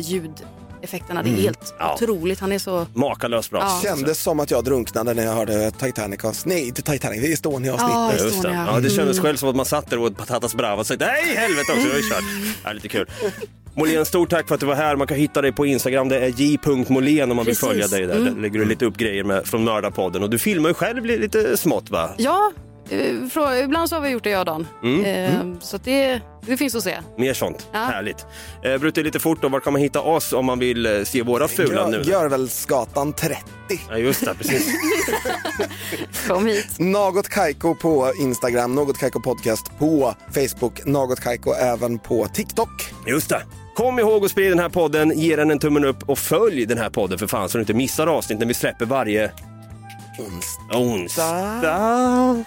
ljudeffekterna. 0.84 1.24
Det 1.24 1.30
är 1.30 1.32
Mm. 1.32 1.44
helt 1.44 1.74
Ja. 1.80 1.94
otroligt. 1.94 2.40
Han 2.40 2.52
är 2.52 2.60
så... 2.60 2.86
Makalöst 2.94 3.52
bra. 3.52 3.60
Ja. 3.60 3.80
Kändes 3.84 4.22
som 4.24 4.40
att 4.40 4.52
jag 4.52 4.64
drunknade 4.64 5.14
när 5.14 5.24
jag 5.24 5.34
hörde 5.34 5.72
Titanic, 5.72 6.46
nej 6.46 6.68
inte 6.68 6.82
Titanic, 6.82 7.22
det 7.22 7.28
är 7.28 7.34
Estonia 7.34 7.76
Ja, 7.80 8.12
det. 8.18 8.28
Estonia. 8.28 8.68
Ja, 8.74 8.80
det 8.80 8.90
kändes 8.90 9.18
Mm. 9.18 9.24
själv 9.24 9.38
som 9.38 9.50
att 9.50 9.56
man 9.56 9.66
satt 9.66 9.90
där 9.90 9.98
och 10.00 10.06
åt 10.06 10.18
patatas 10.18 10.56
brava 10.56 10.80
och 10.80 10.88
sa 10.88 10.96
nej 11.00 11.36
helvete 11.36 11.72
också, 11.72 11.84
det 11.84 11.90
var 11.90 11.96
ju 12.00 12.10
kört. 12.10 12.24
Ja, 12.64 12.72
lite 12.74 12.88
kul. 12.88 13.10
Molén, 13.76 14.06
stort 14.06 14.30
tack 14.30 14.48
för 14.48 14.56
att 14.56 14.60
du 14.62 14.66
var 14.68 14.76
här. 14.76 14.96
Man 14.96 15.08
kan 15.08 15.18
hitta 15.18 15.42
dig 15.42 15.52
på 15.52 15.66
Instagram, 15.66 16.10
det 16.10 16.20
är 16.20 16.28
j.molén 16.28 17.32
om 17.32 17.36
man 17.36 17.46
vill 17.46 17.56
Precis. 17.56 17.70
följa 17.70 17.88
dig 17.88 18.06
där. 18.06 18.16
Mm. 18.16 18.34
Där 18.36 18.42
lägger 18.42 18.60
du 18.60 18.66
lite 18.66 18.86
upp 18.86 18.98
grejer 18.98 19.24
med, 19.24 19.46
från 19.48 19.64
Mördarpodden 19.64 20.24
och 20.24 20.30
du 20.30 20.40
filmar 20.40 20.70
ju 20.70 20.74
själv 20.74 21.06
lite 21.06 21.58
smått 21.58 21.90
va? 21.90 22.10
Ja, 22.18 22.52
ibland 23.64 23.90
så 23.90 23.96
har 23.96 24.02
vi 24.02 24.10
gjort 24.10 24.24
det 24.24 24.30
jag 24.30 24.40
och 24.40 24.46
Dan. 24.46 24.68
Mm. 24.84 25.06
Eh, 25.06 25.60
Så 25.62 25.76
att 25.76 25.84
det, 25.84 26.22
det 26.46 26.58
finns 26.58 26.76
att 26.76 26.84
se. 26.84 26.98
Mer 27.18 27.34
sånt, 27.34 27.68
Ja. 27.72 27.80
härligt. 27.80 28.26
Eh, 28.64 28.78
Brutte 28.78 29.04
lite 29.04 29.20
fort 29.20 29.42
då, 29.42 29.50
var 29.50 29.60
kan 29.60 29.74
man 29.74 29.82
hitta 29.82 30.02
oss 30.02 30.34
om 30.34 30.46
man 30.46 30.60
vill 30.60 30.86
eh, 30.86 31.04
se 31.04 31.22
våra 31.22 31.48
fula 31.48 31.88
nu? 31.88 31.98
Gör, 31.98 32.04
Görvelsgatan 32.04 33.14
30. 33.14 33.40
Ja 33.90 33.98
just 33.98 34.26
det, 34.26 34.34
precis. 34.36 34.74
Kom 36.28 36.46
hit. 36.48 36.80
Något 36.80 37.30
Kaiko 37.30 37.76
på 37.76 38.14
Instagram, 38.20 38.76
Något 38.76 38.98
Kaiko 38.98 39.22
Podcast 39.22 39.80
på 39.80 40.16
Facebook, 40.32 40.86
Något 40.86 41.20
Kaiko 41.20 41.54
även 41.54 42.00
på 42.00 42.28
TikTok. 42.28 42.70
Just 43.08 43.30
det. 43.30 43.44
Kom 43.76 44.00
ihåg 44.00 44.26
att 44.26 44.32
sprida 44.32 44.50
den 44.50 44.60
här 44.60 44.70
podden, 44.70 45.20
ge 45.20 45.36
den 45.36 45.52
en 45.52 45.60
tummen 45.60 45.86
upp 45.86 46.10
och 46.10 46.20
följ 46.20 46.66
den 46.66 46.78
här 46.78 46.90
podden 46.90 47.20
för 47.20 47.28
fan 47.28 47.50
så 47.50 47.58
du 47.58 47.62
inte 47.62 47.74
missar 47.74 48.08
avsnitt 48.08 48.40
när 48.40 48.46
vi 48.46 48.54
släpper 48.54 48.86
varje 48.86 49.32
onsdag. 50.20 50.78
onsdag. 50.78 52.44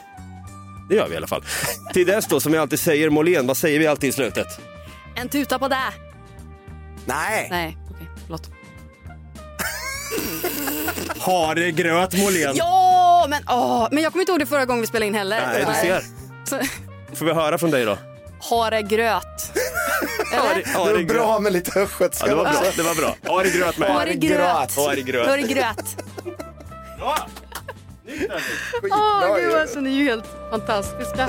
Det 0.89 0.95
gör 0.95 1.09
vi 1.09 1.15
i 1.15 1.17
alla 1.17 1.27
fall. 1.27 1.45
Till 1.93 2.07
dess 2.07 2.27
då, 2.27 2.41
som 2.41 2.55
jag 2.55 2.61
alltid 2.63 2.81
säger, 2.81 3.11
Molén, 3.11 3.47
vad 3.47 3.57
säger 3.57 3.79
vi 3.79 3.87
alltid 3.87 4.11
i 4.11 4.13
slutet? 4.13 4.47
En 5.15 5.29
tuta 5.29 5.59
på 5.59 5.69
det. 5.69 5.77
Nej. 7.05 7.49
Nej, 7.51 7.77
okej, 7.91 8.09
förlåt. 8.25 8.51
Haregröt 11.21 12.15
Molén. 12.15 12.57
Ja, 12.57 13.27
men, 13.29 13.43
åh, 13.49 13.89
men 13.91 14.03
jag 14.03 14.13
kommer 14.13 14.23
inte 14.23 14.33
ihåg 14.33 14.41
det 14.41 14.47
förra 14.47 14.65
gången 14.65 14.81
vi 14.81 14.87
spelade 14.87 15.07
in 15.07 15.15
heller. 15.15 15.41
Nej, 15.47 15.65
du 15.69 15.75
ser. 15.89 16.03
Så, 16.45 16.61
Får 17.17 17.27
vi 17.27 17.33
höra 17.33 17.59
från 17.59 17.71
dig 17.71 17.85
då? 17.85 17.99
haregröt. 18.51 19.53
Eller? 20.33 20.55
Det 20.55 20.93
var 20.93 21.15
bra 21.15 21.39
med 21.39 21.53
lite 21.53 21.81
östgötska 21.81 22.27
Ja, 22.27 22.31
det 22.31 22.37
var 22.37 22.45
bra. 22.45 22.63
Det 22.77 22.83
var 22.83 22.95
bra. 22.95 23.17
Haregröt 23.35 23.79
med. 23.79 23.91
Haregröt. 23.91 24.77
Haregröt. 24.77 25.29
Haregröt. 25.29 25.97
Bra. 26.99 27.17
Åh, 28.93 29.37
gud 29.41 29.55
alltså, 29.55 29.81
ni 29.81 29.91
är 29.91 29.95
ju 30.03 30.05
helt 30.05 30.25
fantastiska. 30.51 31.29